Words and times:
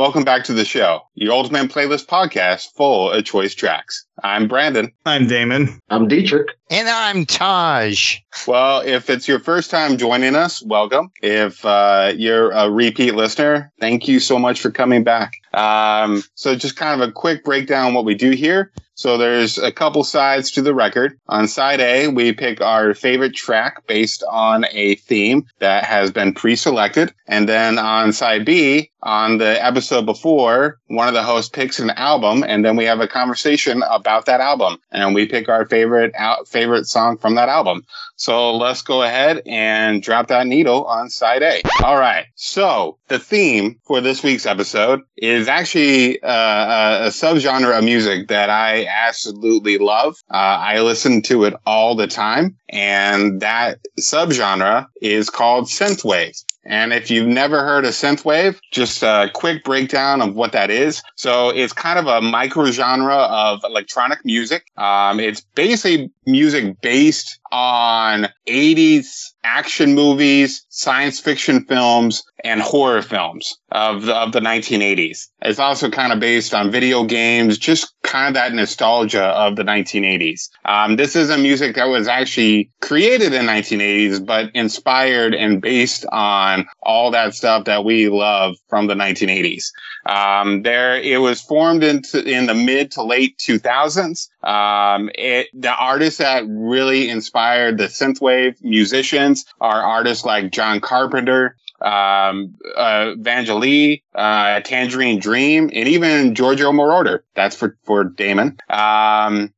Hello, 0.00 0.08
and 0.08 0.14
welcome 0.14 0.24
back 0.24 0.44
to 0.44 0.54
the 0.54 0.64
show, 0.64 1.02
your 1.14 1.34
ultimate 1.34 1.70
playlist 1.70 2.06
podcast 2.06 2.74
full 2.74 3.10
of 3.10 3.22
choice 3.22 3.54
tracks. 3.54 4.06
I'm 4.24 4.48
Brandon. 4.48 4.90
I'm 5.04 5.26
Damon. 5.26 5.78
I'm 5.90 6.08
Dietrich. 6.08 6.48
And 6.70 6.88
I'm 6.88 7.26
Taj. 7.26 8.16
Well, 8.46 8.80
if 8.80 9.10
it's 9.10 9.28
your 9.28 9.40
first 9.40 9.70
time 9.70 9.98
joining 9.98 10.36
us, 10.36 10.62
welcome. 10.64 11.10
If 11.20 11.66
uh, 11.66 12.14
you're 12.16 12.50
a 12.52 12.70
repeat 12.70 13.14
listener, 13.14 13.70
thank 13.78 14.08
you 14.08 14.20
so 14.20 14.38
much 14.38 14.62
for 14.62 14.70
coming 14.70 15.04
back. 15.04 15.34
Um, 15.52 16.22
so, 16.34 16.56
just 16.56 16.76
kind 16.76 17.02
of 17.02 17.06
a 17.06 17.12
quick 17.12 17.44
breakdown 17.44 17.88
of 17.88 17.94
what 17.94 18.06
we 18.06 18.14
do 18.14 18.30
here. 18.30 18.72
So 19.00 19.16
there's 19.16 19.56
a 19.56 19.72
couple 19.72 20.04
sides 20.04 20.50
to 20.50 20.60
the 20.60 20.74
record. 20.74 21.18
On 21.26 21.48
side 21.48 21.80
A, 21.80 22.08
we 22.08 22.34
pick 22.34 22.60
our 22.60 22.92
favorite 22.92 23.34
track 23.34 23.86
based 23.86 24.22
on 24.30 24.66
a 24.72 24.96
theme 24.96 25.46
that 25.58 25.84
has 25.84 26.10
been 26.10 26.34
pre-selected. 26.34 27.14
And 27.26 27.48
then 27.48 27.78
on 27.78 28.12
side 28.12 28.44
B, 28.44 28.90
on 29.02 29.38
the 29.38 29.64
episode 29.64 30.04
before, 30.04 30.78
one 30.88 31.08
of 31.08 31.14
the 31.14 31.22
hosts 31.22 31.48
picks 31.48 31.78
an 31.78 31.90
album 31.90 32.44
and 32.46 32.62
then 32.62 32.76
we 32.76 32.84
have 32.84 33.00
a 33.00 33.08
conversation 33.08 33.82
about 33.88 34.26
that 34.26 34.40
album 34.40 34.78
and 34.90 35.14
we 35.14 35.26
pick 35.26 35.48
our 35.48 35.64
favorite 35.64 36.12
out, 36.18 36.46
favorite 36.46 36.84
song 36.84 37.16
from 37.16 37.36
that 37.36 37.48
album. 37.48 37.82
So 38.16 38.54
let's 38.54 38.82
go 38.82 39.02
ahead 39.02 39.40
and 39.46 40.02
drop 40.02 40.28
that 40.28 40.46
needle 40.46 40.84
on 40.84 41.08
side 41.08 41.42
A. 41.42 41.62
All 41.82 41.96
right. 41.96 42.26
So 42.34 42.98
the 43.08 43.18
theme 43.18 43.80
for 43.84 44.02
this 44.02 44.22
week's 44.22 44.44
episode 44.44 45.00
is 45.16 45.48
actually 45.48 46.22
uh, 46.22 47.06
a 47.06 47.08
subgenre 47.08 47.78
of 47.78 47.82
music 47.82 48.28
that 48.28 48.50
I 48.50 48.84
absolutely 48.90 49.78
love. 49.78 50.16
Uh, 50.30 50.58
I 50.60 50.80
listen 50.80 51.22
to 51.22 51.44
it 51.44 51.54
all 51.66 51.94
the 51.94 52.06
time, 52.06 52.56
and 52.68 53.40
that 53.40 53.78
subgenre 53.98 54.86
is 55.00 55.30
called 55.30 55.66
synthwave. 55.66 56.44
And 56.64 56.92
if 56.92 57.10
you've 57.10 57.26
never 57.26 57.64
heard 57.64 57.84
of 57.84 57.92
synthwave, 57.92 58.58
just 58.70 59.02
a 59.02 59.30
quick 59.32 59.64
breakdown 59.64 60.20
of 60.20 60.34
what 60.34 60.52
that 60.52 60.70
is. 60.70 61.02
So 61.16 61.48
it's 61.50 61.72
kind 61.72 61.98
of 61.98 62.06
a 62.06 62.20
microgenre 62.20 63.28
of 63.28 63.64
electronic 63.64 64.24
music. 64.24 64.66
Um, 64.76 65.20
it's 65.20 65.40
basically 65.40 66.10
music 66.26 66.80
based 66.82 67.39
on 67.52 68.28
80s 68.48 69.30
action 69.44 69.94
movies, 69.94 70.64
science 70.68 71.20
fiction 71.20 71.64
films, 71.64 72.22
and 72.44 72.60
horror 72.60 73.02
films 73.02 73.54
of 73.72 74.02
the, 74.02 74.14
of 74.14 74.32
the 74.32 74.40
1980s. 74.40 75.28
It's 75.42 75.58
also 75.58 75.90
kind 75.90 76.12
of 76.12 76.20
based 76.20 76.54
on 76.54 76.70
video 76.70 77.04
games, 77.04 77.58
just 77.58 77.94
kind 78.02 78.28
of 78.28 78.34
that 78.34 78.52
nostalgia 78.54 79.24
of 79.24 79.56
the 79.56 79.62
1980s. 79.62 80.48
Um, 80.64 80.96
this 80.96 81.16
is 81.16 81.30
a 81.30 81.38
music 81.38 81.76
that 81.76 81.88
was 81.88 82.08
actually 82.08 82.70
created 82.80 83.32
in 83.32 83.46
1980s, 83.46 84.24
but 84.24 84.50
inspired 84.54 85.34
and 85.34 85.60
based 85.60 86.06
on 86.12 86.66
all 86.82 87.10
that 87.10 87.34
stuff 87.34 87.64
that 87.64 87.84
we 87.84 88.08
love 88.08 88.56
from 88.68 88.86
the 88.86 88.94
1980s. 88.94 89.64
Um, 90.06 90.62
there, 90.62 90.96
it 90.96 91.20
was 91.20 91.42
formed 91.42 91.84
into, 91.84 92.22
in 92.24 92.46
the 92.46 92.54
mid 92.54 92.92
to 92.92 93.02
late 93.02 93.36
2000s. 93.38 94.28
Um, 94.42 95.10
it, 95.14 95.48
the 95.52 95.74
artists 95.74 96.18
that 96.18 96.44
really 96.48 97.10
inspired 97.10 97.39
the 97.76 97.84
synthwave 97.84 98.62
musicians 98.62 99.44
are 99.60 99.82
artists 99.82 100.24
like 100.24 100.52
John 100.52 100.80
Carpenter, 100.80 101.56
um, 101.80 102.54
uh, 102.76 103.14
Vangelis, 103.16 104.02
uh, 104.14 104.60
Tangerine 104.60 105.18
Dream, 105.18 105.70
and 105.72 105.88
even 105.88 106.34
Giorgio 106.34 106.72
Moroder. 106.72 107.20
That's 107.34 107.56
for, 107.56 107.76
for 107.84 108.04
Damon. 108.04 108.58
Um, 108.68 109.52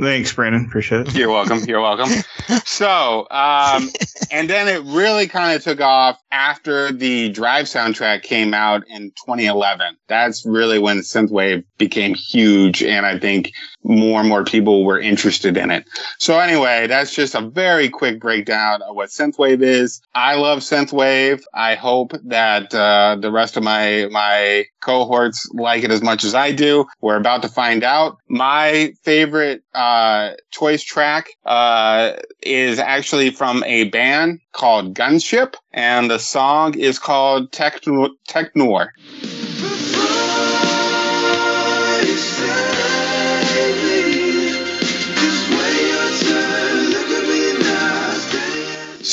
Thanks, 0.00 0.32
Brandon. 0.32 0.64
Appreciate 0.64 1.08
it. 1.08 1.14
You're 1.14 1.30
welcome. 1.30 1.58
You're 1.66 1.80
welcome. 1.80 2.10
so, 2.64 3.26
um, 3.30 3.90
and 4.30 4.48
then 4.48 4.68
it 4.68 4.82
really 4.84 5.26
kind 5.26 5.56
of 5.56 5.62
took 5.62 5.80
off 5.80 6.20
after 6.30 6.92
the 6.92 7.30
Drive 7.30 7.66
soundtrack 7.66 8.22
came 8.22 8.54
out 8.54 8.84
in 8.88 9.10
2011. 9.26 9.96
That's 10.06 10.46
really 10.46 10.78
when 10.78 10.98
synthwave 10.98 11.64
became 11.78 12.14
huge, 12.14 12.82
and 12.82 13.06
I 13.06 13.18
think 13.18 13.52
more 13.88 14.20
and 14.20 14.28
more 14.28 14.44
people 14.44 14.84
were 14.84 15.00
interested 15.00 15.56
in 15.56 15.70
it. 15.70 15.88
So 16.18 16.38
anyway, 16.38 16.86
that's 16.86 17.14
just 17.14 17.34
a 17.34 17.40
very 17.40 17.88
quick 17.88 18.20
breakdown 18.20 18.82
of 18.82 18.94
what 18.94 19.08
synthwave 19.08 19.62
is. 19.62 20.00
I 20.14 20.36
love 20.36 20.60
synthwave. 20.60 21.42
I 21.54 21.74
hope 21.74 22.12
that 22.24 22.74
uh, 22.74 23.16
the 23.20 23.32
rest 23.32 23.56
of 23.56 23.62
my 23.62 24.08
my 24.10 24.66
cohorts 24.80 25.48
like 25.54 25.84
it 25.84 25.90
as 25.90 26.02
much 26.02 26.24
as 26.24 26.34
I 26.34 26.52
do. 26.52 26.86
We're 27.00 27.16
about 27.16 27.42
to 27.42 27.48
find 27.48 27.82
out. 27.82 28.18
My 28.28 28.92
favorite 29.02 29.62
uh, 29.74 30.32
choice 30.50 30.82
track 30.82 31.30
uh, 31.46 32.12
is 32.42 32.78
actually 32.78 33.30
from 33.30 33.64
a 33.64 33.84
band 33.84 34.40
called 34.52 34.94
Gunship, 34.94 35.54
and 35.72 36.10
the 36.10 36.18
song 36.18 36.78
is 36.78 36.98
called 36.98 37.52
Techno- 37.52 38.14
Tech 38.26 38.54
Noir. 38.54 38.92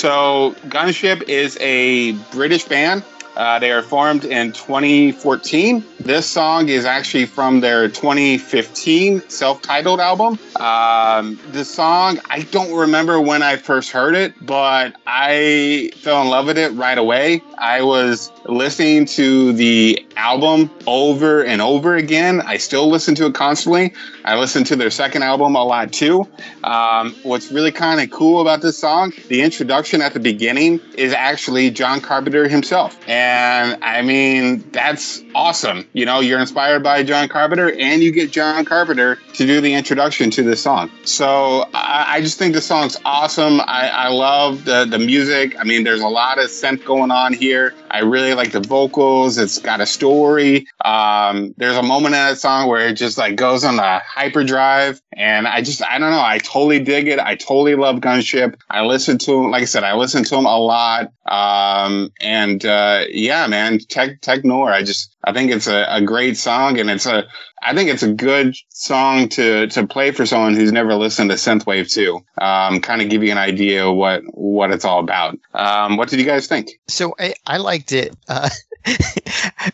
So, 0.06 0.56
Gunship 0.68 1.24
is 1.24 1.58
a 1.60 2.12
British 2.32 2.66
band. 2.66 3.04
Uh, 3.36 3.60
they 3.60 3.72
are 3.72 3.82
formed 3.82 4.26
in 4.26 4.52
2014. 4.52 5.84
This 6.00 6.26
song 6.26 6.70
is 6.70 6.86
actually 6.86 7.26
from 7.26 7.60
their 7.60 7.88
2015 7.88 9.30
self-titled 9.30 10.00
album. 10.00 10.40
Um, 10.56 11.40
the 11.52 11.66
song, 11.66 12.20
I 12.30 12.42
don't 12.52 12.74
remember 12.74 13.20
when 13.20 13.44
I 13.44 13.58
first 13.58 13.92
heard 13.92 14.16
it, 14.16 14.34
but 14.46 14.96
I 15.06 15.92
fell 15.98 16.22
in 16.22 16.30
love 16.30 16.46
with 16.46 16.58
it 16.58 16.72
right 16.74 16.98
away. 16.98 17.42
I 17.58 17.82
was 17.82 18.32
listening 18.46 19.06
to 19.06 19.54
the 19.54 20.06
album 20.16 20.70
over 20.88 21.44
and 21.44 21.62
over 21.62 21.96
again. 21.96 22.42
I 22.42 22.58
still 22.58 22.90
listen 22.90 23.16
to 23.16 23.26
it 23.26 23.34
constantly. 23.34 23.94
I 24.24 24.38
listen 24.38 24.64
to 24.66 24.76
their 24.76 24.92
second 24.92 25.24
album 25.24 25.56
a 25.56 25.64
lot 25.64 25.92
too. 25.92 26.28
Um, 26.64 27.16
what's 27.24 27.52
really 27.52 27.72
kind 27.72 28.00
of 28.02 28.10
cool 28.12 28.42
about 28.42 28.62
this 28.62 28.78
song, 28.78 29.12
the 29.28 29.42
introduction 29.42 30.02
at 30.02 30.14
the 30.14 30.20
beginning 30.20 30.80
is 30.98 31.14
actually 31.14 31.70
John 31.72 32.00
Carpenter 32.00 32.48
himself. 32.48 32.98
And 33.08 33.25
I 33.26 34.02
mean, 34.02 34.70
that's 34.72 35.24
awesome. 35.34 35.88
You 35.94 36.06
know, 36.06 36.20
you're 36.20 36.40
inspired 36.40 36.84
by 36.84 37.04
John 37.04 37.28
Carpenter 37.28 37.72
and 37.72 38.04
you 38.04 38.12
get 38.12 38.32
John 38.32 38.66
Carpenter 38.66 39.18
to 39.34 39.46
do 39.46 39.62
the 39.62 39.74
introduction 39.74 40.30
to 40.32 40.44
this 40.44 40.62
song. 40.62 40.90
So 41.04 41.70
I, 41.74 42.06
I 42.16 42.22
just 42.22 42.38
think 42.38 42.54
the 42.54 42.62
song's 42.62 42.98
awesome. 43.06 43.62
I, 43.62 43.90
I 43.90 44.08
love 44.10 44.66
the, 44.66 44.86
the 44.86 45.00
music. 45.00 45.56
I 45.60 45.64
mean, 45.64 45.84
there's 45.84 46.02
a 46.02 46.08
lot 46.08 46.40
of 46.40 46.46
synth 46.46 46.84
going 46.86 47.12
on 47.12 47.34
here. 47.34 47.74
I 47.96 48.00
really 48.00 48.34
like 48.34 48.52
the 48.52 48.60
vocals. 48.60 49.38
It's 49.38 49.58
got 49.58 49.80
a 49.80 49.86
story. 49.86 50.68
Um, 50.84 51.54
there's 51.56 51.78
a 51.78 51.82
moment 51.82 52.14
in 52.14 52.20
that 52.20 52.38
song 52.38 52.68
where 52.68 52.90
it 52.90 52.96
just 52.96 53.18
like 53.18 53.38
goes 53.38 53.64
on 53.64 53.78
the 53.78 54.02
hyperdrive. 54.06 55.02
And 55.14 55.48
I 55.48 55.62
just, 55.62 55.82
I 55.82 55.98
don't 55.98 56.12
know. 56.12 56.22
I 56.22 56.40
totally 56.40 56.82
dig 56.82 57.08
it. 57.08 57.20
I 57.20 57.36
totally 57.36 57.76
love 57.76 58.02
Gunship. 58.02 58.60
I 58.70 58.84
listen 58.84 59.18
to 59.20 59.36
him. 59.36 59.52
Like 59.52 59.62
I 59.62 59.66
said, 59.66 59.86
I 59.86 59.96
listen 59.96 60.26
to 60.26 60.36
him 60.36 60.46
a 60.46 60.58
lot. 60.58 61.14
Um, 61.26 62.12
and, 62.20 62.66
uh, 62.66 63.06
yeah, 63.10 63.48
man, 63.48 63.80
Tech, 63.80 64.20
Technor. 64.20 64.74
I 64.74 64.84
just, 64.84 65.16
I 65.24 65.32
think 65.32 65.52
it's 65.52 65.68
a, 65.68 65.86
a 65.90 66.02
great 66.02 66.36
song 66.36 66.78
and 66.78 66.92
it's 66.92 67.06
a, 67.06 67.26
I 67.66 67.74
think 67.74 67.90
it's 67.90 68.04
a 68.04 68.14
good 68.14 68.56
song 68.70 69.30
to 69.30 69.68
to 69.68 69.88
play 69.88 70.12
for 70.12 70.26
someone 70.26 70.54
who's 70.54 70.72
never 70.72 70.94
listened 70.96 71.32
to 71.32 71.36
synthwave 71.36 71.92
too. 71.92 72.24
Um, 72.38 72.80
kind 72.80 73.02
of 73.02 73.10
give 73.10 73.24
you 73.24 73.32
an 73.32 73.40
idea 73.40 73.92
what 73.92 74.22
what 74.34 74.72
it's 74.72 74.86
all 74.86 75.00
about. 75.00 75.38
Um, 75.54 75.98
what 75.98 76.10
did 76.10 76.20
you 76.20 76.26
guys 76.26 76.48
think? 76.48 76.70
So 76.88 77.16
I, 77.20 77.34
I 77.48 77.58
liked 77.58 77.92
it. 77.92 78.16
Uh, 78.28 78.50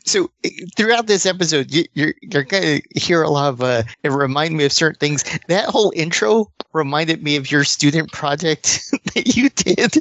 so 0.05 0.29
throughout 0.75 1.07
this 1.07 1.25
episode, 1.25 1.71
you, 1.71 1.85
you're 1.93 2.13
you're 2.21 2.43
gonna 2.43 2.79
hear 2.95 3.21
a 3.21 3.29
lot 3.29 3.49
of. 3.49 3.61
Uh, 3.61 3.83
it 4.03 4.11
remind 4.11 4.55
me 4.55 4.65
of 4.65 4.71
certain 4.71 4.99
things. 4.99 5.23
That 5.47 5.65
whole 5.69 5.91
intro 5.95 6.51
reminded 6.73 7.21
me 7.21 7.35
of 7.35 7.51
your 7.51 7.63
student 7.65 8.11
project 8.13 8.91
that 9.13 9.35
you 9.35 9.49
did 9.49 9.97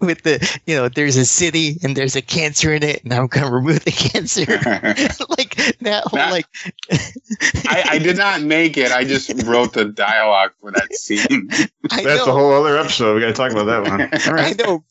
with 0.00 0.22
the 0.22 0.60
you 0.66 0.74
know 0.74 0.88
there's 0.88 1.16
a 1.16 1.24
city 1.24 1.76
and 1.84 1.96
there's 1.96 2.16
a 2.16 2.22
cancer 2.22 2.74
in 2.74 2.82
it 2.82 3.04
and 3.04 3.12
I'm 3.12 3.28
gonna 3.28 3.50
remove 3.50 3.84
the 3.84 3.90
cancer. 3.92 4.40
like 5.38 5.54
that 5.80 6.04
whole 6.04 6.18
That- 6.18 6.32
like. 6.32 6.46
I, 7.68 7.84
I 7.90 7.98
did 7.98 8.16
not 8.16 8.42
make 8.42 8.76
it. 8.76 8.90
I 8.90 9.04
just 9.04 9.44
wrote 9.44 9.74
the 9.74 9.84
dialogue 9.84 10.52
for 10.60 10.72
that 10.72 10.92
scene. 10.94 11.48
That's 11.90 12.04
know. 12.04 12.24
a 12.24 12.32
whole 12.32 12.52
other 12.52 12.76
episode. 12.78 13.14
We 13.14 13.20
got 13.20 13.28
to 13.28 13.32
talk 13.34 13.52
about 13.52 13.64
that 13.64 13.82
one. 13.82 14.02
All 14.02 14.44
I 14.44 14.52
know, 14.52 14.84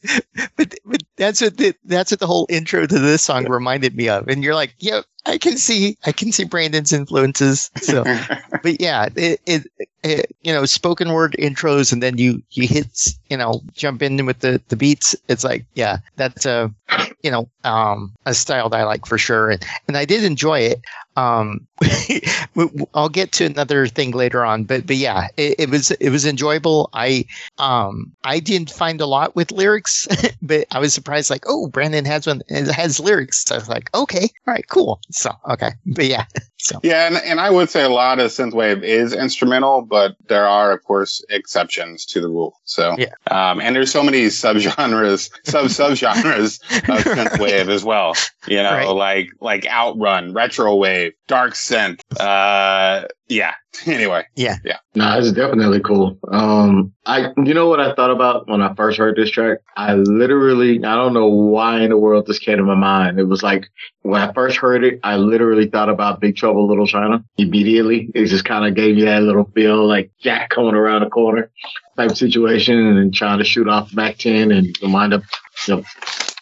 but 0.56 0.75
but 0.86 1.04
that's 1.16 1.42
what 1.42 1.58
the, 1.58 1.74
that's 1.86 2.12
what 2.12 2.19
the 2.19 2.28
whole 2.28 2.46
intro 2.50 2.86
to 2.86 3.00
this 3.00 3.24
song 3.24 3.46
reminded 3.57 3.95
me 3.95 4.09
of, 4.09 4.27
and 4.27 4.44
you're 4.44 4.56
like, 4.56 4.74
yeah, 4.80 5.01
I 5.25 5.38
can 5.38 5.57
see 5.57 5.98
I 6.06 6.12
can 6.12 6.31
see 6.31 6.45
Brandon's 6.45 6.94
influences. 6.94 7.69
So, 7.81 8.04
but 8.63 8.80
yeah, 8.80 9.09
it, 9.15 9.42
it, 9.45 9.68
it 10.04 10.36
you 10.42 10.54
know 10.54 10.65
spoken 10.65 11.12
word 11.12 11.36
intros, 11.38 11.92
and 11.92 12.01
then 12.01 12.18
you 12.18 12.42
you 12.51 12.68
hit 12.68 13.09
you 13.30 13.38
know 13.38 13.62
jump 13.74 14.01
in 14.01 14.25
with 14.25 14.39
the 14.39 14.62
the 14.69 14.75
beats. 14.75 15.15
It's 15.27 15.44
like 15.44 15.65
yeah, 15.75 15.98
that's 16.15 16.45
a 16.45 16.74
you 17.21 17.31
know 17.31 17.50
um 17.63 18.13
a 18.25 18.33
style 18.33 18.69
that 18.69 18.80
I 18.80 18.83
like 18.83 19.06
for 19.06 19.18
sure, 19.18 19.50
and 19.50 19.65
and 19.88 19.98
I 19.98 20.06
did 20.06 20.24
enjoy 20.24 20.59
it. 20.59 20.81
Um, 21.18 21.68
I'll 22.94 23.10
get 23.10 23.31
to 23.34 23.46
another 23.46 23.88
thing 23.88 24.12
later 24.12 24.46
on, 24.46 24.64
but 24.64 24.88
but 24.88 24.96
yeah, 24.96 25.28
it, 25.38 25.56
it 25.60 25.69
was 25.69 25.92
it 25.92 26.10
was 26.10 26.25
enjoyable. 26.25 26.90
I 26.94 27.25
um 27.58 28.12
I 28.24 28.40
didn't 28.40 28.72
find 28.72 29.02
a 29.02 29.06
lot 29.06 29.36
with 29.36 29.52
lyrics, 29.52 30.08
but 30.42 30.66
I 30.72 30.80
was 30.80 30.94
surprised. 30.94 31.30
Like, 31.30 31.44
oh, 31.48 31.68
Brandon 31.68 32.06
has 32.06 32.28
one 32.28 32.42
has 32.50 33.00
lyrics. 33.00 33.44
So 33.46 33.56
I 33.56 33.58
was 33.58 33.69
like, 33.69 33.94
okay, 33.96 34.30
all 34.48 34.54
right, 34.54 34.68
cool. 34.69 35.02
So 35.12 35.31
okay, 35.50 35.72
but 35.86 36.06
yeah, 36.06 36.25
so 36.58 36.80
Yeah, 36.84 37.08
and, 37.08 37.18
and 37.18 37.40
I 37.40 37.50
would 37.50 37.69
say 37.69 37.84
a 37.84 37.90
lot 37.90 38.19
of 38.19 38.31
synthwave 38.31 38.84
is 38.84 39.14
instrumental, 39.14 39.81
but 39.81 40.16
there 40.28 40.48
are, 40.48 40.72
of 40.72 40.84
course, 40.84 41.24
exceptions 41.30 42.06
to 42.08 42.22
the 42.22 42.28
rule. 42.30 42.60
So, 42.66 42.96
Yeah. 42.98 43.14
um, 43.31 43.60
and 43.62 43.75
there's 43.75 43.92
so 43.92 44.04
many 44.04 44.25
subgenres, 44.28 45.30
sub 45.44 45.66
subgenres 45.66 46.62
of 46.90 47.04
synthwave 47.04 47.69
as 47.69 47.84
well. 47.84 48.14
You 48.48 48.64
know, 48.64 48.72
Right. 48.72 48.88
like 48.88 49.30
like 49.42 49.66
outrun, 49.68 50.34
retro 50.34 50.75
wave, 50.75 51.06
dark 51.27 51.54
synth. 51.54 52.00
Uh, 52.19 53.07
yeah. 53.27 53.54
Anyway, 53.86 54.25
Yeah. 54.36 54.56
Yeah. 54.65 54.77
No, 54.95 55.19
it's 55.19 55.31
definitely 55.31 55.81
cool. 55.81 56.18
Um, 56.31 56.94
I, 57.06 57.31
you 57.38 57.54
know 57.54 57.68
what 57.69 57.80
I 57.80 57.94
thought 57.94 58.09
about 58.09 58.48
when 58.48 58.59
I 58.59 58.74
first 58.74 58.98
heard 58.98 59.15
this 59.15 59.30
track? 59.30 59.59
I 59.75 59.94
literally, 59.94 60.83
I 60.83 60.95
don't 60.95 61.13
know 61.13 61.27
why 61.27 61.81
in 61.81 61.92
the 61.92 61.98
world 61.98 62.25
this 62.25 62.39
came 62.39 62.57
to 62.57 62.63
my 62.63 62.74
mind. 62.74 63.19
It 63.19 63.25
was 63.25 63.44
like 63.44 63.68
when 64.01 64.19
I 64.19 64.33
first 64.33 64.57
heard 64.57 64.83
it, 64.83 65.00
I 65.04 65.18
literally 65.18 65.68
thought 65.68 65.89
about 65.89 66.19
Big 66.19 66.36
Trouble 66.36 66.68
Little 66.68 66.88
China 66.88 67.24
immediately. 67.38 68.09
It 68.15 68.25
just 68.25 68.45
kind 68.45 68.65
of 68.65 68.74
gave 68.74 68.95
me 68.95 69.04
that 69.04 69.21
little 69.21 69.45
feel 69.54 69.86
like 69.88 70.09
Jack 70.19 70.50
coming 70.50 70.74
around 70.74 71.04
the 71.04 71.09
corner 71.12 71.51
type 71.98 72.18
situation 72.18 72.98
and 72.98 73.13
trying 73.13 73.38
to 73.38 73.45
shoot 73.45 73.68
off 73.68 73.92
the 73.92 73.95
back 73.95 74.18
10 74.18 74.51
and 74.51 74.75
wind 74.81 75.13
up, 75.13 75.21
you 75.68 75.75
know, 75.75 75.83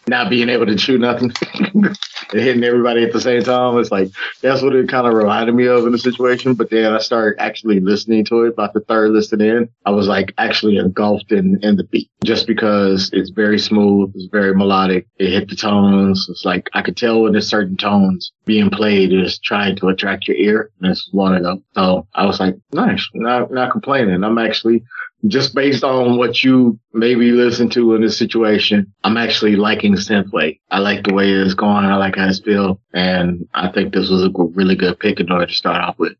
not 0.07 0.29
being 0.29 0.49
able 0.49 0.65
to 0.65 0.77
shoot 0.77 0.99
nothing 0.99 1.31
and 1.73 1.97
hitting 2.31 2.63
everybody 2.63 3.03
at 3.03 3.13
the 3.13 3.21
same 3.21 3.43
time. 3.43 3.77
It's 3.77 3.91
like, 3.91 4.09
that's 4.41 4.61
what 4.61 4.75
it 4.75 4.89
kind 4.89 5.07
of 5.07 5.13
reminded 5.13 5.55
me 5.55 5.67
of 5.67 5.85
in 5.85 5.91
the 5.91 5.97
situation. 5.97 6.53
But 6.53 6.69
then 6.69 6.93
I 6.93 6.99
started 6.99 7.41
actually 7.41 7.79
listening 7.79 8.25
to 8.25 8.43
it 8.43 8.49
about 8.49 8.73
the 8.73 8.81
third 8.81 9.11
listen 9.11 9.41
in. 9.41 9.69
I 9.85 9.91
was 9.91 10.07
like 10.07 10.33
actually 10.37 10.77
engulfed 10.77 11.31
in, 11.31 11.59
in 11.63 11.75
the 11.77 11.83
beat 11.83 12.09
just 12.23 12.47
because 12.47 13.09
it's 13.13 13.29
very 13.29 13.59
smooth. 13.59 14.11
It's 14.15 14.27
very 14.31 14.55
melodic. 14.55 15.07
It 15.17 15.31
hit 15.31 15.49
the 15.49 15.55
tones. 15.55 16.27
It's 16.29 16.45
like 16.45 16.69
I 16.73 16.81
could 16.81 16.97
tell 16.97 17.21
when 17.21 17.31
there's 17.33 17.49
certain 17.49 17.77
tones 17.77 18.31
being 18.45 18.69
played 18.69 19.11
is 19.11 19.39
trying 19.39 19.75
to 19.77 19.89
attract 19.89 20.27
your 20.27 20.37
ear. 20.37 20.71
And 20.81 20.91
it's 20.91 21.09
one 21.11 21.35
of 21.35 21.43
them. 21.43 21.63
So 21.73 22.07
I 22.13 22.25
was 22.25 22.39
like, 22.39 22.55
nice. 22.71 23.07
Not, 23.13 23.51
not 23.51 23.71
complaining. 23.71 24.23
I'm 24.23 24.37
actually 24.37 24.83
just 25.27 25.55
based 25.55 25.83
on 25.83 26.17
what 26.17 26.43
you 26.43 26.79
maybe 26.93 27.31
listen 27.31 27.69
to 27.71 27.95
in 27.95 28.01
this 28.01 28.17
situation, 28.17 28.93
I'm 29.03 29.17
actually 29.17 29.55
liking 29.55 29.95
Synthwave. 29.95 30.59
I 30.71 30.79
like 30.79 31.03
the 31.03 31.13
way 31.13 31.31
it's 31.31 31.53
going. 31.53 31.85
I 31.85 31.95
like 31.95 32.15
how 32.15 32.27
it's 32.27 32.39
feel. 32.39 32.79
And 32.93 33.47
I 33.53 33.69
think 33.69 33.93
this 33.93 34.09
was 34.09 34.23
a 34.23 34.31
really 34.53 34.75
good 34.75 34.99
pick 34.99 35.19
in 35.19 35.31
order 35.31 35.47
to 35.47 35.53
start 35.53 35.81
off 35.81 35.97
with. 35.97 36.13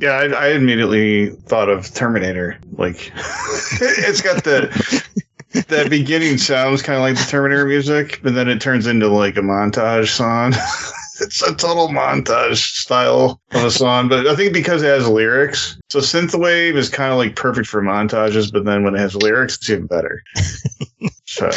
Yeah, 0.00 0.10
I, 0.10 0.26
I 0.26 0.48
immediately 0.50 1.30
thought 1.30 1.68
of 1.68 1.92
Terminator. 1.92 2.58
Like, 2.72 3.12
it's 3.16 4.22
got 4.22 4.44
the 4.44 4.70
that 5.68 5.88
beginning 5.88 6.38
sounds 6.38 6.82
kind 6.82 6.96
of 6.96 7.02
like 7.02 7.16
the 7.16 7.30
Terminator 7.30 7.66
music, 7.66 8.20
but 8.22 8.34
then 8.34 8.48
it 8.48 8.60
turns 8.60 8.86
into 8.86 9.08
like 9.08 9.36
a 9.36 9.40
montage 9.40 10.08
song. 10.08 10.52
it's 11.24 11.42
a 11.42 11.54
total 11.54 11.88
montage 11.88 12.74
style 12.76 13.40
of 13.52 13.64
a 13.64 13.70
song, 13.70 14.08
but 14.08 14.26
I 14.26 14.36
think 14.36 14.52
because 14.52 14.82
it 14.82 14.88
has 14.88 15.08
lyrics, 15.08 15.78
so 15.88 15.98
synthwave 16.00 16.76
is 16.76 16.88
kind 16.88 17.12
of 17.12 17.18
like 17.18 17.36
perfect 17.36 17.66
for 17.66 17.82
montages. 17.82 18.52
But 18.52 18.64
then 18.64 18.84
when 18.84 18.94
it 18.94 19.00
has 19.00 19.16
lyrics, 19.16 19.56
it's 19.56 19.70
even 19.70 19.86
better. 19.86 20.22
So 21.26 21.50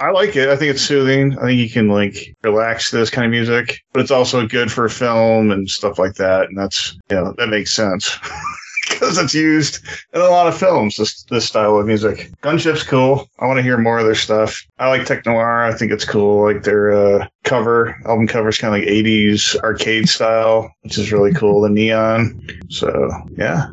I 0.00 0.10
like 0.12 0.36
it. 0.36 0.48
I 0.48 0.56
think 0.56 0.70
it's 0.70 0.82
soothing. 0.82 1.36
I 1.38 1.46
think 1.46 1.58
you 1.58 1.68
can 1.68 1.88
like 1.88 2.36
relax 2.44 2.90
to 2.90 2.98
this 2.98 3.10
kind 3.10 3.24
of 3.24 3.32
music, 3.32 3.80
but 3.92 4.00
it's 4.02 4.12
also 4.12 4.46
good 4.46 4.70
for 4.70 4.88
film 4.88 5.50
and 5.50 5.68
stuff 5.68 5.98
like 5.98 6.14
that. 6.14 6.48
And 6.48 6.56
that's, 6.56 6.96
you 7.10 7.16
know, 7.16 7.34
that 7.38 7.48
makes 7.48 7.72
sense 7.72 8.16
because 8.90 9.16
it's 9.16 9.34
used 9.34 9.78
in 10.12 10.20
a 10.20 10.24
lot 10.28 10.46
of 10.46 10.58
films, 10.58 10.96
this, 10.96 11.22
this 11.24 11.46
style 11.46 11.78
of 11.78 11.86
music. 11.86 12.30
Gunship's 12.42 12.82
cool. 12.82 13.28
I 13.38 13.46
want 13.46 13.56
to 13.58 13.62
hear 13.62 13.78
more 13.78 13.98
of 13.98 14.04
their 14.04 14.14
stuff. 14.14 14.62
I 14.78 14.88
like 14.88 15.06
Tech 15.06 15.24
Noir. 15.24 15.64
I 15.64 15.72
think 15.72 15.92
it's 15.92 16.04
cool. 16.04 16.44
Like 16.52 16.64
their 16.64 16.92
uh, 16.92 17.26
cover, 17.44 17.96
album 18.04 18.26
cover 18.26 18.48
is 18.48 18.58
kind 18.58 18.74
of 18.74 18.80
like 18.80 18.88
80s 18.88 19.56
arcade 19.60 20.08
style, 20.08 20.70
which 20.82 20.98
is 20.98 21.12
really 21.12 21.32
cool. 21.32 21.62
The 21.62 21.70
neon. 21.70 22.46
So 22.68 23.10
yeah, 23.36 23.68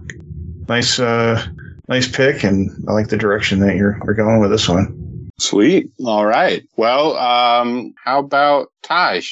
nice, 0.69 0.99
uh, 0.99 1.45
nice 1.89 2.07
pick. 2.07 2.43
And 2.43 2.71
I 2.87 2.93
like 2.93 3.07
the 3.09 3.17
direction 3.17 3.59
that 3.59 3.75
you're, 3.75 3.99
you're 4.05 4.13
going 4.13 4.39
with 4.39 4.51
this 4.51 4.69
one. 4.69 5.29
sweet. 5.39 5.91
All 6.05 6.25
right. 6.25 6.63
Well, 6.77 7.17
um, 7.17 7.93
how 8.03 8.19
about 8.19 8.67
Taj? 8.83 9.29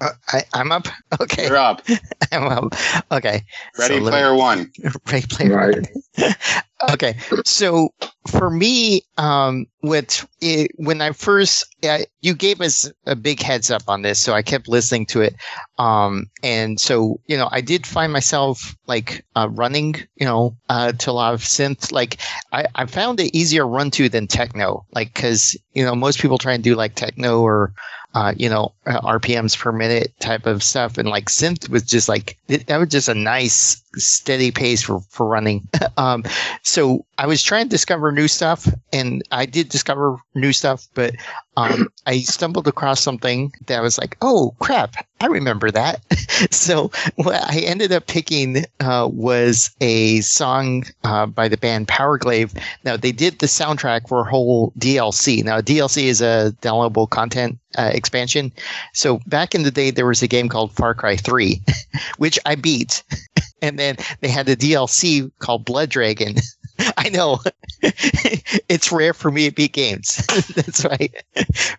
Uh, 0.00 0.10
I, 0.28 0.44
I'm 0.54 0.72
up. 0.72 0.88
Okay, 1.20 1.46
You're 1.46 1.56
up. 1.56 1.82
I'm 2.32 2.44
up. 2.44 2.74
Okay, 3.10 3.42
Ready, 3.78 3.94
So 3.96 4.00
let 4.00 4.04
me- 4.04 4.10
player 4.10 4.34
one. 4.34 4.70
Ready 5.10 5.26
Player 5.26 5.56
Right. 5.56 5.88
One. 6.18 6.34
okay, 6.92 7.16
so 7.44 7.88
for 8.28 8.50
me, 8.50 9.02
um, 9.16 9.66
with 9.82 10.26
it, 10.42 10.70
when 10.76 11.00
I 11.00 11.12
first, 11.12 11.64
uh, 11.82 12.00
you 12.20 12.34
gave 12.34 12.60
us 12.60 12.90
a 13.06 13.16
big 13.16 13.40
heads 13.40 13.70
up 13.70 13.82
on 13.88 14.02
this, 14.02 14.20
so 14.20 14.34
I 14.34 14.42
kept 14.42 14.68
listening 14.68 15.06
to 15.06 15.22
it, 15.22 15.34
um, 15.78 16.26
and 16.42 16.78
so 16.78 17.20
you 17.26 17.36
know, 17.36 17.48
I 17.50 17.60
did 17.62 17.86
find 17.86 18.12
myself 18.12 18.76
like 18.86 19.24
uh, 19.34 19.48
running, 19.50 19.96
you 20.16 20.26
know, 20.26 20.56
uh, 20.68 20.92
to 20.92 21.10
a 21.10 21.12
lot 21.12 21.34
of 21.34 21.40
synth. 21.40 21.90
Like 21.90 22.18
I, 22.52 22.66
I 22.74 22.86
found 22.86 23.18
it 23.20 23.34
easier 23.34 23.66
run 23.66 23.90
to 23.92 24.08
than 24.08 24.26
techno, 24.26 24.84
like 24.92 25.14
because 25.14 25.56
you 25.72 25.84
know 25.84 25.94
most 25.94 26.20
people 26.20 26.38
try 26.38 26.52
and 26.52 26.62
do 26.62 26.74
like 26.74 26.94
techno 26.94 27.40
or 27.40 27.72
uh, 28.14 28.34
you 28.36 28.48
know, 28.48 28.72
uh, 28.86 29.00
RPMs 29.00 29.56
per 29.58 29.72
minute 29.72 30.12
type 30.20 30.46
of 30.46 30.62
stuff. 30.62 30.98
And 30.98 31.08
like 31.08 31.26
synth 31.26 31.68
was 31.68 31.82
just 31.82 32.08
like, 32.08 32.38
that 32.46 32.78
was 32.78 32.88
just 32.88 33.08
a 33.08 33.14
nice 33.14 33.82
steady 33.96 34.50
pace 34.50 34.82
for, 34.82 35.00
for 35.08 35.26
running. 35.26 35.68
um, 35.96 36.24
so 36.62 37.04
I 37.16 37.26
was 37.26 37.42
trying 37.42 37.64
to 37.64 37.70
discover 37.70 38.12
new 38.12 38.28
stuff 38.28 38.68
and 38.92 39.22
I 39.30 39.46
did 39.46 39.68
discover 39.68 40.18
new 40.34 40.52
stuff, 40.52 40.86
but 40.94 41.14
um, 41.56 41.88
I 42.06 42.20
stumbled 42.20 42.68
across 42.68 43.00
something 43.00 43.52
that 43.66 43.82
was 43.82 43.98
like, 43.98 44.16
oh 44.22 44.54
crap, 44.60 44.94
I 45.20 45.26
remember 45.26 45.72
that. 45.72 46.00
so 46.52 46.92
what 47.16 47.42
I 47.50 47.58
ended 47.60 47.90
up 47.90 48.06
picking 48.06 48.64
uh, 48.78 49.08
was 49.10 49.74
a 49.80 50.20
song 50.20 50.84
uh, 51.02 51.26
by 51.26 51.48
the 51.48 51.56
band 51.56 51.88
Powerglaive. 51.88 52.56
Now 52.84 52.96
they 52.96 53.10
did 53.10 53.40
the 53.40 53.46
soundtrack 53.46 54.08
for 54.08 54.20
a 54.20 54.30
whole 54.30 54.72
DLC. 54.78 55.42
Now 55.42 55.60
DLC 55.60 56.04
is 56.04 56.20
a 56.20 56.54
downloadable 56.62 57.10
content 57.10 57.58
uh, 57.76 57.90
expansion. 57.92 58.52
So 58.94 59.20
back 59.26 59.54
in 59.54 59.62
the 59.62 59.70
day, 59.70 59.90
there 59.90 60.06
was 60.06 60.22
a 60.22 60.28
game 60.28 60.48
called 60.48 60.72
Far 60.72 60.94
Cry 60.94 61.16
3, 61.16 61.60
which 62.18 62.38
I 62.46 62.54
beat. 62.54 63.02
And 63.62 63.78
then 63.78 63.96
they 64.20 64.28
had 64.28 64.46
the 64.46 64.56
DLC 64.56 65.30
called 65.38 65.64
Blood 65.64 65.90
Dragon. 65.90 66.36
I 66.96 67.08
know 67.08 67.40
it's 68.68 68.90
rare 68.92 69.14
for 69.14 69.30
me 69.30 69.48
to 69.48 69.54
beat 69.54 69.72
games. 69.72 70.16
That's 70.54 70.84
right. 70.84 71.14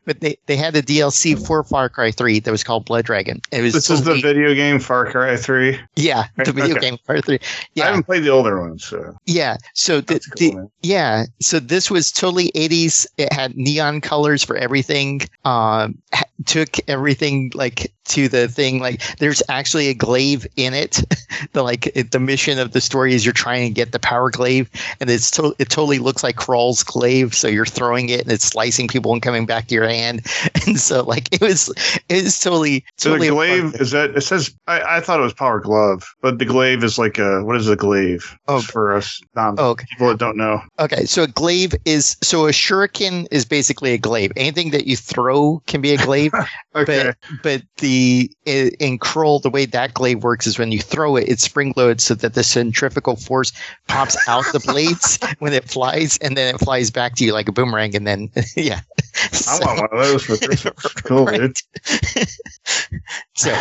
But 0.06 0.22
they, 0.22 0.38
they 0.46 0.56
had 0.56 0.76
a 0.76 0.82
DLC 0.82 1.46
for 1.46 1.64
Far 1.64 1.90
Cry 1.90 2.12
3 2.12 2.40
that 2.40 2.52
was 2.52 2.64
called 2.64 2.86
Blood 2.86 3.06
Dragon. 3.06 3.42
It 3.52 3.62
was 3.62 3.74
This 3.74 3.90
is 3.90 4.04
the 4.04 4.16
video 4.16 4.54
game 4.54 4.80
Far 4.80 5.10
Cry 5.12 5.36
3. 5.36 5.80
yeah, 5.96 6.26
the 6.38 6.52
video 6.52 6.76
Okay. 6.78 6.90
game 6.90 6.98
Far 7.06 7.16
Cry 7.16 7.22
3. 7.22 7.40
Yeah. 7.76 7.84
I 7.84 7.88
haven't 7.88 8.04
played 8.04 8.24
the 8.24 8.30
older 8.30 8.60
ones, 8.62 8.84
so 8.86 9.16
yeah. 9.26 9.58
So 9.74 10.02
the, 10.02 10.14
that's 10.14 10.30
the, 10.32 10.70
yeah, 10.82 11.26
so 11.42 11.60
this 11.60 11.90
was 11.90 12.12
totally 12.12 12.52
80s. 12.52 13.08
It 13.18 13.32
had 13.34 13.56
neon 13.58 14.02
colors 14.02 14.44
for 14.44 14.56
everything. 14.56 15.22
Um, 15.46 15.98
took 16.46 16.78
everything 16.88 17.52
like 17.54 17.92
to 18.06 18.28
the 18.30 18.48
thing. 18.48 18.80
Like 18.80 19.18
there's 19.18 19.44
actually 19.50 19.88
a 19.88 19.94
glaive 19.94 20.48
in 20.56 20.74
it. 20.74 21.02
the 21.54 21.64
like 21.64 21.88
it, 21.96 22.12
the 22.12 22.20
mission 22.20 22.60
of 22.60 22.72
the 22.72 22.82
story 22.82 23.14
is 23.14 23.26
you're 23.26 23.34
trying 23.34 23.68
to 23.68 23.74
get 23.74 23.92
the 23.92 24.00
power 24.00 24.30
glaive, 24.30 24.70
and 25.00 25.10
it's 25.10 25.32
to- 25.32 25.56
it 25.60 25.70
totally 25.70 25.89
looks 25.98 26.22
like 26.24 26.36
Krull's 26.36 26.84
glaive. 26.84 27.34
So 27.34 27.48
you're 27.48 27.66
throwing 27.66 28.10
it 28.10 28.22
and 28.22 28.32
it's 28.32 28.46
slicing 28.46 28.88
people 28.88 29.12
and 29.14 29.22
coming 29.22 29.48
back 29.48 29.68
to 29.68 29.76
your 29.76 29.88
hand. 29.88 30.26
And 30.68 30.80
so 30.80 31.04
like 31.04 31.34
it 31.34 31.42
was 31.42 31.70
it 32.10 32.24
was 32.24 32.38
totally 32.40 32.84
So 32.98 33.10
totally 33.12 33.30
the 33.30 33.34
glaive 33.34 33.76
is 33.82 33.92
that 33.92 34.12
it 34.16 34.22
says 34.22 34.54
I, 34.68 34.98
I 34.98 35.00
thought 35.00 35.20
it 35.20 35.24
was 35.24 35.34
power 35.34 35.60
glove, 35.60 36.04
but 36.22 36.38
the 36.38 36.46
glaive 36.46 36.84
is 36.84 37.00
like 37.00 37.18
a 37.18 37.44
what 37.44 37.56
is 37.56 37.68
a 37.70 37.76
glaive? 37.76 38.38
Oh. 38.48 38.62
for 38.62 38.94
us 38.94 39.20
um, 39.36 39.56
Oh, 39.58 39.70
okay. 39.72 39.86
people 39.90 40.10
that 40.10 40.20
don't 40.20 40.38
know. 40.38 40.62
Okay, 40.80 41.06
so 41.06 41.24
a 41.24 41.28
glaive 41.28 41.74
is 41.86 42.18
so 42.22 42.46
a 42.46 42.52
shuriken 42.52 43.26
is 43.32 43.46
basically 43.46 43.94
a 43.94 43.98
glaive. 43.98 44.32
Anything 44.36 44.72
that 44.72 44.86
you 44.86 44.96
throw 44.98 45.62
can 45.66 45.82
be 45.82 45.94
a 45.94 45.98
glaive. 45.98 46.34
Okay, 46.76 47.14
But 47.42 47.42
but 47.42 47.62
the 47.78 48.32
in 48.46 49.00
Krull, 49.00 49.42
the 49.42 49.50
way 49.50 49.66
that 49.66 49.94
glaive 49.96 50.24
works 50.24 50.46
is 50.46 50.60
when 50.60 50.72
you 50.72 50.80
throw 50.80 51.16
it, 51.16 51.28
it's 51.28 51.44
spring 51.44 51.74
loaded 51.76 52.00
so 52.00 52.14
that 52.14 52.36
the 52.36 52.44
centrifugal 52.44 53.16
force 53.16 53.52
pops 53.88 54.16
out 54.28 54.46
the 54.54 54.60
blades 54.60 55.18
when 55.40 55.52
it 55.52 55.64
flies, 55.66 55.79
and 56.22 56.36
then 56.38 56.54
it 56.56 56.60
flies 56.60 56.90
back 56.92 57.16
to 57.16 57.26
you 57.26 57.34
like 57.34 57.48
a 57.48 57.52
boomerang, 57.52 57.96
and 57.96 58.06
then 58.08 58.30
yeah. 58.56 58.82
I 59.16 59.36
So- 59.36 59.66
want 59.66 59.92
one 59.92 60.00
of 60.02 60.08
those 60.08 60.24
for 60.24 60.38
Christmas. 60.38 60.74
Cool, 61.04 61.26
dude. 61.26 61.58
so 63.36 63.56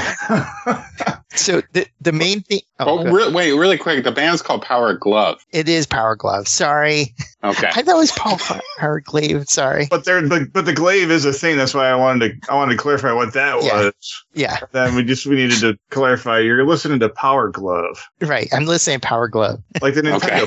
So 1.35 1.63
the 1.73 1.87
the 2.01 2.13
main 2.13 2.43
thing. 2.43 2.61
Oh, 2.81 3.01
Oh, 3.01 3.11
re- 3.13 3.33
wait, 3.33 3.53
really 3.53 3.77
quick. 3.79 4.05
The 4.05 4.13
band's 4.13 4.41
called 4.43 4.63
Power 4.63 4.95
Glove. 4.95 5.45
it 5.53 5.69
is 5.69 5.87
Power 5.87 6.15
Glove. 6.15 6.47
Sorry, 6.47 7.15
Okay. 7.43 7.69
I 7.75 7.83
thought 7.83 7.95
it 7.95 7.99
was 7.99 8.13
Paul 8.13 8.39
Power 8.79 9.01
Glaive. 9.05 9.45
Sorry. 9.49 9.87
But 9.91 10.05
there, 10.05 10.27
but, 10.29 10.53
but 10.53 10.65
the 10.65 10.73
glaive 10.73 11.11
is 11.11 11.25
a 11.25 11.33
thing. 11.33 11.57
That's 11.57 11.75
why 11.75 11.89
I 11.89 11.95
wanted 11.95 12.41
to. 12.43 12.53
I 12.53 12.55
wanted 12.57 12.73
to 12.73 12.79
clarify 12.79 13.13
what 13.13 13.33
that 13.35 13.63
Yeah. 13.63 13.85
was. 13.87 14.25
Yeah, 14.35 14.59
Then 14.73 14.95
we 14.95 15.03
just 15.05 15.27
we 15.27 15.37
needed 15.37 15.59
to 15.61 15.79
clarify. 15.91 16.39
You're 16.39 16.65
listening 16.67 17.01
to 17.01 17.09
Power 17.09 17.49
Glove, 17.51 18.05
right. 18.21 18.49
I'm 18.53 18.65
listening 18.67 19.01
to 19.01 19.07
Power 19.07 19.27
Glove, 19.29 19.61
like 19.83 19.95
the 19.95 20.03
Nintendo. 20.03 20.43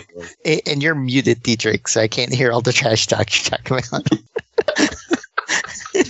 Okay. 0.46 0.62
And 0.72 0.82
you're 0.84 0.96
muted, 0.96 1.44
Dietrich, 1.44 1.88
so 1.88 2.02
I 2.02 2.08
can't 2.08 2.34
hear 2.34 2.52
all 2.52 2.62
the 2.62 2.74
trash 2.74 3.08
talk 3.08 3.28
you're 3.34 3.58
talking 3.60 3.78
about. 3.90 4.08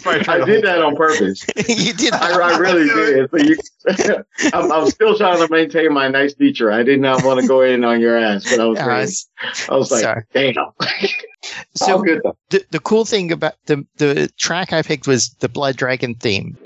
Probably 0.01 0.23
tried 0.23 0.41
I 0.41 0.45
did 0.45 0.63
that 0.65 0.81
on 0.81 0.95
purpose. 0.95 1.45
you 1.67 1.93
did. 1.93 2.13
I, 2.13 2.31
I 2.53 2.57
really 2.57 2.87
did. 2.87 3.29
So 3.29 3.37
you, 3.37 3.57
I'm, 4.53 4.71
I'm 4.71 4.89
still 4.89 5.17
trying 5.17 5.39
to 5.45 5.51
maintain 5.51 5.93
my 5.93 6.07
nice 6.07 6.33
feature. 6.33 6.71
I 6.71 6.83
did 6.83 6.99
not 6.99 7.23
want 7.25 7.39
to 7.41 7.47
go 7.47 7.61
in 7.61 7.83
on 7.83 7.99
your 8.01 8.17
ass, 8.17 8.49
but 8.49 8.59
I 8.59 8.65
was, 8.65 8.79
Uh, 8.79 8.87
ready. 8.87 9.03
s- 9.03 9.27
I 9.69 9.75
was 9.75 9.91
like, 9.91 10.01
sorry. 10.01 10.23
damn. 10.33 10.55
so 11.75 11.85
So 11.97 12.01
good 12.03 12.21
though. 12.23 12.37
the, 12.49 12.63
the 12.71 12.79
cool 12.79 13.05
thing 13.05 13.31
about 13.31 13.53
the 13.65 13.85
the 13.97 14.29
track 14.37 14.73
I 14.73 14.81
picked 14.81 15.07
was 15.07 15.29
the 15.39 15.49
Blood 15.49 15.75
Dragon 15.77 16.15
theme. 16.15 16.57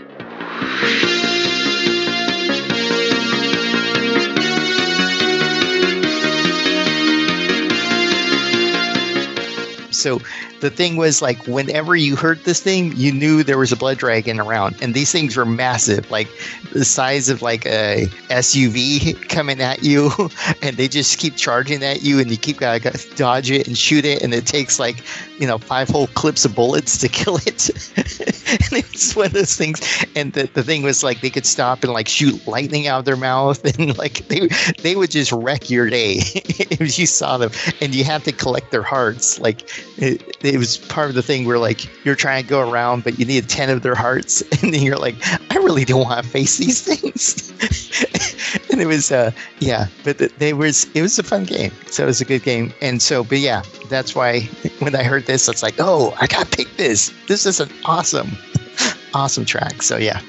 So 9.92 10.20
the 10.62 10.70
thing 10.70 10.98
was 10.98 11.22
like 11.22 11.46
whenever 11.48 11.96
you 11.96 12.16
heard 12.16 12.44
this 12.44 12.62
thing, 12.62 12.94
you 12.96 13.12
knew 13.12 13.44
there 13.44 13.58
was 13.58 13.72
a 13.72 13.76
blood 13.76 13.98
dragon 13.98 14.40
around, 14.40 14.76
and 14.82 14.94
these 14.94 15.12
things 15.12 15.36
were 15.36 15.46
massive, 15.46 16.10
like 16.10 16.28
the 16.72 16.86
size 16.86 17.30
of 17.30 17.42
like 17.42 17.66
a 17.66 18.08
SUV 18.30 19.28
coming 19.30 19.62
at 19.62 19.84
you, 19.84 20.12
and 20.62 20.78
they 20.78 20.88
just 20.88 21.20
keep 21.20 21.36
charging 21.36 21.84
at 21.84 22.04
you, 22.04 22.20
and 22.20 22.32
you 22.32 22.38
keep 22.38 22.58
gotta, 22.58 22.80
gotta 22.80 23.16
dodge 23.16 23.52
it 23.52 23.68
and 23.68 23.78
shoot 23.78 24.06
it, 24.06 24.22
and 24.22 24.34
it 24.34 24.46
takes 24.46 24.80
like 24.80 25.04
you 25.40 25.48
know 25.48 25.58
five 25.58 25.90
whole 25.90 26.08
clips 26.08 26.46
of 26.46 26.56
bullets 26.56 26.98
to 27.00 27.10
kill 27.16 27.38
it. 27.38 27.70
and 27.98 28.84
it's 28.84 29.16
one 29.16 29.28
of 29.28 29.34
those 29.34 29.56
things. 29.56 29.82
And 30.16 30.34
the, 30.34 30.50
the 30.54 30.64
thing 30.64 30.84
was 30.84 31.04
like 31.04 31.22
they 31.22 31.30
could 31.30 31.46
stop 31.46 31.84
and 31.84 31.94
like 31.94 32.08
shoot 32.08 32.46
lightning 32.48 32.88
out 32.88 33.00
of 33.00 33.06
their 33.06 33.18
mouth, 33.18 33.64
and 33.78 33.98
like 33.98 34.28
they 34.28 34.48
they 34.82 34.96
would 34.96 35.12
just 35.12 35.32
wreck 35.32 35.70
your 35.70 35.90
day 35.90 36.18
if 36.24 36.98
you 36.98 37.06
saw 37.06 37.38
them. 37.38 37.52
And 37.82 37.94
you 37.94 38.04
had 38.04 38.24
to 38.24 38.32
collect 38.32 38.72
their 38.72 38.84
hearts. 38.84 39.40
Like 39.40 39.70
it, 39.98 40.42
it 40.46 40.58
was 40.58 40.78
part 40.78 41.10
of 41.10 41.16
the 41.16 41.22
thing 41.22 41.46
where 41.46 41.58
like 41.58 42.06
you're 42.06 42.16
trying 42.16 42.44
to 42.44 42.50
go 42.50 42.70
around, 42.70 43.04
but 43.04 43.20
you 43.20 43.26
need 43.26 43.50
ten 43.50 43.70
of 43.70 43.82
their 43.82 43.96
hearts, 43.96 44.42
and 44.62 44.74
then 44.74 44.82
you're 44.82 44.98
like, 44.98 45.16
I 45.52 45.56
really 45.58 45.86
don't 45.86 46.04
want 46.04 46.24
to 46.24 46.30
face 46.30 46.58
these 46.58 46.82
things. 46.82 47.52
and 48.72 48.82
it 48.82 48.88
was 48.88 49.12
uh 49.12 49.32
yeah, 49.60 49.88
but 50.04 50.18
they 50.18 50.54
was 50.54 50.88
it 50.94 51.02
was 51.02 51.18
a 51.20 51.24
fun 51.24 51.46
game. 51.46 51.72
So 51.88 52.04
it 52.04 52.08
was 52.08 52.22
a 52.22 52.26
good 52.26 52.44
game. 52.44 52.74
And 52.82 53.02
so, 53.02 53.24
but 53.24 53.40
yeah, 53.40 53.64
that's 53.90 54.16
why 54.16 54.42
when 54.80 54.96
I 54.96 55.04
heard 55.04 55.26
this, 55.26 55.48
it's 55.48 55.64
like, 55.64 55.76
oh, 55.80 56.16
I 56.20 56.28
gotta 56.28 56.50
pick 56.50 56.76
this. 56.78 57.14
This 57.28 57.46
is 57.46 57.60
an 57.60 57.70
awesome, 57.86 58.32
awesome 59.14 59.46
track. 59.46 59.82
So 59.82 59.98
yeah, 59.98 60.22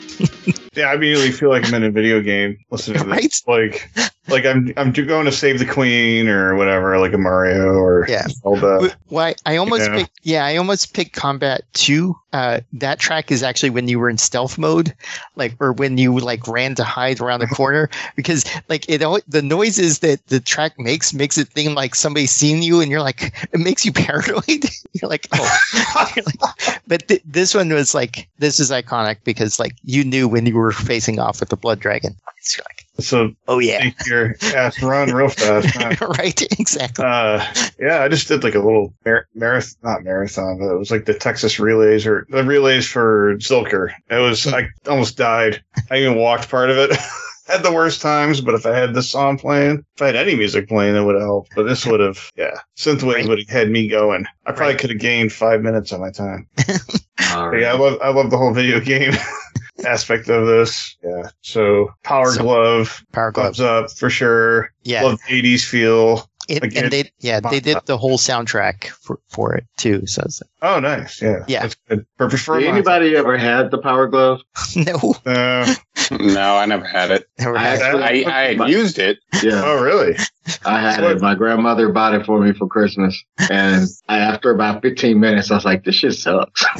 Yeah, 0.76 0.90
I 0.90 0.94
immediately 0.94 1.32
feel 1.32 1.48
like 1.48 1.66
I'm 1.66 1.74
in 1.74 1.84
a 1.84 1.90
video 1.90 2.20
game 2.20 2.58
listening 2.70 3.02
to 3.02 3.08
this. 3.08 3.46
Like, 3.46 3.90
like 4.28 4.44
I'm 4.44 4.72
I'm 4.76 4.92
going 4.92 5.24
to 5.26 5.32
save 5.32 5.58
the 5.58 5.66
queen 5.66 6.28
or 6.28 6.54
whatever, 6.56 6.98
like 6.98 7.12
a 7.12 7.18
Mario 7.18 7.74
or 7.74 8.06
Yeah. 8.08 8.26
Zelda. 8.28 8.96
Why 9.08 9.34
I 9.46 9.56
almost 9.56 9.88
Yeah. 9.90 9.96
picked 9.96 10.18
yeah, 10.22 10.44
I 10.44 10.56
almost 10.56 10.94
picked 10.94 11.14
Combat 11.14 11.62
2. 11.74 12.16
Uh 12.32 12.60
that 12.74 12.98
track 12.98 13.30
is 13.30 13.42
actually 13.42 13.70
when 13.70 13.88
you 13.88 13.98
were 13.98 14.10
in 14.10 14.18
stealth 14.18 14.58
mode, 14.58 14.92
like 15.36 15.54
or 15.60 15.72
when 15.72 15.96
you 15.98 16.18
like 16.18 16.46
ran 16.48 16.74
to 16.74 16.84
hide 16.84 17.20
around 17.20 17.40
the 17.40 17.46
corner 17.46 17.88
because 18.16 18.44
like 18.68 18.88
it 18.88 19.00
al- 19.02 19.20
the 19.28 19.42
noises 19.42 20.00
that 20.00 20.26
the 20.26 20.40
track 20.40 20.78
makes 20.78 21.14
makes 21.14 21.38
it 21.38 21.48
seem 21.56 21.74
like 21.74 21.94
somebody's 21.94 22.32
seen 22.32 22.62
you 22.62 22.80
and 22.80 22.90
you're 22.90 23.00
like 23.02 23.32
it 23.52 23.60
makes 23.60 23.84
you 23.84 23.92
paranoid. 23.94 24.64
you're 24.92 25.08
like, 25.10 25.28
"Oh." 25.32 25.58
You're 26.16 26.24
like- 26.24 26.80
but 26.86 27.06
th- 27.08 27.22
this 27.24 27.54
one 27.54 27.68
was 27.70 27.94
like 27.94 28.28
this 28.38 28.60
is 28.60 28.70
iconic 28.70 29.18
because 29.24 29.58
like 29.58 29.74
you 29.84 30.04
knew 30.04 30.28
when 30.28 30.46
you 30.46 30.54
were 30.56 30.72
facing 30.72 31.18
off 31.18 31.40
with 31.40 31.48
the 31.48 31.56
blood 31.56 31.80
dragon. 31.80 32.14
It's 32.38 32.58
like, 32.58 32.85
So 32.98 33.32
oh 33.48 33.58
yeah. 33.58 33.84
make 33.84 34.06
your 34.06 34.34
ass 34.54 34.82
run 34.82 35.12
real 35.12 35.28
fast. 35.28 35.68
huh? 35.76 36.06
right, 36.18 36.40
exactly. 36.58 37.04
Uh, 37.04 37.44
yeah, 37.78 38.02
I 38.02 38.08
just 38.08 38.28
did 38.28 38.42
like 38.42 38.54
a 38.54 38.58
little 38.60 38.94
mar- 39.04 39.28
marathon, 39.34 39.76
not 39.82 40.02
marathon, 40.04 40.58
but 40.58 40.72
it 40.72 40.78
was 40.78 40.90
like 40.90 41.04
the 41.04 41.14
Texas 41.14 41.58
relays 41.60 42.06
or 42.06 42.26
the 42.30 42.42
relays 42.44 42.86
for 42.88 43.36
Zilker. 43.36 43.90
It 44.10 44.18
was, 44.18 44.46
I 44.46 44.68
almost 44.88 45.16
died. 45.16 45.62
I 45.90 45.98
even 45.98 46.16
walked 46.16 46.48
part 46.50 46.70
of 46.70 46.78
it. 46.78 46.96
had 47.46 47.62
the 47.62 47.72
worst 47.72 48.02
times, 48.02 48.40
but 48.40 48.54
if 48.54 48.66
I 48.66 48.76
had 48.76 48.92
this 48.92 49.08
song 49.10 49.38
playing, 49.38 49.84
if 49.94 50.02
I 50.02 50.06
had 50.06 50.16
any 50.16 50.34
music 50.34 50.66
playing, 50.66 50.96
it 50.96 51.02
would 51.04 51.14
have 51.14 51.22
helped. 51.22 51.52
But 51.54 51.62
this 51.62 51.86
would 51.86 52.00
have, 52.00 52.18
yeah, 52.36 52.58
synthwave 52.76 53.14
Right. 53.14 53.28
would 53.28 53.38
have 53.38 53.48
had 53.48 53.70
me 53.70 53.86
going. 53.86 54.26
I 54.44 54.50
probably 54.50 54.72
Right. 54.74 54.80
could 54.80 54.90
have 54.90 54.98
gained 54.98 55.32
five 55.32 55.62
minutes 55.62 55.92
on 55.92 56.00
my 56.00 56.10
time. 56.10 56.48
All 57.32 57.50
But 57.52 57.60
yeah, 57.60 57.72
I 57.72 57.76
love, 57.76 57.98
I 58.02 58.08
love 58.08 58.30
the 58.30 58.36
whole 58.36 58.52
video 58.52 58.80
game 58.80 59.12
aspect 59.86 60.28
of 60.28 60.46
this. 60.46 60.96
Yeah. 61.02 61.30
So 61.42 61.88
Power 62.02 62.32
So- 62.32 62.42
Glove, 62.42 63.04
Power 63.12 63.32
glove. 63.32 63.56
gloves 63.56 63.60
up 63.60 63.90
for 63.96 64.10
sure. 64.10 64.70
Yeah. 64.82 65.02
Love 65.04 65.18
the 65.28 65.42
80s 65.42 65.64
feel. 65.64 66.28
It, 66.48 66.62
Again, 66.62 66.84
and 66.84 66.92
they 66.92 67.10
yeah 67.18 67.40
they 67.40 67.58
did 67.58 67.78
the 67.86 67.98
whole 67.98 68.18
soundtrack 68.18 68.84
for, 68.86 69.18
for 69.30 69.54
it 69.56 69.64
too. 69.78 70.06
So 70.06 70.22
it's 70.24 70.40
Oh, 70.62 70.78
nice. 70.78 71.20
Yeah. 71.20 71.44
Yeah. 71.48 71.62
That's 71.62 71.74
good. 71.88 72.06
Perfect 72.18 72.42
for 72.44 72.60
Did 72.60 72.68
anybody 72.68 73.16
ever 73.16 73.36
had 73.36 73.72
the 73.72 73.78
power 73.78 74.06
glove? 74.06 74.42
no, 74.76 75.16
Uh, 75.26 75.74
No, 76.10 76.56
I 76.56 76.66
never 76.66 76.84
had 76.84 77.10
it. 77.10 77.28
never 77.38 77.56
I 77.56 77.62
had. 77.62 77.82
actually- 77.82 78.26
I, 78.26 78.30
I 78.50 78.54
had 78.54 78.68
used 78.70 78.98
it. 78.98 79.18
Yeah, 79.42 79.62
oh, 79.64 79.82
really? 79.82 80.16
I 80.64 80.80
had 80.80 81.02
it. 81.02 81.20
My 81.20 81.34
grandmother 81.34 81.88
bought 81.90 82.14
it 82.14 82.24
for 82.24 82.40
me 82.40 82.52
for 82.52 82.68
Christmas, 82.68 83.20
and 83.50 83.86
I, 84.08 84.18
after 84.18 84.50
about 84.50 84.80
15 84.80 85.18
minutes, 85.18 85.50
I 85.50 85.56
was 85.56 85.64
like, 85.64 85.84
"This 85.84 85.96
shit 85.96 86.14
sucks." 86.14 86.64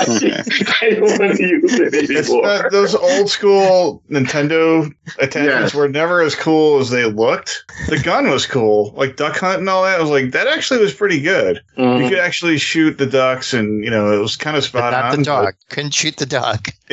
I 0.00 0.90
don't 0.98 1.02
want 1.20 1.36
to 1.36 1.42
use 1.46 1.74
it 1.78 1.94
anymore. 2.10 2.42
not, 2.42 2.70
those 2.72 2.94
old 2.96 3.30
school 3.30 4.02
Nintendo 4.10 4.92
attachments 5.20 5.72
Yes. 5.72 5.74
were 5.74 5.88
never 5.88 6.20
as 6.20 6.34
cool 6.34 6.80
as 6.80 6.90
they 6.90 7.04
looked. 7.04 7.64
The 7.88 7.98
gun 8.00 8.28
was 8.28 8.44
cool, 8.44 8.92
like 8.96 9.16
Duck 9.16 9.36
Hunt 9.38 9.60
and 9.60 9.68
all 9.68 9.84
that. 9.84 9.98
I 9.98 10.02
was 10.02 10.10
like, 10.10 10.32
that 10.32 10.48
actually 10.48 10.80
was 10.80 10.92
pretty 10.92 11.20
good. 11.20 11.60
You 11.76 11.84
Mhm. 11.84 12.08
could 12.08 12.18
actually 12.18 12.58
shoot 12.58 12.98
the 12.98 13.06
ducks, 13.06 13.52
and 13.54 13.84
you 13.84 13.90
know, 13.90 14.12
it 14.12 14.18
was 14.18 14.34
kind 14.36 14.56
of 14.56 14.64
But 14.64 14.68
spot 14.68 14.92
not 14.92 15.12
on. 15.12 15.18
the 15.20 15.24
dog. 15.24 15.54
Couldn't 15.70 15.94
shoot 15.94 16.16
the 16.16 16.26
dog. 16.26 16.68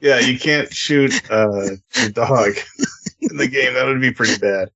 yeah, 0.00 0.18
you 0.20 0.38
can't 0.38 0.49
shoot 0.70 1.14
uh, 1.30 1.46
the 1.94 2.10
dog 2.14 2.52
in 3.20 3.36
the 3.36 3.48
game. 3.48 3.74
That 3.74 3.86
would 3.86 4.00
be 4.00 4.12
pretty 4.12 4.38
bad. 4.38 4.70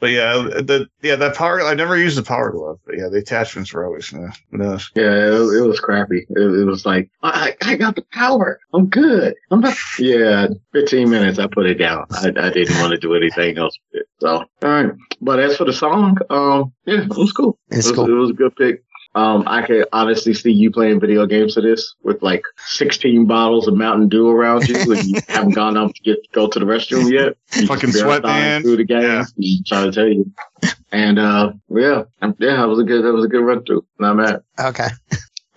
But 0.00 0.10
yeah, 0.10 0.32
the 0.34 0.86
yeah 1.02 1.16
that 1.16 1.36
power. 1.36 1.60
I 1.60 1.74
never 1.74 1.96
used 1.96 2.16
the 2.16 2.22
power 2.22 2.50
glove, 2.50 2.78
but 2.86 2.96
yeah, 2.96 3.08
the 3.10 3.18
attachments 3.18 3.72
were 3.72 3.84
always 3.84 4.12
uh, 4.12 4.30
who 4.50 4.58
knows. 4.58 4.90
Yeah, 4.94 5.26
it, 5.26 5.30
was- 5.38 5.54
it 5.54 5.60
was 5.66 5.78
crappy. 5.78 6.26
It, 6.30 6.38
it 6.38 6.64
was 6.64 6.86
like, 6.86 7.10
I, 7.22 7.54
I 7.62 7.76
got 7.76 7.94
the 7.94 8.04
power. 8.12 8.58
I'm 8.72 8.86
good. 8.88 9.34
I'm 9.50 9.60
not. 9.60 9.76
Yeah, 9.98 10.48
15 10.72 11.10
minutes, 11.10 11.38
I 11.38 11.46
put 11.48 11.66
it 11.66 11.74
down. 11.74 12.06
I, 12.10 12.28
I 12.28 12.50
didn't 12.50 12.78
want 12.80 12.92
to 12.92 12.98
do 12.98 13.14
anything 13.14 13.58
else 13.58 13.78
with 13.92 14.02
it. 14.02 14.08
So, 14.20 14.28
all 14.38 14.46
right. 14.62 14.90
But 15.20 15.38
as 15.38 15.56
for 15.56 15.64
the 15.64 15.72
song, 15.72 16.16
um, 16.30 16.72
yeah, 16.86 17.02
it 17.02 17.08
was 17.08 17.32
cool. 17.32 17.58
It's 17.70 17.86
it, 17.86 17.90
was, 17.90 17.96
cool. 17.96 18.06
it 18.10 18.18
was 18.18 18.30
a 18.30 18.34
good 18.34 18.56
pick. 18.56 18.82
Um, 19.18 19.42
I 19.48 19.66
could 19.66 19.84
honestly 19.92 20.32
see 20.32 20.52
you 20.52 20.70
playing 20.70 21.00
video 21.00 21.26
games 21.26 21.54
to 21.54 21.60
this 21.60 21.96
with 22.04 22.22
like 22.22 22.42
16 22.68 23.26
bottles 23.26 23.66
of 23.66 23.74
Mountain 23.74 24.08
Dew 24.08 24.28
around 24.28 24.68
you 24.68 24.92
and 24.92 25.10
you 25.10 25.20
haven't 25.28 25.54
gone 25.54 25.76
out 25.76 25.92
to 25.96 26.02
get 26.02 26.18
go 26.30 26.46
to 26.46 26.58
the 26.58 26.64
restroom 26.64 27.10
yet. 27.12 27.36
You 27.60 27.66
Fucking 27.66 27.90
just 27.90 28.04
sweat, 28.04 28.22
through 28.62 28.76
the 28.76 28.84
game. 28.84 29.02
Yeah. 29.02 29.24
I'm 29.24 29.64
trying 29.66 29.90
to 29.90 29.92
tell 29.92 30.06
you. 30.06 30.30
And 30.92 31.18
uh, 31.18 31.52
yeah, 31.68 32.04
um, 32.22 32.36
yeah, 32.38 32.56
that 32.58 32.68
was 32.68 32.78
a 32.78 32.84
good, 32.84 33.04
that 33.04 33.12
was 33.12 33.24
a 33.24 33.28
good 33.28 33.42
run 33.44 33.64
through. 33.64 33.84
Not 33.98 34.14
mad. 34.14 34.42
Okay. 34.60 34.86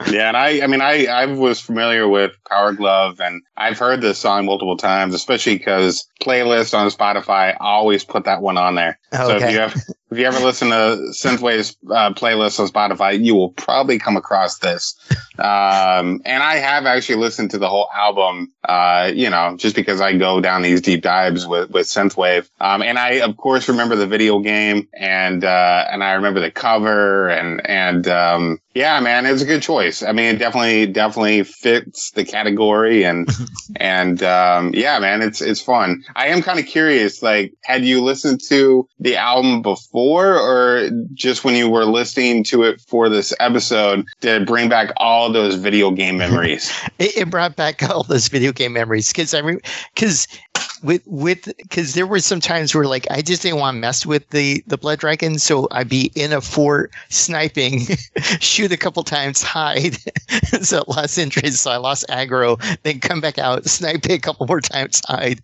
Yeah, 0.10 0.30
and 0.30 0.38
I, 0.38 0.62
I 0.62 0.68
mean, 0.68 0.82
I, 0.82 1.06
I 1.06 1.28
was 1.28 1.62
familiar 1.62 2.08
with 2.08 2.32
Power 2.50 2.74
Glove, 2.74 3.20
and 3.22 3.44
I've 3.56 3.78
heard 3.78 4.02
this 4.02 4.18
song 4.18 4.48
multiple 4.48 4.76
times, 4.76 5.14
especially 5.14 5.60
because 5.60 6.08
playlist 6.20 6.76
on 6.76 6.90
Spotify 6.90 7.56
always 7.60 8.04
put 8.04 8.26
that 8.26 8.42
one 8.42 8.58
on 8.58 8.74
there. 8.74 8.98
So 9.14 9.36
if 9.36 9.44
Okay. 9.44 9.54
you 9.54 9.60
ever, 9.60 9.80
if 10.12 10.18
you 10.18 10.26
ever 10.26 10.40
listen 10.40 10.70
to 10.70 10.98
Synthwave's 11.12 11.78
uh, 11.90 12.14
playlist 12.14 12.60
on 12.60 12.68
Spotify, 12.68 13.24
you 13.24 13.34
will 13.34 13.50
probably 13.50 13.98
come 13.98 14.18
across 14.18 14.58
this. 14.58 15.00
Um, 15.40 16.22
and 16.26 16.44
I 16.44 16.58
have 16.58 16.86
actually 16.86 17.16
listened 17.16 17.52
to 17.52 17.58
the 17.58 17.70
whole 17.70 17.88
album, 17.96 18.52
uh, 18.66 19.10
you 19.14 19.30
know, 19.30 19.56
just 19.58 19.74
because 19.74 20.02
I 20.02 20.18
go 20.18 20.42
down 20.42 20.64
these 20.64 20.82
deep 20.82 21.02
dives 21.02 21.48
with, 21.48 21.70
with 21.72 21.88
Synthwave. 21.88 22.50
Um, 22.60 22.82
and 22.82 23.00
I, 23.00 23.22
of 23.22 23.38
course, 23.38 23.70
remember 23.70 23.96
the 23.96 24.06
video 24.06 24.40
game 24.40 24.90
and, 24.94 25.46
uh, 25.46 25.86
and 25.90 26.04
I 26.04 26.14
remember 26.14 26.42
the 26.42 26.52
cover 26.52 27.30
and, 27.30 27.66
and, 27.66 28.06
um, 28.10 28.60
yeah, 28.74 29.00
man, 29.00 29.26
it 29.26 29.32
was 29.32 29.42
a 29.42 29.46
good 29.46 29.62
choice. 29.62 30.04
I 30.04 30.12
mean, 30.12 30.36
it 30.36 30.40
definitely, 30.40 30.88
definitely 30.88 31.44
fits 31.44 32.12
the 32.12 32.26
category 32.26 33.04
and, 33.04 33.30
and, 33.78 34.22
um, 34.24 34.74
yeah, 34.74 35.00
man, 35.00 35.22
it's, 35.22 35.42
it's 35.42 35.62
fun. 35.62 36.04
I 36.16 36.28
am 36.28 36.42
kind 36.42 36.60
of 36.60 36.66
curious, 36.66 37.24
like, 37.24 37.54
had 37.64 37.86
you 37.86 38.02
listened 38.02 38.42
to 38.50 38.88
the 39.00 39.16
album 39.16 39.62
before 39.62 40.01
or 40.40 40.90
just 41.14 41.44
when 41.44 41.56
you 41.56 41.70
were 41.70 41.86
listening 41.86 42.44
to 42.46 42.64
it 42.64 42.82
for 42.82 43.10
this 43.10 43.34
episode, 43.40 44.06
did 44.20 44.42
it 44.42 44.48
bring 44.48 44.70
back 44.70 44.92
all 44.98 45.32
those 45.32 45.56
video 45.56 45.92
game 45.92 46.18
memories? 46.18 46.72
It, 47.00 47.18
it 47.18 47.30
brought 47.30 47.56
back 47.56 47.84
all 47.84 48.04
those 48.04 48.28
video 48.28 48.52
game 48.52 48.74
memories 48.74 49.10
because 49.10 49.34
I 49.34 49.42
because 49.94 50.28
with 50.84 51.06
with 51.06 51.46
because 51.58 51.94
there 51.94 52.08
were 52.08 52.20
some 52.20 52.40
times 52.40 52.74
where 52.74 52.86
like 52.86 53.10
I 53.12 53.22
just 53.22 53.42
didn't 53.42 53.60
want 53.60 53.76
to 53.76 53.80
mess 53.80 54.06
with 54.06 54.28
the 54.30 54.64
the 54.68 54.78
blood 54.78 55.00
dragon, 55.00 55.40
so 55.40 55.68
I'd 55.72 55.90
be 55.90 56.12
in 56.16 56.34
a 56.34 56.42
fort 56.42 56.92
sniping, 57.10 57.86
shoot 58.40 58.72
a 58.72 58.78
couple 58.78 59.04
times, 59.04 59.42
hide, 59.42 59.98
so 60.62 60.84
lost 60.88 61.18
interest, 61.18 61.62
so 61.62 61.72
I 61.72 61.78
lost 61.78 62.06
aggro, 62.10 62.60
then 62.84 63.00
come 63.00 63.22
back 63.22 63.38
out, 63.38 63.66
snipe 63.66 64.06
a 64.10 64.18
couple 64.20 64.48
more 64.48 64.62
times, 64.62 65.02
hide, 65.06 65.42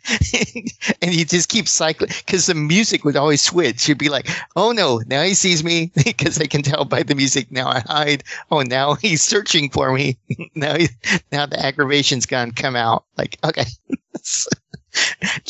and 1.01 1.13
you 1.13 1.25
just 1.25 1.49
keep 1.49 1.67
cycling 1.67 2.11
because 2.25 2.47
the 2.47 2.55
music 2.55 3.05
would 3.05 3.15
always 3.15 3.41
switch. 3.41 3.87
You'd 3.87 3.97
be 3.97 4.09
like, 4.09 4.29
oh 4.55 4.71
no, 4.71 5.01
now 5.07 5.23
he 5.23 5.33
sees 5.33 5.63
me 5.63 5.91
because 6.03 6.39
I 6.39 6.47
can 6.47 6.63
tell 6.63 6.85
by 6.85 7.03
the 7.03 7.15
music. 7.15 7.51
Now 7.51 7.69
I 7.69 7.79
hide. 7.79 8.23
Oh, 8.51 8.61
now 8.61 8.95
he's 8.95 9.23
searching 9.23 9.69
for 9.69 9.93
me. 9.93 10.17
now 10.55 10.77
he, 10.77 10.89
now 11.31 11.45
the 11.45 11.63
aggravation's 11.63 12.25
gone. 12.25 12.51
Come 12.51 12.75
out. 12.75 13.05
Like 13.17 13.37
okay. 13.43 13.65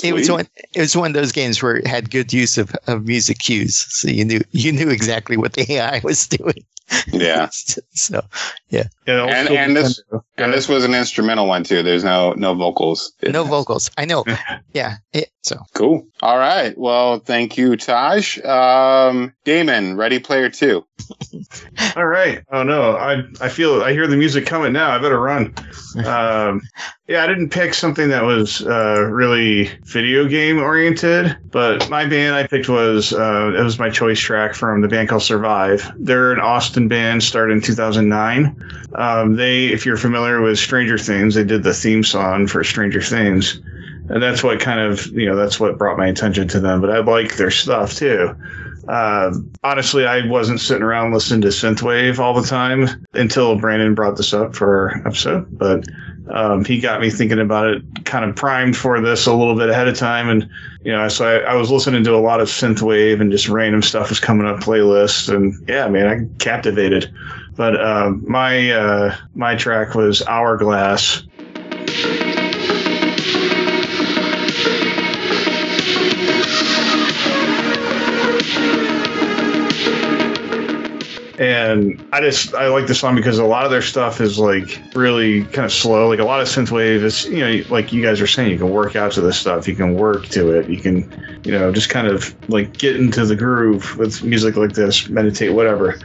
It 0.03 0.13
was 0.13 0.29
one 0.29 0.47
it 0.73 0.79
was 0.79 0.95
one 0.95 1.11
of 1.11 1.13
those 1.13 1.31
games 1.31 1.61
where 1.61 1.77
it 1.77 1.87
had 1.87 2.09
good 2.11 2.31
use 2.33 2.57
of, 2.57 2.75
of 2.87 3.05
music 3.05 3.39
cues 3.39 3.75
so 3.89 4.07
you 4.09 4.23
knew 4.25 4.41
you 4.51 4.71
knew 4.71 4.89
exactly 4.89 5.37
what 5.37 5.53
the 5.53 5.65
ai 5.73 5.99
was 6.03 6.27
doing 6.27 6.63
Yeah. 7.11 7.49
so 7.93 8.21
Yeah, 8.69 8.83
And- 9.07 9.49
and 9.49 9.75
this- 9.75 10.01
And 10.37 10.53
this 10.53 10.69
was 10.69 10.83
an 10.85 10.93
instrumental 10.93 11.47
one 11.47 11.63
too. 11.63 11.81
There's 11.83 12.03
no 12.03 12.31
no 12.33 12.53
vocals. 12.53 13.11
no 13.23 13.43
vocals 13.43 13.89
i 13.97 14.05
know 14.05 14.23
yeah 14.73 14.97
it, 15.13 15.29
so 15.47 15.63
Cool. 15.73 16.05
All 16.21 16.37
right. 16.37 16.77
Well, 16.77 17.19
thank 17.19 17.57
you, 17.57 17.77
Taj. 17.77 18.43
Um, 18.43 19.33
Damon, 19.43 19.95
Ready 19.95 20.19
Player 20.19 20.49
Two. 20.49 20.85
All 21.95 22.05
right. 22.05 22.43
Oh 22.51 22.63
no, 22.63 22.97
I 22.97 23.23
I 23.39 23.49
feel 23.49 23.81
I 23.83 23.93
hear 23.93 24.07
the 24.07 24.17
music 24.17 24.45
coming 24.45 24.73
now. 24.73 24.91
I 24.91 24.97
better 24.97 25.19
run. 25.19 25.53
Um, 26.05 26.61
yeah, 27.07 27.23
I 27.23 27.27
didn't 27.27 27.49
pick 27.49 27.73
something 27.73 28.09
that 28.09 28.23
was 28.23 28.65
uh, 28.65 29.07
really 29.09 29.69
video 29.83 30.27
game 30.27 30.59
oriented, 30.59 31.37
but 31.51 31.89
my 31.89 32.05
band 32.05 32.35
I 32.35 32.45
picked 32.45 32.67
was 32.67 33.13
uh, 33.13 33.53
it 33.57 33.63
was 33.63 33.79
my 33.79 33.89
choice 33.89 34.19
track 34.19 34.53
from 34.53 34.81
the 34.81 34.87
band 34.87 35.09
called 35.09 35.23
Survive. 35.23 35.89
They're 35.97 36.33
an 36.33 36.39
Austin 36.39 36.87
band, 36.87 37.23
started 37.23 37.53
in 37.53 37.61
2009. 37.61 38.87
Um, 38.95 39.35
they, 39.35 39.67
if 39.67 39.85
you're 39.85 39.97
familiar 39.97 40.41
with 40.41 40.59
Stranger 40.59 40.97
Things, 40.97 41.35
they 41.35 41.43
did 41.43 41.63
the 41.63 41.73
theme 41.73 42.03
song 42.03 42.47
for 42.47 42.63
Stranger 42.63 43.01
Things. 43.01 43.61
And 44.09 44.21
that's 44.21 44.43
what 44.43 44.59
kind 44.59 44.79
of, 44.79 45.07
you 45.07 45.25
know, 45.25 45.35
that's 45.35 45.59
what 45.59 45.77
brought 45.77 45.97
my 45.97 46.07
attention 46.07 46.47
to 46.49 46.59
them. 46.59 46.81
But 46.81 46.91
I 46.91 46.99
like 46.99 47.37
their 47.37 47.51
stuff 47.51 47.95
too. 47.95 48.35
Um, 48.87 49.51
honestly, 49.63 50.05
I 50.05 50.25
wasn't 50.27 50.61
sitting 50.61 50.83
around 50.83 51.11
listening 51.13 51.41
to 51.41 51.47
synthwave 51.49 52.19
all 52.19 52.33
the 52.33 52.47
time 52.47 52.87
until 53.13 53.57
Brandon 53.57 53.93
brought 53.95 54.15
this 54.15 54.33
up 54.33 54.55
for 54.55 54.91
our 54.91 55.07
episode. 55.07 55.45
But 55.57 55.85
um, 56.29 56.65
he 56.65 56.79
got 56.79 57.01
me 57.01 57.09
thinking 57.09 57.39
about 57.39 57.67
it, 57.67 58.05
kind 58.05 58.29
of 58.29 58.35
primed 58.35 58.75
for 58.75 58.99
this 58.99 59.27
a 59.27 59.33
little 59.33 59.55
bit 59.55 59.69
ahead 59.69 59.87
of 59.87 59.97
time, 59.97 60.29
and 60.29 60.49
you 60.83 60.91
know, 60.91 61.07
so 61.07 61.25
I, 61.25 61.51
I 61.51 61.55
was 61.55 61.71
listening 61.71 62.03
to 62.03 62.15
a 62.15 62.17
lot 62.17 62.41
of 62.41 62.47
synthwave 62.47 63.21
and 63.21 63.31
just 63.31 63.47
random 63.47 63.81
stuff 63.81 64.09
was 64.09 64.19
coming 64.19 64.47
up 64.47 64.59
playlists, 64.59 65.33
and 65.33 65.53
yeah, 65.67 65.87
man, 65.87 66.07
I 66.07 66.43
captivated. 66.43 67.13
But 67.55 67.81
um, 67.81 68.23
my 68.27 68.71
uh, 68.71 69.15
my 69.35 69.55
track 69.55 69.95
was 69.95 70.21
Hourglass. 70.27 71.23
And 81.39 82.03
I 82.11 82.21
just 82.21 82.53
I 82.55 82.67
like 82.67 82.87
this 82.87 82.99
song 82.99 83.15
because 83.15 83.37
a 83.37 83.45
lot 83.45 83.63
of 83.65 83.71
their 83.71 83.81
stuff 83.81 84.19
is 84.19 84.39
like 84.39 84.81
really 84.95 85.43
kind 85.45 85.65
of 85.65 85.71
slow. 85.71 86.07
Like 86.07 86.19
a 86.19 86.23
lot 86.23 86.41
of 86.41 86.47
synthwave 86.47 87.03
is 87.03 87.25
you 87.25 87.39
know 87.39 87.63
like 87.69 87.93
you 87.93 88.01
guys 88.01 88.19
are 88.19 88.27
saying, 88.27 88.51
you 88.51 88.57
can 88.57 88.69
work 88.69 88.95
out 88.95 89.11
to 89.13 89.21
this 89.21 89.37
stuff, 89.37 89.67
you 89.67 89.75
can 89.75 89.95
work 89.95 90.27
to 90.29 90.51
it, 90.51 90.69
you 90.69 90.79
can 90.79 91.41
you 91.43 91.51
know 91.51 91.71
just 91.71 91.89
kind 91.89 92.07
of 92.07 92.35
like 92.49 92.77
get 92.77 92.95
into 92.95 93.25
the 93.25 93.35
groove 93.35 93.97
with 93.97 94.23
music 94.23 94.55
like 94.55 94.73
this, 94.73 95.09
meditate, 95.09 95.53
whatever. 95.53 95.99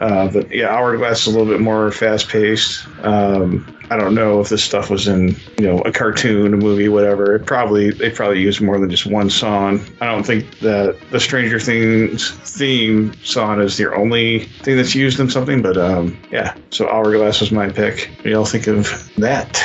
Uh, 0.00 0.28
but 0.28 0.50
yeah, 0.50 0.68
Hourglass 0.68 1.22
is 1.22 1.26
a 1.26 1.30
little 1.30 1.52
bit 1.52 1.60
more 1.60 1.92
fast 1.92 2.28
paced. 2.28 2.86
Um, 3.02 3.66
I 3.90 3.96
don't 3.96 4.14
know 4.14 4.40
if 4.40 4.48
this 4.48 4.62
stuff 4.62 4.88
was 4.88 5.08
in 5.08 5.36
you 5.58 5.66
know 5.66 5.80
a 5.80 5.92
cartoon, 5.92 6.54
a 6.54 6.56
movie, 6.56 6.88
whatever. 6.88 7.34
It 7.34 7.44
probably 7.44 7.90
they 7.90 8.10
probably 8.10 8.40
used 8.40 8.60
more 8.60 8.78
than 8.78 8.88
just 8.88 9.04
one 9.04 9.28
song. 9.28 9.84
I 10.00 10.06
don't 10.06 10.24
think 10.24 10.60
that 10.60 10.96
the 11.10 11.18
Stranger 11.20 11.58
Things 11.58 12.30
theme 12.30 13.12
song 13.24 13.60
is 13.60 13.76
the 13.76 13.92
only 13.92 14.44
thing 14.62 14.76
that's 14.76 14.94
used 14.94 15.18
in 15.18 15.28
something. 15.28 15.60
But 15.60 15.76
um, 15.76 16.16
yeah, 16.30 16.54
so 16.70 16.88
Hourglass 16.88 17.40
was 17.40 17.50
my 17.50 17.68
pick. 17.68 18.10
What 18.16 18.24
do 18.24 18.30
y'all 18.30 18.44
think 18.44 18.68
of 18.68 19.12
that? 19.16 19.60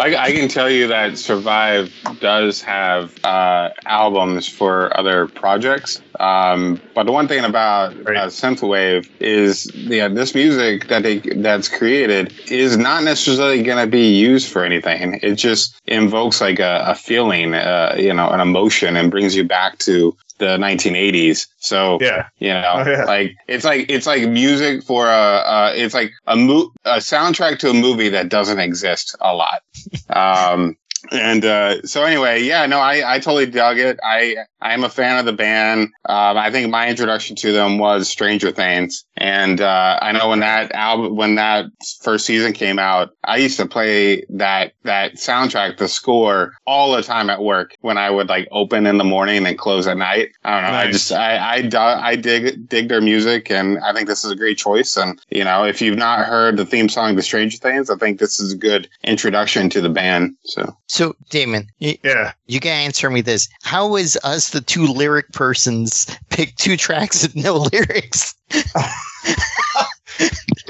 I, 0.00 0.16
I 0.16 0.32
can 0.32 0.48
tell 0.48 0.70
you 0.70 0.88
that 0.88 1.18
Survive 1.18 1.92
does 2.20 2.62
have 2.62 3.12
uh, 3.22 3.68
albums 3.84 4.48
for 4.48 4.96
other 4.98 5.26
projects. 5.26 6.00
Um, 6.18 6.80
but 6.94 7.04
the 7.04 7.12
one 7.12 7.28
thing 7.28 7.44
about 7.44 7.92
uh, 7.92 8.28
synthwave 8.28 9.10
is, 9.20 9.70
yeah, 9.74 10.08
this 10.08 10.34
music 10.34 10.88
that 10.88 11.02
they 11.02 11.18
that's 11.18 11.68
created 11.68 12.32
is 12.50 12.78
not 12.78 13.04
necessarily 13.04 13.62
going 13.62 13.84
to 13.84 13.90
be 13.90 14.14
used 14.14 14.50
for 14.50 14.64
anything. 14.64 15.20
It 15.22 15.34
just 15.34 15.78
invokes 15.86 16.40
like 16.40 16.60
a, 16.60 16.84
a 16.88 16.94
feeling, 16.94 17.54
uh, 17.54 17.94
you 17.98 18.14
know, 18.14 18.30
an 18.30 18.40
emotion, 18.40 18.96
and 18.96 19.10
brings 19.10 19.36
you 19.36 19.44
back 19.44 19.78
to 19.80 20.16
the 20.40 20.56
1980s. 20.58 21.46
So 21.58 21.98
Yeah, 22.00 22.26
you 22.38 22.48
know, 22.52 22.72
Oh, 22.84 22.90
yeah. 22.90 23.04
like 23.04 23.36
it's 23.46 23.64
like 23.64 23.86
it's 23.88 24.06
like 24.06 24.28
music 24.28 24.82
for 24.82 25.06
a 25.06 25.10
uh, 25.46 25.72
it's 25.76 25.94
like 25.94 26.10
a 26.26 26.34
mo- 26.36 26.72
a 26.84 26.96
soundtrack 26.96 27.60
to 27.60 27.70
a 27.70 27.74
movie 27.74 28.08
that 28.08 28.28
doesn't 28.28 28.58
exist 28.58 29.14
a 29.20 29.32
lot. 29.34 29.62
Um, 30.10 30.76
and 31.10 31.44
uh, 31.44 31.82
so 31.82 32.04
anyway, 32.04 32.42
yeah, 32.42 32.66
no, 32.66 32.78
I, 32.78 33.14
I 33.14 33.18
totally 33.18 33.46
dug 33.46 33.78
it. 33.78 33.98
I 34.04 34.36
I 34.60 34.74
am 34.74 34.84
a 34.84 34.88
fan 34.88 35.18
of 35.18 35.24
the 35.24 35.32
band. 35.32 35.90
Um, 36.04 36.36
I 36.36 36.50
think 36.50 36.70
my 36.70 36.88
introduction 36.88 37.36
to 37.36 37.52
them 37.52 37.78
was 37.78 38.08
Stranger 38.08 38.50
Things, 38.50 39.04
and 39.16 39.60
uh, 39.60 39.98
I 40.00 40.12
know 40.12 40.28
when 40.28 40.40
that 40.40 40.72
album 40.72 41.16
when 41.16 41.36
that 41.36 41.66
first 42.02 42.26
season 42.26 42.52
came 42.52 42.78
out, 42.78 43.10
I 43.24 43.38
used 43.38 43.56
to 43.58 43.66
play 43.66 44.24
that 44.30 44.72
that 44.84 45.14
soundtrack, 45.14 45.78
the 45.78 45.88
score, 45.88 46.54
all 46.66 46.92
the 46.92 47.02
time 47.02 47.30
at 47.30 47.42
work 47.42 47.76
when 47.80 47.96
I 47.96 48.10
would 48.10 48.28
like 48.28 48.48
open 48.50 48.86
in 48.86 48.98
the 48.98 49.04
morning 49.04 49.46
and 49.46 49.58
close 49.58 49.86
at 49.86 49.96
night. 49.96 50.30
I 50.44 50.60
don't 50.60 50.70
know. 50.70 50.76
I 50.76 50.90
just 50.90 51.12
I 51.12 51.36
I, 51.36 52.08
I 52.10 52.16
dig 52.16 52.68
dig 52.68 52.88
their 52.88 53.00
music, 53.00 53.50
and 53.50 53.78
I 53.78 53.92
think 53.92 54.08
this 54.08 54.24
is 54.24 54.30
a 54.30 54.36
great 54.36 54.58
choice. 54.58 54.96
And 54.96 55.20
you 55.30 55.44
know, 55.44 55.64
if 55.64 55.80
you've 55.80 55.98
not 55.98 56.26
heard 56.26 56.56
the 56.56 56.66
theme 56.66 56.88
song 56.88 57.16
to 57.16 57.22
Stranger 57.22 57.58
Things, 57.58 57.88
I 57.88 57.96
think 57.96 58.18
this 58.18 58.38
is 58.40 58.52
a 58.52 58.56
good 58.56 58.88
introduction 59.02 59.70
to 59.70 59.80
the 59.80 59.88
band. 59.88 60.36
So 60.44 60.76
so 60.90 61.14
damon 61.28 61.68
you, 61.78 61.96
yeah. 62.02 62.32
you 62.46 62.58
gotta 62.58 62.74
answer 62.74 63.10
me 63.10 63.20
this 63.20 63.48
how 63.62 63.86
was 63.86 64.16
us 64.24 64.50
the 64.50 64.60
two 64.60 64.86
lyric 64.86 65.30
persons 65.32 66.06
pick 66.30 66.56
two 66.56 66.76
tracks 66.76 67.22
with 67.22 67.36
no 67.36 67.56
lyrics 67.72 68.34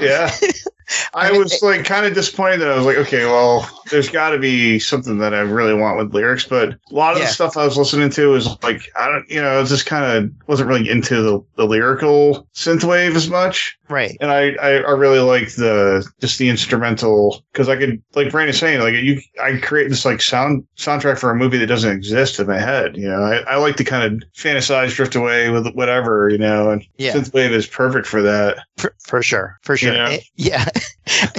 Yeah. 0.01 0.35
I 1.13 1.31
was 1.31 1.61
like 1.61 1.83
kind 1.85 2.05
of 2.05 2.13
disappointed 2.13 2.57
that 2.61 2.69
I 2.69 2.75
was 2.77 2.85
like, 2.85 2.97
okay, 2.97 3.25
well, 3.25 3.69
there's 3.89 4.09
got 4.09 4.29
to 4.29 4.39
be 4.39 4.79
something 4.79 5.17
that 5.17 5.33
I 5.33 5.39
really 5.41 5.73
want 5.73 5.97
with 5.97 6.13
lyrics, 6.13 6.45
but 6.45 6.69
a 6.69 6.77
lot 6.91 7.13
of 7.13 7.19
Yeah. 7.19 7.25
the 7.25 7.31
stuff 7.33 7.57
I 7.57 7.65
was 7.65 7.77
listening 7.77 8.09
to 8.11 8.29
was 8.29 8.47
like, 8.63 8.81
I 8.97 9.09
don't, 9.09 9.29
you 9.29 9.41
know, 9.41 9.61
it 9.61 9.65
just 9.65 9.85
kind 9.85 10.05
of 10.05 10.31
wasn't 10.47 10.69
really 10.69 10.89
into 10.89 11.21
the, 11.21 11.43
the 11.57 11.65
lyrical 11.65 12.47
synthwave 12.55 13.15
as 13.15 13.29
much. 13.29 13.77
right 13.89 14.15
And 14.21 14.31
I, 14.31 14.51
I, 14.61 14.69
I 14.77 14.91
really 14.91 15.19
like 15.19 15.53
the 15.55 16.07
just 16.21 16.39
the 16.39 16.47
instrumental 16.49 17.43
because 17.51 17.67
I 17.67 17.75
could, 17.75 18.01
like 18.15 18.31
Brandon's 18.31 18.59
saying, 18.59 18.79
like 18.79 18.95
you, 18.95 19.19
I 19.41 19.57
create 19.57 19.89
this 19.89 20.05
like 20.05 20.21
sound 20.21 20.65
soundtrack 20.77 21.17
for 21.19 21.29
a 21.31 21.35
movie 21.35 21.57
that 21.57 21.67
doesn't 21.67 21.91
exist 21.91 22.39
in 22.39 22.47
my 22.47 22.59
head. 22.59 22.95
You 22.95 23.09
know, 23.09 23.21
I, 23.21 23.39
I 23.41 23.55
like 23.57 23.75
to 23.77 23.83
kind 23.83 24.03
of 24.23 24.29
fantasize, 24.33 24.95
drift 24.95 25.15
away 25.15 25.49
with 25.49 25.67
whatever, 25.73 26.29
you 26.29 26.37
know, 26.37 26.69
and 26.69 26.85
yeah 26.97 27.13
synthwave 27.13 27.51
is 27.51 27.67
perfect 27.67 28.07
for 28.07 28.21
that. 28.21 28.59
For, 28.77 28.95
for 29.03 29.21
sure, 29.21 29.59
for 29.63 29.75
sure. 29.75 29.93
Yeah. 29.93 30.09
Eh, 30.09 30.19
Yeah, 30.35 30.65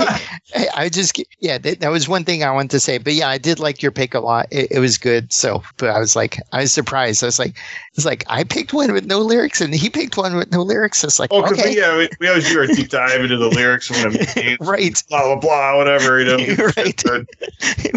I, 0.75 0.89
just 0.93 1.23
yeah, 1.39 1.57
that, 1.59 1.81
that 1.81 1.91
was 1.91 2.09
one 2.09 2.25
thing 2.25 2.43
I 2.43 2.51
wanted 2.51 2.71
to 2.73 2.81
say. 2.81 2.99
But 2.99 3.15
yeah, 3.15 3.29
I 3.29 3.39
did 3.39 3.61
like 3.61 3.83
your 3.83 3.93
pick 3.93 4.15
a 4.15 4.21
lot. 4.21 4.47
It, 4.51 4.73
it 4.73 4.79
was 4.81 4.99
good. 4.99 5.33
So, 5.33 5.63
but 5.77 5.91
I 5.91 5.99
was 5.99 6.17
like, 6.17 6.39
I 6.53 6.63
was 6.63 6.73
surprised. 6.73 7.23
I 7.23 7.27
was 7.27 7.39
like, 7.39 7.57
it's 7.95 8.05
like 8.05 8.25
I 8.29 8.45
picked 8.45 8.73
one 8.73 8.93
with 8.93 9.07
no 9.07 9.21
lyrics, 9.21 9.61
and 9.61 9.73
he 9.75 9.89
picked 9.89 10.17
one 10.17 10.35
with 10.37 10.51
no 10.51 10.63
lyrics. 10.63 11.05
It's 11.05 11.19
like 11.21 11.31
Oh, 11.33 11.45
okay, 11.53 11.75
yeah, 11.77 11.97
we, 11.97 12.09
we 12.21 12.29
always 12.29 12.49
do 12.49 12.59
our 12.59 12.67
deep 12.67 12.89
dive 12.89 13.21
into 13.21 13.37
the 13.37 13.49
lyrics 13.49 13.91
when 13.91 14.13
means, 14.37 14.59
right, 14.61 15.03
blah 15.09 15.23
blah 15.23 15.37
blah, 15.41 15.77
whatever. 15.77 16.21
You 16.21 16.25
know, 16.27 16.71
right. 16.77 17.03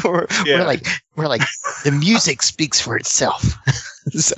We're, 0.04 0.28
Yeah. 0.45 0.60
we're 0.60 0.65
like 0.65 0.86
we're 1.15 1.28
like 1.28 1.41
the 1.84 1.91
music 1.91 2.41
speaks 2.41 2.80
for 2.82 2.95
itself. 2.97 3.54
so 4.12 4.36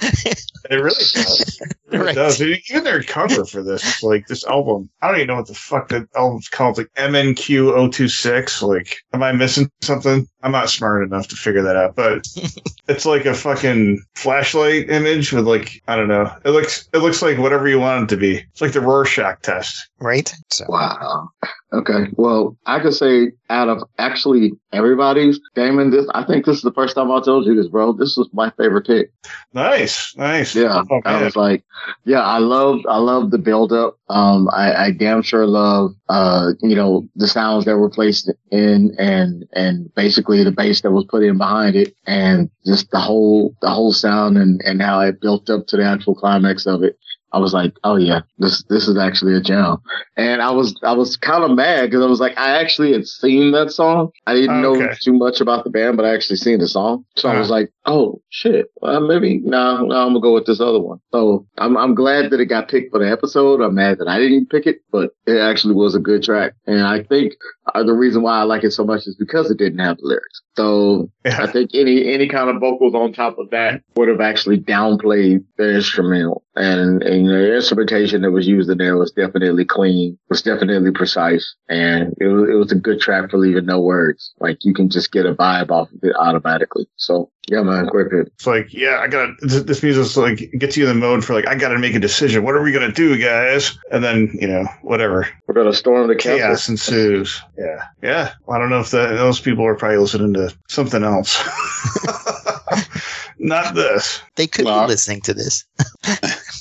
it 0.00 0.42
really 0.70 0.88
does. 0.88 1.60
It 1.60 1.76
really 1.92 2.06
Right. 2.06 2.14
does. 2.14 2.42
Even 2.42 2.84
their 2.84 3.02
cover 3.02 3.44
for 3.44 3.62
this, 3.62 4.02
like 4.02 4.26
this 4.26 4.44
album, 4.44 4.90
I 5.00 5.08
don't 5.08 5.16
even 5.16 5.28
know 5.28 5.36
what 5.36 5.46
the 5.46 5.54
fuck 5.54 5.88
that 5.90 6.08
album's 6.16 6.48
called. 6.48 6.78
It's 6.78 6.88
like 6.96 7.10
MNQ026. 7.10 8.62
Like, 8.62 8.96
am 9.12 9.22
I 9.22 9.32
missing 9.32 9.70
something? 9.82 10.26
I'm 10.44 10.52
not 10.52 10.68
smart 10.68 11.02
enough 11.02 11.26
to 11.28 11.36
figure 11.36 11.62
that 11.62 11.74
out, 11.74 11.96
but 11.96 12.28
it's 12.88 13.06
like 13.06 13.24
a 13.24 13.32
fucking 13.32 14.04
flashlight 14.14 14.90
image 14.90 15.32
with 15.32 15.46
like 15.46 15.82
I 15.88 15.96
don't 15.96 16.08
know. 16.08 16.30
It 16.44 16.50
looks 16.50 16.86
it 16.92 16.98
looks 16.98 17.22
like 17.22 17.38
whatever 17.38 17.66
you 17.66 17.80
want 17.80 18.04
it 18.04 18.14
to 18.14 18.20
be. 18.20 18.36
It's 18.52 18.60
like 18.60 18.72
the 18.72 18.82
Rorschach 18.82 19.40
test. 19.40 19.88
right? 20.00 20.32
So 20.52 20.66
Wow. 20.68 21.30
Okay. 21.72 22.08
Well, 22.16 22.56
I 22.66 22.78
could 22.78 22.94
say 22.94 23.32
out 23.50 23.68
of 23.68 23.82
actually 23.98 24.52
everybody's 24.72 25.40
Damon, 25.54 25.90
this 25.90 26.06
I 26.14 26.24
think 26.24 26.44
this 26.44 26.56
is 26.56 26.62
the 26.62 26.72
first 26.72 26.94
time 26.94 27.10
I 27.10 27.20
told 27.20 27.46
you 27.46 27.54
this, 27.54 27.68
bro. 27.68 27.94
This 27.94 28.16
was 28.16 28.28
my 28.32 28.50
favorite 28.58 28.86
pick. 28.86 29.12
Nice, 29.54 30.14
nice. 30.16 30.54
Yeah. 30.54 30.82
Oh, 30.90 31.00
I 31.04 31.24
was 31.24 31.36
like, 31.36 31.64
yeah, 32.04 32.20
I 32.20 32.38
love 32.38 32.80
I 32.86 32.98
love 32.98 33.30
the 33.30 33.38
build 33.38 33.72
up. 33.72 33.98
Um 34.10 34.50
I, 34.52 34.74
I 34.74 34.90
damn 34.90 35.22
sure 35.22 35.46
love 35.46 35.94
uh, 36.08 36.52
you 36.60 36.76
know, 36.76 37.08
the 37.16 37.26
sounds 37.26 37.64
that 37.64 37.78
were 37.78 37.88
placed 37.90 38.30
in 38.50 38.94
and 38.98 39.46
and 39.54 39.92
basically 39.94 40.33
the 40.42 40.50
bass 40.50 40.80
that 40.80 40.90
was 40.90 41.04
put 41.08 41.22
in 41.22 41.38
behind 41.38 41.76
it 41.76 41.94
and 42.06 42.50
just 42.66 42.90
the 42.90 42.98
whole 42.98 43.54
the 43.60 43.70
whole 43.70 43.92
sound 43.92 44.36
and, 44.36 44.60
and 44.64 44.82
how 44.82 45.00
it 45.00 45.20
built 45.20 45.48
up 45.50 45.66
to 45.66 45.76
the 45.76 45.84
actual 45.84 46.14
climax 46.14 46.66
of 46.66 46.82
it. 46.82 46.98
I 47.34 47.38
was 47.38 47.52
like, 47.52 47.74
oh 47.82 47.96
yeah, 47.96 48.20
this 48.38 48.62
this 48.68 48.86
is 48.86 48.96
actually 48.96 49.34
a 49.34 49.40
jam. 49.40 49.78
And 50.16 50.40
I 50.40 50.50
was 50.52 50.74
I 50.84 50.92
was 50.92 51.16
kind 51.16 51.42
of 51.42 51.50
mad 51.50 51.90
because 51.90 52.04
I 52.04 52.08
was 52.08 52.20
like, 52.20 52.38
I 52.38 52.60
actually 52.60 52.92
had 52.92 53.06
seen 53.06 53.50
that 53.52 53.72
song. 53.72 54.10
I 54.26 54.34
didn't 54.34 54.62
know 54.62 54.74
Okay. 54.82 54.94
too 55.02 55.12
much 55.14 55.40
about 55.40 55.64
the 55.64 55.70
band, 55.70 55.96
but 55.96 56.06
I 56.06 56.14
actually 56.14 56.36
seen 56.36 56.58
the 56.60 56.68
song. 56.68 57.04
So 57.16 57.28
I 57.28 57.38
was 57.38 57.50
like, 57.50 57.70
oh 57.86 58.20
shit, 58.30 58.66
well, 58.80 59.00
maybe 59.00 59.40
no, 59.44 59.84
no, 59.84 59.96
I'm 59.96 60.10
gonna 60.10 60.20
go 60.20 60.32
with 60.34 60.46
this 60.46 60.60
other 60.60 60.80
one. 60.80 61.00
So 61.12 61.46
I'm 61.58 61.76
I'm 61.76 61.94
glad 61.94 62.30
that 62.30 62.40
it 62.40 62.46
got 62.46 62.68
picked 62.68 62.92
for 62.92 63.00
the 63.00 63.10
episode. 63.10 63.60
I'm 63.60 63.74
mad 63.74 63.98
that 63.98 64.08
I 64.08 64.18
didn't 64.18 64.50
pick 64.50 64.66
it, 64.66 64.78
but 64.92 65.10
it 65.26 65.38
actually 65.38 65.74
was 65.74 65.94
a 65.96 66.00
good 66.00 66.22
track. 66.22 66.52
And 66.66 66.82
I 66.82 67.02
think 67.02 67.32
uh, 67.74 67.82
the 67.82 67.94
reason 67.94 68.22
why 68.22 68.38
I 68.38 68.44
like 68.44 68.62
it 68.62 68.70
so 68.72 68.84
much 68.84 69.06
is 69.06 69.16
because 69.18 69.50
it 69.50 69.58
didn't 69.58 69.80
have 69.80 69.96
the 69.98 70.06
lyrics. 70.06 70.42
So 70.56 71.10
I 71.24 71.46
think 71.48 71.70
any 71.74 72.12
any 72.12 72.28
kind 72.28 72.48
of 72.48 72.60
vocals 72.60 72.94
on 72.94 73.12
top 73.12 73.38
of 73.38 73.50
that 73.50 73.82
would 73.96 74.08
have 74.08 74.20
actually 74.20 74.58
downplayed 74.58 75.44
the 75.56 75.74
instrumental, 75.74 76.44
and, 76.54 77.02
and 77.02 77.28
the 77.28 77.56
instrumentation 77.56 78.22
that 78.22 78.30
was 78.30 78.46
used 78.46 78.70
in 78.70 78.78
there 78.78 78.96
was 78.96 79.10
definitely 79.10 79.64
clean, 79.64 80.16
was 80.28 80.42
definitely 80.42 80.92
precise, 80.92 81.56
and 81.68 82.14
it 82.20 82.26
was 82.26 82.48
it 82.48 82.54
was 82.54 82.72
a 82.72 82.76
good 82.76 83.00
track 83.00 83.30
for 83.30 83.38
leaving 83.38 83.66
no 83.66 83.80
words. 83.80 84.32
Like 84.38 84.64
you 84.64 84.74
can 84.74 84.88
just 84.88 85.10
get 85.10 85.26
a 85.26 85.34
vibe 85.34 85.70
off 85.70 85.90
of 85.90 85.98
it 86.02 86.14
automatically. 86.16 86.86
So 86.96 87.30
yeah, 87.48 87.62
man, 87.62 87.86
great 87.86 88.10
pick. 88.10 88.26
It's 88.34 88.46
like, 88.46 88.72
yeah, 88.72 89.00
I 89.00 89.08
gotta. 89.08 89.34
This, 89.40 89.62
this 89.62 89.82
music's 89.82 90.16
like 90.16 90.50
gets 90.58 90.76
you 90.76 90.84
in 90.84 90.88
the 90.88 90.94
mode 90.94 91.24
for 91.24 91.34
like, 91.34 91.46
I 91.46 91.54
gotta 91.54 91.78
make 91.78 91.94
a 91.94 91.98
decision. 92.00 92.42
What 92.44 92.54
are 92.54 92.62
we 92.62 92.72
gonna 92.72 92.92
do, 92.92 93.16
guys? 93.20 93.76
And 93.90 94.02
then 94.02 94.30
you 94.40 94.46
know, 94.48 94.64
whatever, 94.82 95.28
We're 95.46 95.54
gonna 95.54 95.72
storm 95.74 96.08
the 96.08 96.14
castle. 96.16 96.38
chaos 96.38 96.68
ensues. 96.68 97.42
Yeah, 97.58 97.84
yeah. 98.02 98.32
I 98.48 98.58
don't 98.58 98.70
know 98.70 98.80
if 98.80 98.90
that, 98.90 99.10
those 99.16 99.40
people 99.40 99.64
are 99.66 99.74
probably 99.74 99.98
listening 99.98 100.32
to 100.34 100.54
something 100.68 101.02
else. 101.04 101.42
Not 103.38 103.74
this. 103.74 104.20
they 104.36 104.46
could 104.46 104.64
Well- 104.64 104.84
be 104.86 104.92
listening 104.92 105.20
to 105.22 105.34
this. 105.34 105.64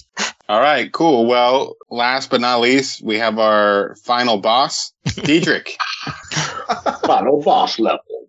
All 0.50 0.60
right, 0.60 0.92
cool. 0.92 1.26
Well, 1.26 1.76
last 1.90 2.30
but 2.30 2.42
not 2.42 2.60
least, 2.60 3.02
we 3.02 3.18
have 3.18 3.40
our 3.40 3.96
final 4.04 4.38
boss, 4.38 4.92
Diedrich. 5.24 5.78
final 7.06 7.42
boss 7.42 7.80
level. 7.80 8.23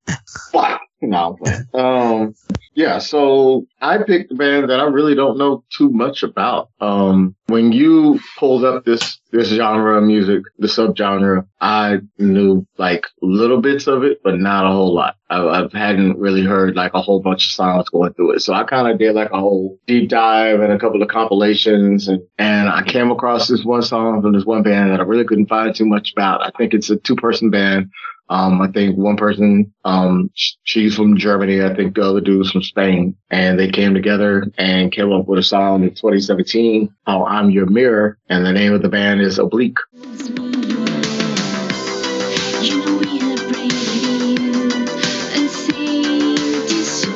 Fuck. 0.52 0.80
No. 1.06 1.36
Um. 1.74 2.34
Yeah. 2.74 2.98
So 2.98 3.66
I 3.82 3.98
picked 3.98 4.32
a 4.32 4.34
band 4.34 4.70
that 4.70 4.80
I 4.80 4.84
really 4.84 5.14
don't 5.14 5.36
know 5.36 5.62
too 5.76 5.90
much 5.90 6.22
about. 6.22 6.70
Um. 6.80 7.34
When 7.46 7.72
you 7.72 8.20
pulled 8.38 8.64
up 8.64 8.86
this 8.86 9.18
this 9.30 9.48
genre 9.48 9.98
of 9.98 10.04
music, 10.04 10.44
the 10.58 10.66
subgenre, 10.66 11.46
I 11.60 11.98
knew 12.18 12.66
like 12.78 13.04
little 13.20 13.60
bits 13.60 13.86
of 13.86 14.02
it, 14.02 14.22
but 14.24 14.38
not 14.38 14.64
a 14.64 14.70
whole 14.70 14.94
lot. 14.94 15.16
I, 15.28 15.40
I 15.40 15.68
hadn't 15.78 16.18
really 16.18 16.42
heard 16.42 16.74
like 16.74 16.94
a 16.94 17.02
whole 17.02 17.20
bunch 17.20 17.44
of 17.46 17.50
songs 17.50 17.90
going 17.90 18.14
through 18.14 18.36
it. 18.36 18.40
So 18.40 18.54
I 18.54 18.64
kind 18.64 18.88
of 18.90 18.98
did 18.98 19.14
like 19.14 19.30
a 19.30 19.38
whole 19.40 19.78
deep 19.86 20.08
dive 20.08 20.60
and 20.60 20.72
a 20.72 20.78
couple 20.78 21.02
of 21.02 21.08
compilations, 21.08 22.08
and 22.08 22.22
and 22.38 22.70
I 22.70 22.82
came 22.82 23.10
across 23.10 23.46
this 23.46 23.62
one 23.62 23.82
song 23.82 24.22
from 24.22 24.32
this 24.32 24.46
one 24.46 24.62
band 24.62 24.90
that 24.90 25.00
I 25.00 25.04
really 25.04 25.24
couldn't 25.26 25.48
find 25.48 25.74
too 25.74 25.86
much 25.86 26.12
about. 26.16 26.42
I 26.42 26.50
think 26.56 26.72
it's 26.72 26.88
a 26.88 26.96
two 26.96 27.16
person 27.16 27.50
band. 27.50 27.90
Um, 28.30 28.62
I 28.62 28.68
think 28.68 28.96
one 28.96 29.16
person, 29.16 29.72
um, 29.94 30.30
she's 30.64 30.96
from 30.96 31.16
Germany. 31.16 31.62
I 31.62 31.72
think 31.74 31.94
the 31.94 32.02
other 32.02 32.20
dude's 32.20 32.50
from 32.50 32.62
Spain 32.62 33.16
and 33.30 33.58
they 33.58 33.70
came 33.70 33.94
together 33.94 34.50
and 34.58 34.90
came 34.90 35.12
up 35.12 35.28
with 35.28 35.38
a 35.38 35.42
song 35.42 35.84
in 35.84 35.90
2017 35.90 36.92
called 37.06 37.28
I'm 37.28 37.50
Your 37.50 37.66
Mirror. 37.66 38.18
And 38.28 38.44
the 38.44 38.52
name 38.52 38.72
of 38.72 38.82
the 38.82 38.88
band 38.88 39.20
is 39.20 39.38
Oblique. 39.38 39.78
You 39.92 40.00
know 42.78 42.98
we 42.98 43.18
had 43.18 43.38
prayed 43.52 44.40
and 45.36 45.50
sing 45.50 46.34
this 46.66 47.02
song. 47.02 47.14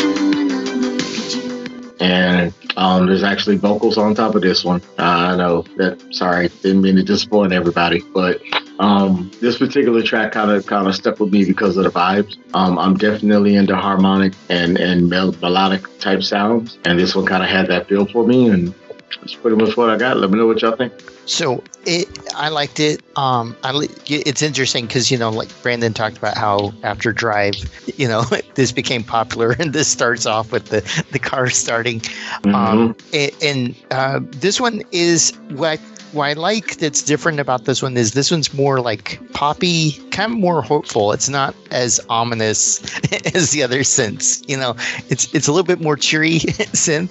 And 0.00 0.14
when 0.14 0.52
I 0.52 0.74
look 0.74 1.02
at 1.02 1.34
you, 1.34 1.96
And, 2.00 2.54
um, 2.76 3.06
there's 3.06 3.24
actually 3.24 3.56
vocals 3.56 3.98
on 3.98 4.14
top 4.14 4.36
of 4.36 4.42
this 4.42 4.64
one. 4.64 4.80
Uh, 4.96 5.02
I 5.02 5.36
know 5.36 5.62
that, 5.76 6.00
sorry, 6.14 6.50
didn't 6.62 6.82
mean 6.82 6.96
to 6.96 7.02
disappoint 7.02 7.52
everybody, 7.52 8.02
but, 8.14 8.40
um, 8.80 9.30
this 9.40 9.58
particular 9.58 10.02
track 10.02 10.32
kind 10.32 10.50
of, 10.50 10.66
kind 10.66 10.88
of 10.88 10.94
stuck 10.94 11.20
with 11.20 11.30
me 11.32 11.44
because 11.44 11.76
of 11.76 11.84
the 11.84 11.90
vibes. 11.90 12.38
Um, 12.54 12.78
I'm 12.78 12.94
definitely 12.96 13.54
into 13.54 13.76
harmonic 13.76 14.32
and, 14.48 14.78
and 14.78 15.08
mel- 15.08 15.36
melodic 15.40 15.82
type 15.98 16.22
sounds. 16.22 16.78
And 16.86 16.98
this 16.98 17.14
one 17.14 17.26
kind 17.26 17.42
of 17.42 17.48
had 17.50 17.68
that 17.68 17.88
feel 17.88 18.06
for 18.06 18.26
me. 18.26 18.48
And 18.48 18.74
that's 19.20 19.34
pretty 19.34 19.56
much 19.56 19.76
what 19.76 19.90
I 19.90 19.98
got. 19.98 20.16
Let 20.16 20.30
me 20.30 20.38
know 20.38 20.46
what 20.46 20.62
y'all 20.62 20.76
think. 20.76 20.94
So 21.26 21.62
it, 21.84 22.08
I 22.34 22.48
liked 22.48 22.80
it. 22.80 23.02
Um, 23.16 23.54
I 23.62 23.72
li- 23.72 23.90
it's 24.08 24.42
interesting 24.42 24.86
because 24.86 25.10
you 25.10 25.18
know, 25.18 25.30
like 25.30 25.48
Brandon 25.62 25.92
talked 25.92 26.16
about 26.16 26.36
how 26.36 26.72
after 26.82 27.12
Drive, 27.12 27.54
you 27.98 28.08
know, 28.08 28.24
this 28.54 28.72
became 28.72 29.04
popular, 29.04 29.52
and 29.58 29.72
this 29.72 29.86
starts 29.86 30.26
off 30.26 30.50
with 30.50 30.66
the 30.66 30.80
the 31.12 31.18
car 31.20 31.48
starting. 31.50 32.02
Um, 32.46 32.96
a- 33.12 33.30
and 33.42 33.76
uh, 33.92 34.20
this 34.22 34.60
one 34.60 34.82
is 34.90 35.32
what 35.50 35.78
what 36.12 36.26
I 36.26 36.32
like 36.34 36.76
that's 36.76 37.02
different 37.02 37.40
about 37.40 37.64
this 37.64 37.82
one 37.82 37.96
is 37.96 38.12
this 38.12 38.30
one's 38.30 38.52
more 38.54 38.80
like 38.80 39.20
poppy, 39.32 39.92
kind 40.10 40.32
of 40.32 40.38
more 40.38 40.62
hopeful. 40.62 41.12
It's 41.12 41.28
not 41.28 41.54
as 41.70 42.00
ominous 42.08 42.80
as 43.34 43.50
the 43.50 43.62
other 43.62 43.80
synths. 43.80 44.42
You 44.48 44.56
know, 44.56 44.74
it's 45.08 45.32
it's 45.34 45.46
a 45.48 45.52
little 45.52 45.66
bit 45.66 45.80
more 45.80 45.96
cheery 45.96 46.38
synth. 46.74 47.10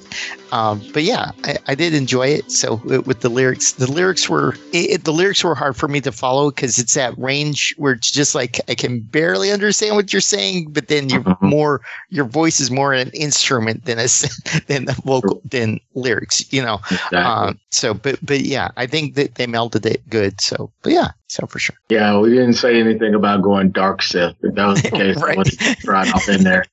Um, 0.51 0.81
but 0.93 1.03
yeah, 1.03 1.31
I, 1.43 1.57
I 1.67 1.75
did 1.75 1.93
enjoy 1.93 2.27
it. 2.27 2.51
So 2.51 2.75
with, 2.83 3.05
with 3.05 3.19
the 3.21 3.29
lyrics, 3.29 3.73
the 3.73 3.89
lyrics 3.91 4.27
were 4.27 4.55
it, 4.73 4.89
it- 4.91 5.03
the 5.03 5.13
lyrics 5.13 5.43
were 5.43 5.55
hard 5.55 5.75
for 5.77 5.87
me 5.87 6.01
to 6.01 6.11
follow 6.11 6.49
because 6.51 6.77
it's 6.79 6.93
that 6.95 7.17
range 7.17 7.73
where 7.77 7.93
it's 7.93 8.11
just 8.11 8.35
like 8.35 8.59
I 8.69 8.75
can 8.75 8.99
barely 8.99 9.51
understand 9.51 9.95
what 9.95 10.11
you're 10.11 10.21
saying, 10.21 10.71
but 10.71 10.87
then 10.87 11.09
you're 11.09 11.21
Mhm. 11.23 11.41
more 11.41 11.81
your 12.09 12.25
voice 12.25 12.59
is 12.59 12.69
more 12.71 12.93
an 12.93 13.09
instrument 13.11 13.85
than 13.85 13.97
a 13.99 14.07
than 14.67 14.85
the 14.85 14.99
vocal 15.05 15.41
than 15.45 15.79
lyrics. 15.93 16.51
You 16.51 16.63
know. 16.63 16.79
Exactly. 16.91 17.17
Um, 17.19 17.59
so, 17.71 17.93
but 17.93 18.17
but 18.25 18.41
yeah, 18.41 18.69
I 18.77 18.87
think 18.89 19.15
that 19.15 19.35
they 19.35 19.47
melded 19.47 19.85
it 19.85 20.07
good. 20.09 20.41
So, 20.41 20.71
but 20.83 20.91
yeah, 20.91 21.11
so 21.27 21.47
for 21.47 21.57
sure. 21.59 21.77
yeah, 21.89 22.19
we 22.19 22.29
didn't 22.29 22.53
say 22.55 22.79
anything 22.79 23.15
about 23.15 23.41
going 23.41 23.71
dark 23.71 24.01
Sith. 24.01 24.35
If 24.43 24.55
that 24.55 24.65
was 24.65 24.81
the 24.81 24.91
case, 25.01 25.17
I 25.17 25.21
Right. 25.25 25.37
would 25.37 25.47
have 25.47 25.77
tried 25.79 26.09
off 26.09 26.27
in 26.27 26.43
there. 26.43 26.65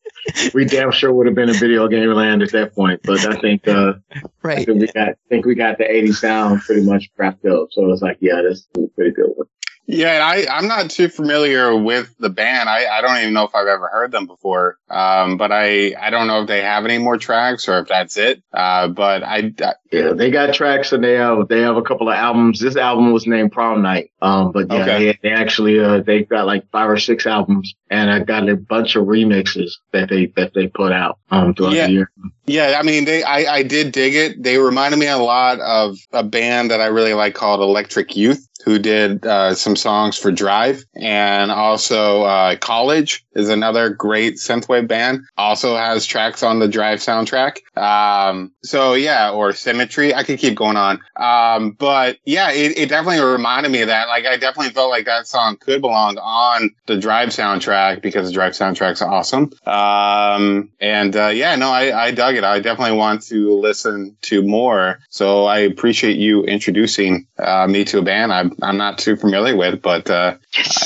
We 0.54 0.64
damn 0.64 0.90
sure 0.90 1.12
would 1.12 1.26
have 1.26 1.36
been 1.36 1.48
in 1.48 1.54
video 1.54 1.86
game 1.86 2.10
land 2.10 2.42
at 2.42 2.50
that 2.52 2.74
point. 2.74 3.00
But 3.04 3.24
I 3.24 3.40
think 3.40 3.68
uh, 3.68 3.94
I 4.12 4.22
Right. 4.42 4.66
think 4.66 4.80
we 4.80 4.86
got 4.88 5.08
I 5.10 5.14
think 5.28 5.46
we 5.46 5.54
got 5.54 5.78
the 5.78 5.88
80 5.90 6.12
sound 6.12 6.62
pretty 6.62 6.82
much 6.82 7.08
wrapped 7.16 7.44
up. 7.46 7.68
So 7.70 7.90
it's 7.92 8.02
like, 8.02 8.18
yeah, 8.20 8.42
that's 8.42 8.66
a 8.76 8.86
pretty 8.96 9.12
good 9.12 9.30
one. 9.36 9.46
Yeah, 9.88 10.20
I, 10.24 10.46
I'm 10.50 10.66
not 10.66 10.90
too 10.90 11.08
familiar 11.08 11.76
with 11.76 12.12
the 12.18 12.28
band. 12.28 12.68
I, 12.68 12.86
I 12.86 13.00
don't 13.00 13.18
even 13.18 13.34
know 13.34 13.44
if 13.44 13.54
I've 13.54 13.68
ever 13.68 13.86
heard 13.86 14.10
them 14.10 14.26
before. 14.26 14.78
Um, 14.90 15.36
but 15.36 15.52
I, 15.52 15.94
I 16.00 16.10
don't 16.10 16.26
know 16.26 16.42
if 16.42 16.48
they 16.48 16.60
have 16.62 16.84
any 16.84 16.98
more 16.98 17.18
tracks 17.18 17.68
or 17.68 17.78
if 17.78 17.88
that's 17.88 18.16
it. 18.16 18.42
Uh, 18.52 18.88
but 18.88 19.22
I, 19.22 19.52
I 19.60 19.74
Yeah, 19.92 20.12
they 20.12 20.30
got 20.32 20.54
tracks 20.54 20.92
and 20.92 21.04
they 21.04 21.14
have 21.14 21.46
they 21.48 21.60
have 21.60 21.76
a 21.76 21.82
couple 21.82 22.08
of 22.08 22.14
albums. 22.14 22.58
This 22.60 22.76
album 22.76 23.12
was 23.12 23.26
named 23.28 23.52
Prom 23.52 23.80
Night. 23.82 24.10
Um, 24.20 24.50
but 24.50 24.70
yeah, 24.72 24.82
Okay. 24.82 25.04
they, 25.06 25.18
they 25.22 25.30
actually 25.30 25.78
uh 25.78 26.00
they 26.00 26.24
got 26.24 26.46
like 26.46 26.68
five 26.70 26.90
or 26.90 26.98
six 26.98 27.24
albums, 27.26 27.74
and 27.90 28.10
I 28.10 28.20
got 28.20 28.48
a 28.48 28.56
bunch 28.56 28.96
of 28.96 29.06
remixes 29.06 29.72
that 29.92 30.08
they 30.08 30.26
that 30.36 30.52
they 30.54 30.66
put 30.66 30.90
out 30.92 31.18
um 31.30 31.54
throughout 31.54 31.74
Yeah. 31.74 31.86
the 31.86 31.92
year. 31.92 32.10
yeah, 32.46 32.76
I 32.78 32.82
mean, 32.82 33.04
they, 33.04 33.22
I, 33.22 33.56
I 33.58 33.62
did 33.62 33.92
dig 33.92 34.14
it. 34.14 34.42
They 34.42 34.58
reminded 34.58 34.98
me 34.98 35.06
a 35.06 35.18
lot 35.18 35.60
of 35.60 35.96
a 36.12 36.22
band 36.24 36.70
that 36.70 36.80
I 36.80 36.86
really 36.86 37.14
like 37.14 37.34
called 37.34 37.60
Electric 37.60 38.16
Youth. 38.16 38.45
Who 38.66 38.78
did 38.80 39.24
uh, 39.24 39.54
some 39.54 39.76
songs 39.76 40.18
for 40.18 40.32
Drive 40.32 40.84
and 40.94 41.52
also 41.52 42.24
uh, 42.24 42.56
College 42.56 43.24
is 43.36 43.48
another 43.48 43.90
great 43.90 44.34
synthwave 44.34 44.88
band. 44.88 45.20
Also 45.36 45.76
has 45.76 46.04
tracks 46.04 46.42
on 46.42 46.58
the 46.58 46.66
Drive 46.66 46.98
soundtrack. 46.98 47.58
Um, 47.76 48.52
so 48.64 48.94
yeah, 48.94 49.30
or 49.30 49.52
Symmetry. 49.52 50.14
I 50.14 50.24
could 50.24 50.40
keep 50.40 50.56
going 50.56 50.76
on. 50.76 51.00
Um, 51.14 51.72
but 51.72 52.18
yeah, 52.24 52.50
it, 52.50 52.76
it 52.76 52.88
definitely 52.88 53.24
reminded 53.24 53.70
me 53.70 53.82
of 53.82 53.88
that. 53.88 54.08
Like 54.08 54.26
I 54.26 54.36
definitely 54.36 54.72
felt 54.72 54.90
like 54.90 55.04
that 55.04 55.28
song 55.28 55.56
could 55.58 55.80
belong 55.80 56.18
on 56.18 56.70
the 56.86 56.96
Drive 56.96 57.28
soundtrack 57.28 58.02
because 58.02 58.26
the 58.26 58.34
Drive 58.34 58.54
soundtrack's 58.54 59.00
awesome. 59.00 59.52
Um, 59.64 60.72
and 60.80 61.14
uh, 61.14 61.28
yeah, 61.28 61.54
no, 61.54 61.70
I, 61.70 62.06
I 62.06 62.10
dug 62.10 62.34
it. 62.34 62.42
I 62.42 62.58
definitely 62.58 62.96
want 62.96 63.22
to 63.24 63.60
listen 63.60 64.16
to 64.22 64.42
more. 64.42 64.98
So 65.08 65.44
I 65.44 65.58
appreciate 65.58 66.16
you 66.16 66.42
introducing 66.42 67.28
uh, 67.38 67.68
me 67.68 67.84
to 67.84 67.98
a 67.98 68.02
band. 68.02 68.32
I'm 68.32 68.55
I'm 68.62 68.76
not 68.76 68.98
too 68.98 69.16
familiar 69.16 69.56
with, 69.56 69.82
but 69.82 70.08
uh, 70.10 70.36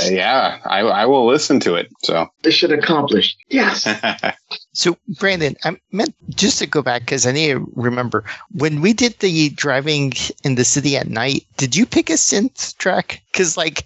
I- 0.00 0.08
yeah, 0.10 0.58
I, 0.64 0.80
I 0.80 1.06
will 1.06 1.26
listen 1.26 1.60
to 1.60 1.74
it. 1.74 1.88
So 2.02 2.26
Mission 2.44 2.72
accomplished. 2.72 3.36
Yes. 3.48 3.86
So, 4.72 4.96
Brandon, 5.18 5.56
I 5.64 5.76
meant 5.90 6.14
just 6.36 6.60
to 6.60 6.66
go 6.66 6.80
back 6.80 7.02
because 7.02 7.26
I 7.26 7.32
need 7.32 7.52
to 7.52 7.72
remember 7.74 8.22
when 8.52 8.80
we 8.80 8.92
did 8.92 9.18
the 9.18 9.48
driving 9.50 10.12
in 10.44 10.54
the 10.54 10.64
city 10.64 10.96
at 10.96 11.08
night. 11.08 11.44
Did 11.56 11.74
you 11.74 11.84
pick 11.86 12.08
a 12.08 12.12
synth 12.14 12.76
track? 12.78 13.20
Because 13.32 13.56
like 13.56 13.84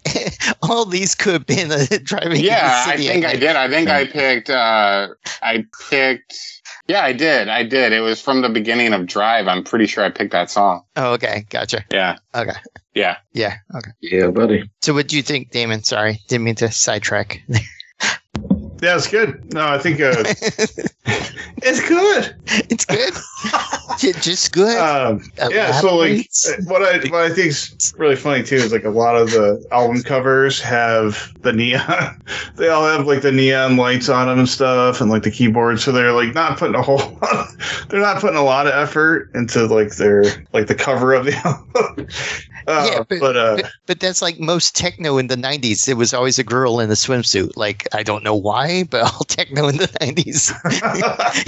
all 0.62 0.84
these 0.84 1.14
could 1.14 1.32
have 1.32 1.46
been 1.46 1.72
a 1.72 1.86
driving. 2.04 2.44
yeah, 2.44 2.92
in 2.92 3.00
the 3.00 3.08
I 3.10 3.12
think 3.12 3.24
at 3.24 3.28
I 3.30 3.32
night. 3.32 3.40
did. 3.40 3.56
I 3.56 3.68
think 3.70 3.88
I 3.88 4.04
picked. 4.06 4.50
Uh, 4.50 5.08
I 5.42 5.64
picked. 5.88 6.53
Yeah, 6.86 7.02
I 7.02 7.14
did. 7.14 7.48
I 7.48 7.62
did. 7.62 7.92
It 7.92 8.00
was 8.00 8.20
from 8.20 8.42
the 8.42 8.50
beginning 8.50 8.92
of 8.92 9.06
Drive. 9.06 9.48
I'm 9.48 9.64
pretty 9.64 9.86
sure 9.86 10.04
I 10.04 10.10
picked 10.10 10.32
that 10.32 10.50
song. 10.50 10.82
Oh, 10.96 11.14
okay, 11.14 11.46
gotcha. 11.48 11.84
Yeah. 11.90 12.16
Okay. 12.34 12.52
Yeah. 12.94 13.16
Yeah, 13.32 13.56
okay. 13.74 13.90
yeah, 14.00 14.28
buddy. 14.28 14.70
So, 14.82 14.92
what 14.92 15.08
do 15.08 15.16
you 15.16 15.22
think, 15.22 15.50
Damon? 15.50 15.82
Sorry, 15.82 16.20
didn't 16.28 16.44
mean 16.44 16.54
to 16.56 16.70
sidetrack. 16.70 17.42
Yeah, 18.84 18.96
it's 18.96 19.08
good. 19.08 19.54
No, 19.54 19.66
I 19.66 19.78
think 19.78 19.98
uh, 19.98 20.12
it's 21.62 21.88
good. 21.88 22.36
it's 22.68 22.84
good. 22.84 23.14
Just 24.22 24.52
good. 24.52 24.76
Um, 24.76 25.22
yeah, 25.50 25.80
so 25.80 25.96
like 25.96 26.28
uh, 26.46 26.62
what 26.64 26.82
I 26.82 26.98
what 27.08 27.22
I 27.22 27.30
think 27.30 27.48
is 27.48 27.94
really 27.96 28.14
funny 28.14 28.42
too 28.42 28.56
is 28.56 28.72
like 28.72 28.84
a 28.84 28.90
lot 28.90 29.16
of 29.16 29.30
the 29.30 29.66
album 29.72 30.02
covers 30.02 30.60
have 30.60 31.32
the 31.40 31.54
neon. 31.54 32.22
they 32.56 32.68
all 32.68 32.86
have 32.86 33.06
like 33.06 33.22
the 33.22 33.32
neon 33.32 33.78
lights 33.78 34.10
on 34.10 34.28
them 34.28 34.40
and 34.40 34.48
stuff, 34.50 35.00
and 35.00 35.10
like 35.10 35.22
the 35.22 35.30
keyboard. 35.30 35.80
So 35.80 35.90
they're 35.90 36.12
like 36.12 36.34
not 36.34 36.58
putting 36.58 36.74
a 36.74 36.82
whole. 36.82 36.98
lot 37.22 37.48
they're 37.88 38.02
not 38.02 38.20
putting 38.20 38.36
a 38.36 38.44
lot 38.44 38.66
of 38.66 38.74
effort 38.74 39.30
into 39.34 39.64
like 39.64 39.96
their 39.96 40.24
like 40.52 40.66
the 40.66 40.74
cover 40.74 41.14
of 41.14 41.24
the 41.24 41.34
album. 41.36 42.06
Uh, 42.66 42.88
Yeah, 42.90 43.02
but, 43.08 43.20
but- 43.20 43.36
uh, 43.36 43.56
But, 43.56 43.70
but 43.86 44.00
that's 44.00 44.22
like 44.22 44.38
most 44.40 44.74
techno 44.76 45.18
in 45.18 45.26
the 45.28 45.36
90s. 45.36 45.88
It 45.88 45.94
was 45.94 46.12
always 46.14 46.38
a 46.38 46.44
girl 46.44 46.80
in 46.80 46.90
a 46.90 46.94
swimsuit. 46.94 47.52
Like, 47.56 47.86
I 47.94 48.02
don't 48.02 48.24
know 48.24 48.34
why, 48.34 48.84
but 48.84 49.02
all 49.12 49.20
techno 49.28 49.68
in 49.68 49.76
the 49.78 49.88
90s. 50.00 50.52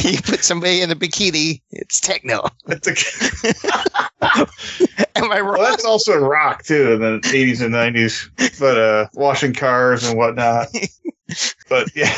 you 0.12 0.20
put 0.22 0.44
somebody 0.44 0.82
in 0.82 0.90
a 0.90 0.96
bikini, 0.96 1.60
it's 1.70 2.00
techno. 2.00 2.48
Am 5.16 5.32
I 5.32 5.40
wrong? 5.40 5.58
well, 5.58 5.70
that's 5.70 5.84
also 5.84 6.18
rock 6.18 6.62
too 6.64 6.92
in 6.92 7.00
the 7.00 7.20
80s 7.24 7.64
and 7.64 7.74
90s, 7.74 8.58
but 8.58 8.78
uh, 8.78 9.06
washing 9.14 9.54
cars 9.54 10.06
and 10.06 10.18
whatnot. 10.18 10.68
But 11.68 11.88
yeah. 11.94 12.14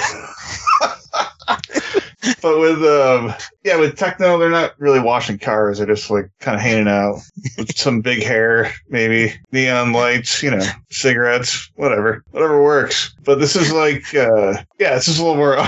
but 2.42 2.58
with 2.58 2.82
um 2.84 3.32
yeah 3.64 3.76
with 3.76 3.96
techno 3.96 4.38
they're 4.38 4.50
not 4.50 4.78
really 4.78 5.00
washing 5.00 5.38
cars. 5.38 5.78
They're 5.78 5.86
just 5.86 6.10
like 6.10 6.30
kind 6.40 6.56
of 6.56 6.60
hanging 6.60 6.88
out 6.88 7.20
with 7.56 7.76
some 7.76 8.00
big 8.00 8.22
hair 8.22 8.72
maybe 8.88 9.34
neon 9.52 9.92
lights 9.92 10.42
you 10.42 10.50
know 10.50 10.66
cigarettes 10.90 11.70
whatever. 11.76 12.24
Whatever 12.30 12.62
works. 12.62 13.14
But 13.24 13.38
this 13.38 13.56
is 13.56 13.72
like 13.72 14.14
uh 14.14 14.62
yeah 14.78 14.94
this 14.94 15.08
is 15.08 15.18
a 15.18 15.22
little 15.22 15.36
more 15.36 15.58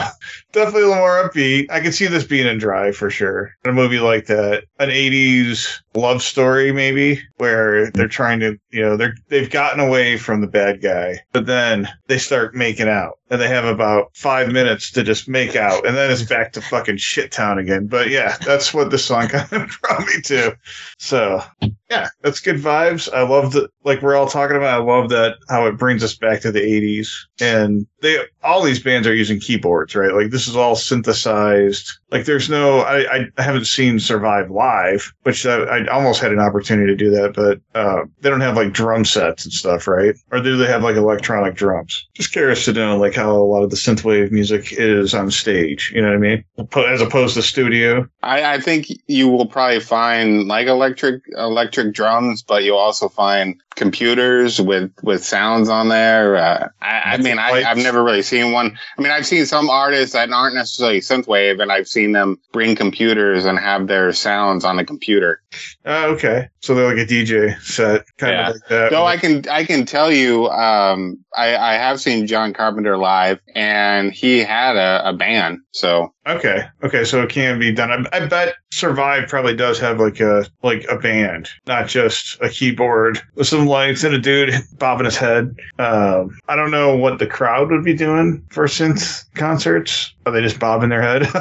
definitely 0.53 0.83
a 0.83 0.89
little 0.89 1.03
more 1.03 1.29
upbeat. 1.29 1.71
I 1.71 1.81
can 1.81 1.93
see 1.93 2.07
this 2.07 2.25
being 2.25 2.47
in 2.47 2.59
drive 2.59 2.97
for 2.97 3.11
sure. 3.11 3.53
In 3.65 3.71
a 3.71 3.75
movie 3.75 3.99
like 3.99 4.27
that 4.27 4.65
an 4.79 4.89
80s 4.89 5.81
love 5.95 6.23
story 6.23 6.73
maybe 6.73 7.21
where 7.37 7.87
mm-hmm. 7.87 7.99
they're 7.99 8.09
trying 8.09 8.41
to 8.41 8.57
you 8.71 8.81
know 8.81 8.97
they're 8.97 9.15
they've 9.29 9.51
gotten 9.51 9.81
away 9.81 10.17
from 10.17 10.41
the 10.41 10.47
bad 10.47 10.81
guy 10.81 11.19
but 11.33 11.47
then 11.47 11.89
they 12.07 12.17
start 12.17 12.55
making 12.55 12.89
out 12.89 13.19
and 13.29 13.41
they 13.41 13.49
have 13.49 13.65
about 13.65 14.11
five 14.15 14.53
minutes 14.53 14.93
to 14.93 15.03
just 15.03 15.29
make 15.29 15.57
out 15.57 15.85
and 15.87 15.97
then 15.97 16.11
it's 16.11 16.23
back 16.23 16.53
to 16.53 16.61
fucking 16.61 16.97
shit 16.97 17.33
town 17.33 17.59
again. 17.59 17.87
But 17.87 18.09
yeah 18.09 18.37
that's 18.45 18.73
what 18.73 18.91
the 18.91 18.99
song 18.99 19.29
kind 19.29 19.53
of 19.53 19.71
brought 19.83 20.07
me 20.07 20.21
to. 20.25 20.57
So 20.99 21.43
yeah 21.91 22.09
that's 22.23 22.41
good 22.41 22.57
vibes. 22.57 23.13
I 23.13 23.23
love 23.23 23.53
the 23.53 23.69
like 23.85 24.03
we're 24.03 24.17
all 24.17 24.29
talking 24.29 24.57
about 24.57 24.81
i 24.81 24.85
love 24.85 25.09
that 25.09 25.37
how 25.49 25.67
it 25.67 25.77
brings 25.77 26.05
us 26.05 26.15
back 26.15 26.41
to 26.41 26.53
the 26.53 26.61
80s 26.61 27.09
and 27.41 27.87
they 28.03 28.19
all 28.43 28.63
these 28.63 28.83
bands 28.83 29.07
are 29.07 29.15
using 29.15 29.41
keyboards 29.41 29.95
right? 29.95 30.13
Like 30.13 30.31
this 30.31 30.49
is 30.49 30.57
all 30.57 30.77
synthesized. 30.77 31.91
Like 32.11 32.25
there's 32.25 32.49
no 32.51 32.81
i 32.81 33.29
i 33.37 33.43
haven't 33.43 33.67
seen 33.67 34.01
survive 34.01 34.51
live 34.51 35.13
which 35.23 35.47
I, 35.47 35.57
I 35.57 35.87
almost 35.87 36.21
had 36.21 36.33
an 36.33 36.41
opportunity 36.41 36.89
to 36.89 36.97
do 36.97 37.11
that 37.11 37.35
but 37.35 37.61
uh 37.79 38.05
they 38.21 38.31
don't 38.31 38.41
have 38.41 38.57
like 38.57 38.73
drum 38.73 39.05
sets 39.05 39.45
and 39.45 39.53
stuff 39.53 39.87
right? 39.87 40.15
Or 40.33 40.41
do 40.41 40.57
they 40.57 40.67
have 40.67 40.83
like 40.83 40.97
electronic 40.97 41.55
drums? 41.55 42.09
Just 42.15 42.33
curious 42.33 42.65
to 42.65 42.73
know 42.73 42.97
like 42.97 43.15
how 43.15 43.31
a 43.31 43.45
lot 43.45 43.63
of 43.63 43.71
the 43.71 43.77
synthwave 43.77 44.33
music 44.33 44.73
is 44.73 45.15
on 45.15 45.31
stage 45.31 45.93
you 45.95 46.03
know 46.03 46.09
what 46.09 46.17
i 46.17 46.19
mean? 46.19 46.45
As 46.89 47.01
opposed 47.01 47.35
to 47.35 47.43
studio. 47.43 48.09
I, 48.23 48.55
I 48.55 48.61
think 48.61 48.87
you 49.07 49.29
will 49.29 49.47
probably 49.47 49.81
find 49.81 50.47
like 50.47 50.67
electric 50.67 51.23
electric 51.37 51.95
drums, 51.95 52.43
but 52.43 52.65
you'll 52.65 52.77
also 52.79 53.09
find 53.09 53.61
computers 53.77 54.61
with 54.61 54.93
with 55.03 55.25
sounds 55.25 55.69
on 55.69 55.89
there. 55.89 56.37
Uh, 56.37 56.69
I, 56.81 57.15
I 57.15 57.17
mean, 57.19 57.39
I, 57.39 57.63
I've 57.63 57.77
never 57.77 57.90
really 57.99 58.23
seen 58.23 58.53
one. 58.53 58.79
I 58.99 59.03
mean, 59.03 59.13
I've 59.13 59.27
seen 59.27 59.47
some 59.47 59.71
artists 59.71 60.13
that 60.13 60.31
aren't 60.31 60.55
necessarily 60.55 61.01
synthwave, 61.01 61.61
and 61.61 61.73
I've 61.73 61.89
seen 61.89 62.13
them 62.13 62.39
bring 62.53 62.77
computers 62.77 63.45
and 63.45 63.59
have 63.59 63.87
their 63.87 64.13
sounds 64.13 64.65
on 64.65 64.77
the 64.77 64.85
computer. 64.85 65.43
Uh, 65.85 66.07
okay 66.07 66.49
so 66.61 66.75
they're 66.75 66.95
like 66.95 67.05
a 67.05 67.11
dj 67.11 67.59
set 67.63 68.05
kind 68.19 68.33
Yeah. 68.33 68.49
of 68.51 68.55
like 68.55 68.69
that 68.69 68.91
Though 68.91 69.05
I 69.07 69.17
can 69.17 69.49
I 69.49 69.65
can 69.65 69.85
tell 69.87 70.11
you, 70.13 70.49
um, 70.49 71.19
I, 71.37 71.57
I 71.57 71.73
have 71.75 72.01
seen 72.01 72.27
John 72.27 72.53
Carpenter 72.53 72.97
live, 72.99 73.39
and 73.55 74.13
he 74.13 74.39
had 74.39 74.77
a, 74.77 75.09
a 75.09 75.13
band. 75.13 75.61
So 75.73 76.13
Okay. 76.27 76.65
Okay. 76.83 77.05
So 77.05 77.23
it 77.23 77.31
can 77.31 77.59
be 77.59 77.73
done. 77.73 77.91
I, 78.13 78.17
I 78.17 78.27
bet 78.27 78.55
Survive 78.73 79.29
probably 79.29 79.55
does 79.57 79.79
have 79.81 79.99
like 80.01 80.21
a 80.21 80.47
like 80.63 80.85
a 80.91 80.99
band, 80.99 81.49
not 81.67 81.89
just 81.89 82.41
a 82.41 82.49
keyboard 82.49 83.21
with 83.37 83.47
some 83.49 83.67
lights 83.67 84.05
and 84.05 84.15
a 84.15 84.19
dude 84.19 84.53
bobbing 84.79 85.07
his 85.07 85.17
head. 85.17 85.55
Um, 85.79 86.39
I 86.49 86.57
don't 86.57 86.71
know 86.71 86.95
what 86.97 87.19
the 87.19 87.27
crowd 87.27 87.71
would 87.71 87.85
be 87.85 87.95
doing 87.95 88.45
for 88.51 88.65
synth 88.67 89.25
concerts. 89.35 90.13
Are 90.27 90.33
they 90.33 90.43
just 90.43 90.59
bobbing 90.61 90.91
their 90.91 91.03
head? 91.03 91.27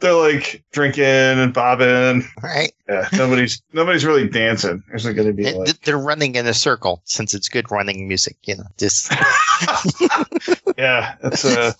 They're 0.00 0.12
like 0.12 0.62
drinking 0.72 1.04
and 1.04 1.52
bobbing. 1.52 2.24
right? 2.42 2.72
Yeah. 2.88 3.08
Nobody's 3.14 3.60
nobody's 3.72 4.04
really 4.04 4.28
dancing. 4.28 4.82
There's 4.88 5.04
not 5.04 5.14
going 5.16 5.28
to 5.28 5.34
be 5.34 5.46
It- 5.46 5.56
like. 5.56 5.80
They're 5.82 5.98
running 5.98 6.34
in 6.36 6.46
a 6.46 6.54
circle 6.54 7.02
since 7.04 7.34
it's 7.34 7.48
good 7.48 7.70
running 7.70 8.06
music, 8.08 8.36
you 8.44 8.56
know. 8.56 8.64
Just 8.78 9.12
yeah. 10.78 11.16
It's 11.24 11.44
a. 11.44 11.74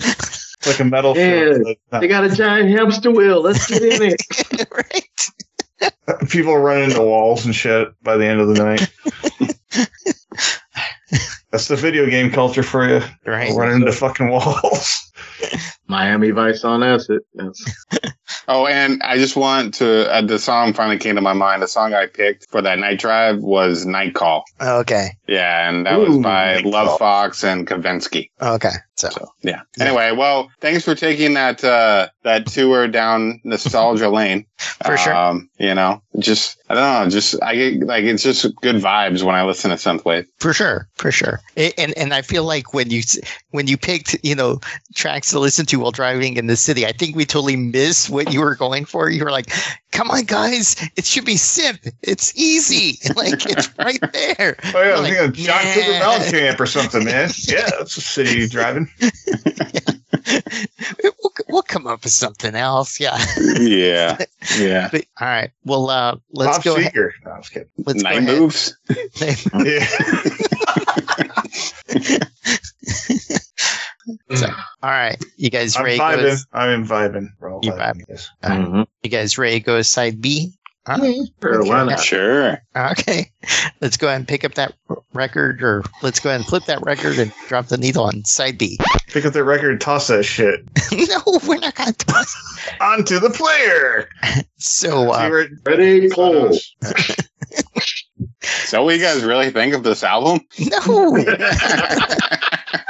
It's 0.00 0.66
like 0.66 0.80
a 0.80 0.84
metal. 0.84 1.16
Yeah. 1.16 1.52
film 1.54 1.74
They 2.00 2.08
got 2.08 2.24
a 2.24 2.30
giant 2.34 2.70
hamster 2.70 3.10
wheel. 3.10 3.40
Let's 3.42 3.66
get 3.66 3.82
in 3.82 4.02
it. 4.02 4.66
right. 4.72 6.28
people 6.30 6.56
running 6.56 6.84
into 6.90 7.02
walls 7.02 7.44
and 7.44 7.54
shit 7.54 7.88
by 8.02 8.16
the 8.16 8.26
end 8.26 8.40
of 8.40 8.48
the 8.48 8.54
night. 8.64 8.88
That's 11.50 11.68
the 11.68 11.76
video 11.76 12.06
game 12.10 12.32
culture 12.32 12.62
for 12.64 12.88
you. 12.88 13.00
Right. 13.24 13.52
Running 13.54 13.76
into 13.76 13.92
fucking 13.92 14.28
walls. 14.28 15.12
Miami 15.86 16.30
Vice 16.30 16.64
on 16.64 16.82
acid. 16.82 17.22
That's, 17.34 17.64
Oh, 18.46 18.66
and 18.66 19.02
I 19.02 19.16
just 19.16 19.36
want 19.36 19.74
to, 19.74 20.10
uh, 20.12 20.20
the 20.20 20.38
song 20.38 20.74
finally 20.74 20.98
came 20.98 21.14
to 21.14 21.20
my 21.22 21.32
mind. 21.32 21.62
The 21.62 21.68
song 21.68 21.94
I 21.94 22.06
picked 22.06 22.50
for 22.50 22.60
that 22.60 22.78
night 22.78 22.98
drive 22.98 23.38
was 23.38 23.86
Night 23.86 24.14
Call. 24.14 24.44
Okay. 24.60 25.16
Yeah, 25.26 25.68
and 25.68 25.86
that 25.86 25.96
was 25.98 26.16
Ooh, 26.16 26.22
by 26.22 26.56
Night 26.56 26.66
Love 26.66 26.88
Call. 26.88 26.98
Fox 26.98 27.44
and 27.44 27.66
Kavinsky. 27.66 28.30
Okay. 28.40 28.72
So 28.96 29.08
So, 29.08 29.28
yeah. 29.42 29.62
Yeah. 29.78 29.84
Anyway, 29.84 30.12
well, 30.12 30.50
thanks 30.60 30.84
for 30.84 30.94
taking 30.94 31.34
that, 31.34 31.64
uh, 31.64 32.08
that 32.22 32.46
tour 32.46 32.86
down 32.86 33.40
nostalgia 33.44 34.08
lane. 34.10 34.46
For 34.84 34.96
sure. 34.96 35.14
Um, 35.14 35.48
you 35.58 35.74
know, 35.74 36.02
just, 36.18 36.58
I 36.66 36.74
don't 36.74 37.04
know, 37.04 37.10
just, 37.10 37.34
I 37.42 37.54
get, 37.56 37.80
like, 37.86 38.04
it's 38.04 38.22
just 38.22 38.42
good 38.62 38.76
vibes 38.76 39.22
when 39.22 39.34
I 39.34 39.44
listen 39.44 39.68
to 39.70 39.76
Synthwave. 39.76 40.26
for 40.38 40.54
sure, 40.54 40.88
for 40.94 41.12
sure. 41.12 41.40
And 41.56 41.92
and 41.98 42.14
I 42.14 42.22
feel 42.22 42.44
like 42.44 42.72
when 42.72 42.88
you 42.90 43.02
when 43.50 43.66
you 43.66 43.76
picked 43.76 44.16
you 44.22 44.34
know 44.34 44.60
tracks 44.94 45.28
to 45.30 45.38
listen 45.38 45.66
to 45.66 45.78
while 45.78 45.90
driving 45.90 46.38
in 46.38 46.46
the 46.46 46.56
city, 46.56 46.86
I 46.86 46.92
think 46.92 47.16
we 47.16 47.26
totally 47.26 47.56
missed 47.56 48.08
what 48.08 48.32
you 48.32 48.40
were 48.40 48.54
going 48.54 48.86
for. 48.86 49.10
You 49.10 49.24
were 49.24 49.30
like, 49.30 49.52
"Come 49.92 50.10
on, 50.10 50.24
guys, 50.24 50.74
it 50.96 51.04
should 51.04 51.26
be 51.26 51.34
synth. 51.34 51.92
It's 52.02 52.34
easy. 52.34 52.98
Like 53.14 53.44
it's 53.46 53.68
right 53.78 54.00
there." 54.12 54.56
Oh 54.74 54.82
yeah, 54.82 54.88
I 54.88 54.92
was 54.92 55.00
Like, 55.02 55.18
thinking 55.18 55.44
John 55.44 55.62
Cougar 55.74 55.90
yeah. 55.92 55.98
Mountain 56.00 56.30
Camp 56.32 56.60
or 56.60 56.66
something, 56.66 57.04
man. 57.04 57.30
Yeah, 57.46 57.68
that's 57.78 57.96
a 57.96 58.00
city 58.00 58.48
driving. 58.48 58.88
We'll, 61.02 61.12
we'll 61.54 61.62
come 61.62 61.86
up 61.86 62.02
with 62.04 62.12
something 62.12 62.54
else. 62.54 63.00
Yeah. 63.00 63.16
yeah. 63.58 64.18
Yeah. 64.58 64.88
But, 64.92 65.06
all 65.20 65.26
right. 65.26 65.50
Well, 65.64 65.88
uh, 65.88 66.16
let's 66.32 66.58
Bob 66.58 66.64
go. 66.64 66.76
Ahead. 66.76 66.92
Seger. 66.92 67.10
No, 67.24 67.30
I 67.30 67.38
was 67.38 67.48
kidding. 67.48 67.68
Let's 67.78 68.02
go 68.02 68.08
Night 68.10 68.18
ahead. 68.18 68.38
moves. 68.38 68.76
Yeah. 69.64 69.86
So, 74.34 74.46
all 74.82 74.90
right, 74.90 75.16
you 75.38 75.48
guys 75.48 75.76
I'm 75.76 75.84
ready? 75.84 75.98
vibing. 75.98 76.22
Goes, 76.22 76.46
I'm 76.52 76.86
vibing. 76.86 77.28
We're 77.40 77.54
all 77.54 77.60
You 77.62 77.72
vibing. 77.72 78.02
Yes. 78.06 78.28
Mhm. 78.42 78.86
you 79.02 79.08
guys 79.10 79.38
ready? 79.38 79.60
to 79.60 79.64
Go 79.64 79.76
to 79.78 79.84
side 79.84 80.20
B. 80.20 80.52
Huh? 80.86 80.98
Sure, 81.42 81.64
why 81.64 81.84
not? 81.84 82.00
Sure. 82.00 82.58
Okay, 82.76 83.30
let's 83.80 83.96
go 83.96 84.06
ahead 84.08 84.18
and 84.20 84.28
pick 84.28 84.44
up 84.44 84.54
that 84.54 84.74
record, 85.14 85.62
or 85.62 85.82
let's 86.02 86.20
go 86.20 86.28
ahead 86.28 86.40
and 86.40 86.46
flip 86.48 86.66
that 86.66 86.82
record 86.82 87.18
and 87.18 87.32
drop 87.48 87.68
the 87.68 87.78
needle 87.78 88.04
on 88.04 88.22
side 88.26 88.58
B. 88.58 88.78
Pick 89.08 89.24
up 89.24 89.32
the 89.32 89.44
record 89.44 89.70
and 89.72 89.80
toss 89.80 90.08
that 90.08 90.24
shit 90.24 90.60
no, 90.92 91.38
we're 91.46 91.56
not 91.58 91.74
going 91.74 91.94
to 91.94 92.06
toss. 92.06 92.36
onto 92.80 93.18
the 93.18 93.30
player. 93.30 94.08
So, 94.58 95.10
uh, 95.12 95.28
where 95.28 95.40
it- 95.40 95.52
Ready, 95.64 96.10
cold. 96.10 96.54
So, 98.42 98.84
what 98.84 98.94
you 98.96 99.00
guys 99.00 99.22
really 99.24 99.50
think 99.50 99.72
of 99.74 99.82
this 99.84 100.02
album? 100.04 100.40
No. 100.58 101.16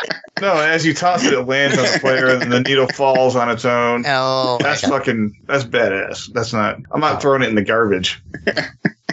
No, 0.44 0.56
as 0.56 0.84
you 0.84 0.92
toss 0.92 1.24
it, 1.24 1.32
it 1.32 1.40
lands 1.44 1.78
on 1.78 1.84
the 1.84 1.98
player, 2.00 2.28
and 2.28 2.52
the 2.52 2.60
needle 2.60 2.86
falls 2.88 3.34
on 3.34 3.48
its 3.48 3.64
own. 3.64 4.04
Oh, 4.06 4.58
That's 4.60 4.82
fucking. 4.82 5.34
That's 5.46 5.64
badass. 5.64 6.30
That's 6.34 6.52
not. 6.52 6.76
I'm 6.92 7.00
not 7.00 7.22
throwing 7.22 7.40
it 7.40 7.48
in 7.48 7.54
the 7.54 7.64
garbage. 7.64 8.22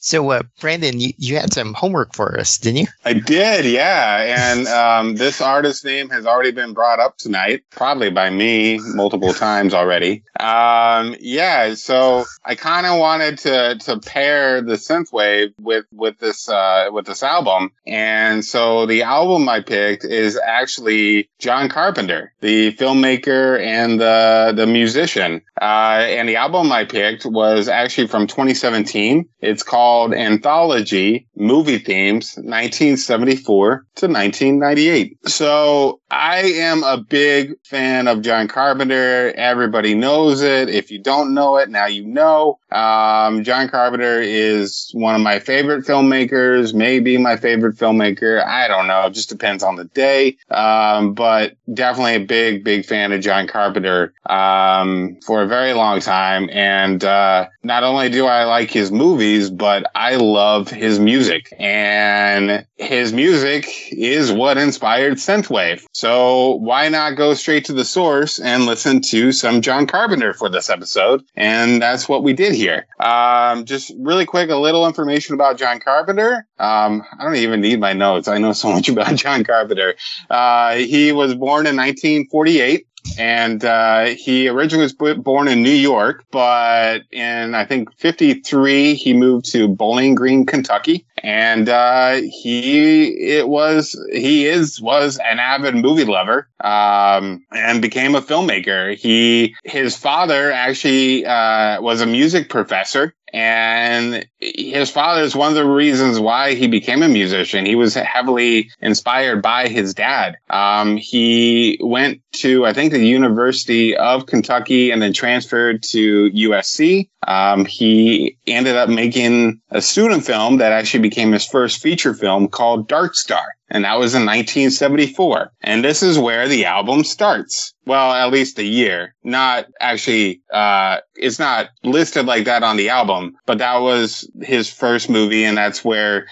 So, 0.00 0.30
uh, 0.30 0.42
Brandon, 0.60 1.00
you, 1.00 1.12
you 1.18 1.36
had 1.36 1.52
some 1.52 1.74
homework 1.74 2.14
for 2.14 2.38
us, 2.38 2.58
didn't 2.58 2.80
you? 2.80 2.86
I 3.04 3.14
did, 3.14 3.64
yeah. 3.64 4.50
And 4.52 4.66
um, 4.68 5.16
this 5.16 5.40
artist's 5.40 5.84
name 5.84 6.10
has 6.10 6.26
already 6.26 6.50
been 6.50 6.72
brought 6.72 7.00
up 7.00 7.18
tonight, 7.18 7.64
probably 7.70 8.10
by 8.10 8.30
me 8.30 8.78
multiple 8.94 9.32
times 9.32 9.74
already. 9.74 10.22
Um, 10.38 11.16
yeah, 11.20 11.74
so 11.74 12.24
I 12.44 12.54
kind 12.54 12.86
of 12.86 12.98
wanted 12.98 13.38
to 13.38 13.76
to 13.78 13.98
pair 13.98 14.62
the 14.62 14.74
synthwave 14.74 15.54
with 15.60 15.86
with 15.92 16.18
this 16.18 16.48
uh, 16.48 16.88
with 16.92 17.06
this 17.06 17.22
album, 17.22 17.72
and 17.86 18.44
so 18.44 18.86
the 18.86 19.02
album 19.02 19.48
I 19.48 19.60
picked 19.60 20.04
is 20.04 20.38
actually 20.38 21.28
John 21.38 21.68
Carpenter, 21.68 22.32
the 22.40 22.74
filmmaker 22.74 23.60
and 23.60 24.00
the 24.00 24.52
the 24.54 24.66
musician. 24.66 25.42
Uh, 25.60 26.04
and 26.06 26.28
the 26.28 26.36
album 26.36 26.70
I 26.70 26.84
picked 26.84 27.26
was 27.26 27.68
actually 27.68 28.06
from 28.06 28.28
2017. 28.28 29.28
It's 29.40 29.62
called 29.64 29.77
Anthology 30.12 31.26
Movie 31.36 31.78
Themes 31.78 32.34
1974 32.36 33.86
to 33.96 34.06
1998. 34.06 35.28
So 35.28 36.00
I 36.10 36.38
am 36.38 36.82
a 36.82 36.96
big 36.96 37.54
fan 37.64 38.08
of 38.08 38.22
John 38.22 38.48
Carpenter. 38.48 39.32
Everybody 39.36 39.94
knows 39.94 40.42
it. 40.42 40.68
If 40.68 40.90
you 40.90 41.00
don't 41.00 41.34
know 41.34 41.56
it, 41.58 41.68
now 41.68 41.86
you 41.86 42.06
know. 42.06 42.58
Um, 42.72 43.44
John 43.44 43.68
Carpenter 43.68 44.20
is 44.20 44.90
one 44.94 45.14
of 45.14 45.20
my 45.20 45.38
favorite 45.38 45.84
filmmakers, 45.84 46.74
maybe 46.74 47.18
my 47.18 47.36
favorite 47.36 47.76
filmmaker. 47.76 48.44
I 48.44 48.68
don't 48.68 48.86
know. 48.86 49.06
It 49.06 49.14
just 49.14 49.28
depends 49.28 49.62
on 49.62 49.76
the 49.76 49.84
day. 49.84 50.36
Um, 50.50 51.14
but 51.14 51.56
definitely 51.72 52.16
a 52.16 52.26
big, 52.26 52.64
big 52.64 52.84
fan 52.84 53.12
of 53.12 53.20
John 53.20 53.46
Carpenter 53.46 54.12
um, 54.28 55.18
for 55.24 55.42
a 55.42 55.46
very 55.46 55.72
long 55.72 56.00
time. 56.00 56.48
And 56.50 57.02
uh, 57.04 57.48
not 57.62 57.84
only 57.84 58.08
do 58.08 58.26
I 58.26 58.44
like 58.44 58.70
his 58.70 58.90
movies, 58.90 59.50
but 59.50 59.67
I 59.94 60.16
love 60.16 60.68
his 60.68 60.98
music. 60.98 61.52
And 61.58 62.66
his 62.76 63.12
music 63.12 63.66
is 63.92 64.32
what 64.32 64.56
inspired 64.56 65.14
Synthwave. 65.14 65.84
So 65.92 66.54
why 66.56 66.88
not 66.88 67.16
go 67.16 67.34
straight 67.34 67.64
to 67.66 67.72
the 67.72 67.84
source 67.84 68.38
and 68.38 68.66
listen 68.66 69.00
to 69.10 69.32
some 69.32 69.60
John 69.60 69.86
Carpenter 69.86 70.32
for 70.32 70.48
this 70.48 70.70
episode? 70.70 71.24
And 71.36 71.82
that's 71.82 72.08
what 72.08 72.22
we 72.22 72.32
did 72.32 72.54
here. 72.54 72.86
Um, 73.00 73.64
just 73.64 73.92
really 73.98 74.26
quick, 74.26 74.50
a 74.50 74.56
little 74.56 74.86
information 74.86 75.34
about 75.34 75.58
John 75.58 75.80
Carpenter. 75.80 76.46
Um, 76.58 77.04
I 77.18 77.24
don't 77.24 77.36
even 77.36 77.60
need 77.60 77.80
my 77.80 77.92
notes. 77.92 78.28
I 78.28 78.38
know 78.38 78.52
so 78.52 78.68
much 78.72 78.88
about 78.88 79.14
John 79.16 79.44
Carpenter. 79.44 79.94
Uh, 80.30 80.74
he 80.76 81.12
was 81.12 81.34
born 81.34 81.66
in 81.66 81.76
1948 81.76 82.87
and 83.18 83.64
uh, 83.64 84.06
he 84.06 84.48
originally 84.48 84.82
was 84.84 85.16
born 85.16 85.48
in 85.48 85.62
New 85.62 85.70
York, 85.70 86.24
but 86.30 87.02
in 87.12 87.54
I 87.54 87.64
think 87.64 87.92
'53 87.96 88.94
he 88.94 89.14
moved 89.14 89.50
to 89.52 89.68
Bowling 89.68 90.14
Green, 90.14 90.46
Kentucky, 90.46 91.06
and 91.22 91.68
uh, 91.68 92.20
he 92.22 93.08
it 93.08 93.48
was 93.48 93.98
he 94.12 94.46
is 94.46 94.80
was 94.80 95.18
an 95.18 95.38
avid 95.38 95.74
movie 95.74 96.04
lover 96.04 96.48
um, 96.62 97.44
and 97.52 97.82
became 97.82 98.14
a 98.14 98.22
filmmaker. 98.22 98.96
He 98.96 99.54
his 99.64 99.96
father 99.96 100.50
actually 100.52 101.24
uh, 101.24 101.80
was 101.80 102.00
a 102.00 102.06
music 102.06 102.48
professor. 102.48 103.14
And 103.32 104.26
his 104.38 104.90
father 104.90 105.22
is 105.22 105.36
one 105.36 105.50
of 105.50 105.54
the 105.54 105.66
reasons 105.66 106.18
why 106.18 106.54
he 106.54 106.66
became 106.66 107.02
a 107.02 107.08
musician. 107.08 107.66
He 107.66 107.74
was 107.74 107.94
heavily 107.94 108.70
inspired 108.80 109.42
by 109.42 109.68
his 109.68 109.94
dad. 109.94 110.36
Um, 110.50 110.96
he 110.96 111.78
went 111.80 112.20
to, 112.34 112.64
I 112.66 112.72
think, 112.72 112.92
the 112.92 113.04
University 113.04 113.96
of 113.96 114.26
Kentucky 114.26 114.90
and 114.90 115.02
then 115.02 115.12
transferred 115.12 115.82
to 115.84 116.30
USC. 116.30 117.08
Um, 117.26 117.64
he 117.64 118.38
ended 118.46 118.76
up 118.76 118.88
making 118.88 119.60
a 119.70 119.82
student 119.82 120.24
film 120.24 120.58
that 120.58 120.72
actually 120.72 121.00
became 121.00 121.32
his 121.32 121.46
first 121.46 121.82
feature 121.82 122.14
film 122.14 122.48
called 122.48 122.88
Dark 122.88 123.14
Star. 123.14 123.44
And 123.70 123.84
that 123.84 123.98
was 123.98 124.14
in 124.14 124.24
1974. 124.24 125.52
And 125.62 125.84
this 125.84 126.02
is 126.02 126.18
where 126.18 126.48
the 126.48 126.64
album 126.64 127.04
starts. 127.04 127.74
Well, 127.88 128.12
at 128.12 128.30
least 128.30 128.58
a 128.58 128.64
year. 128.64 129.14
Not 129.24 129.64
actually, 129.80 130.42
uh, 130.52 130.98
it's 131.14 131.38
not 131.38 131.70
listed 131.82 132.26
like 132.26 132.44
that 132.44 132.62
on 132.62 132.76
the 132.76 132.90
album, 132.90 133.34
but 133.46 133.56
that 133.58 133.78
was 133.78 134.28
his 134.42 134.70
first 134.70 135.08
movie. 135.08 135.42
And 135.42 135.56
that's 135.56 135.82
where 135.82 136.26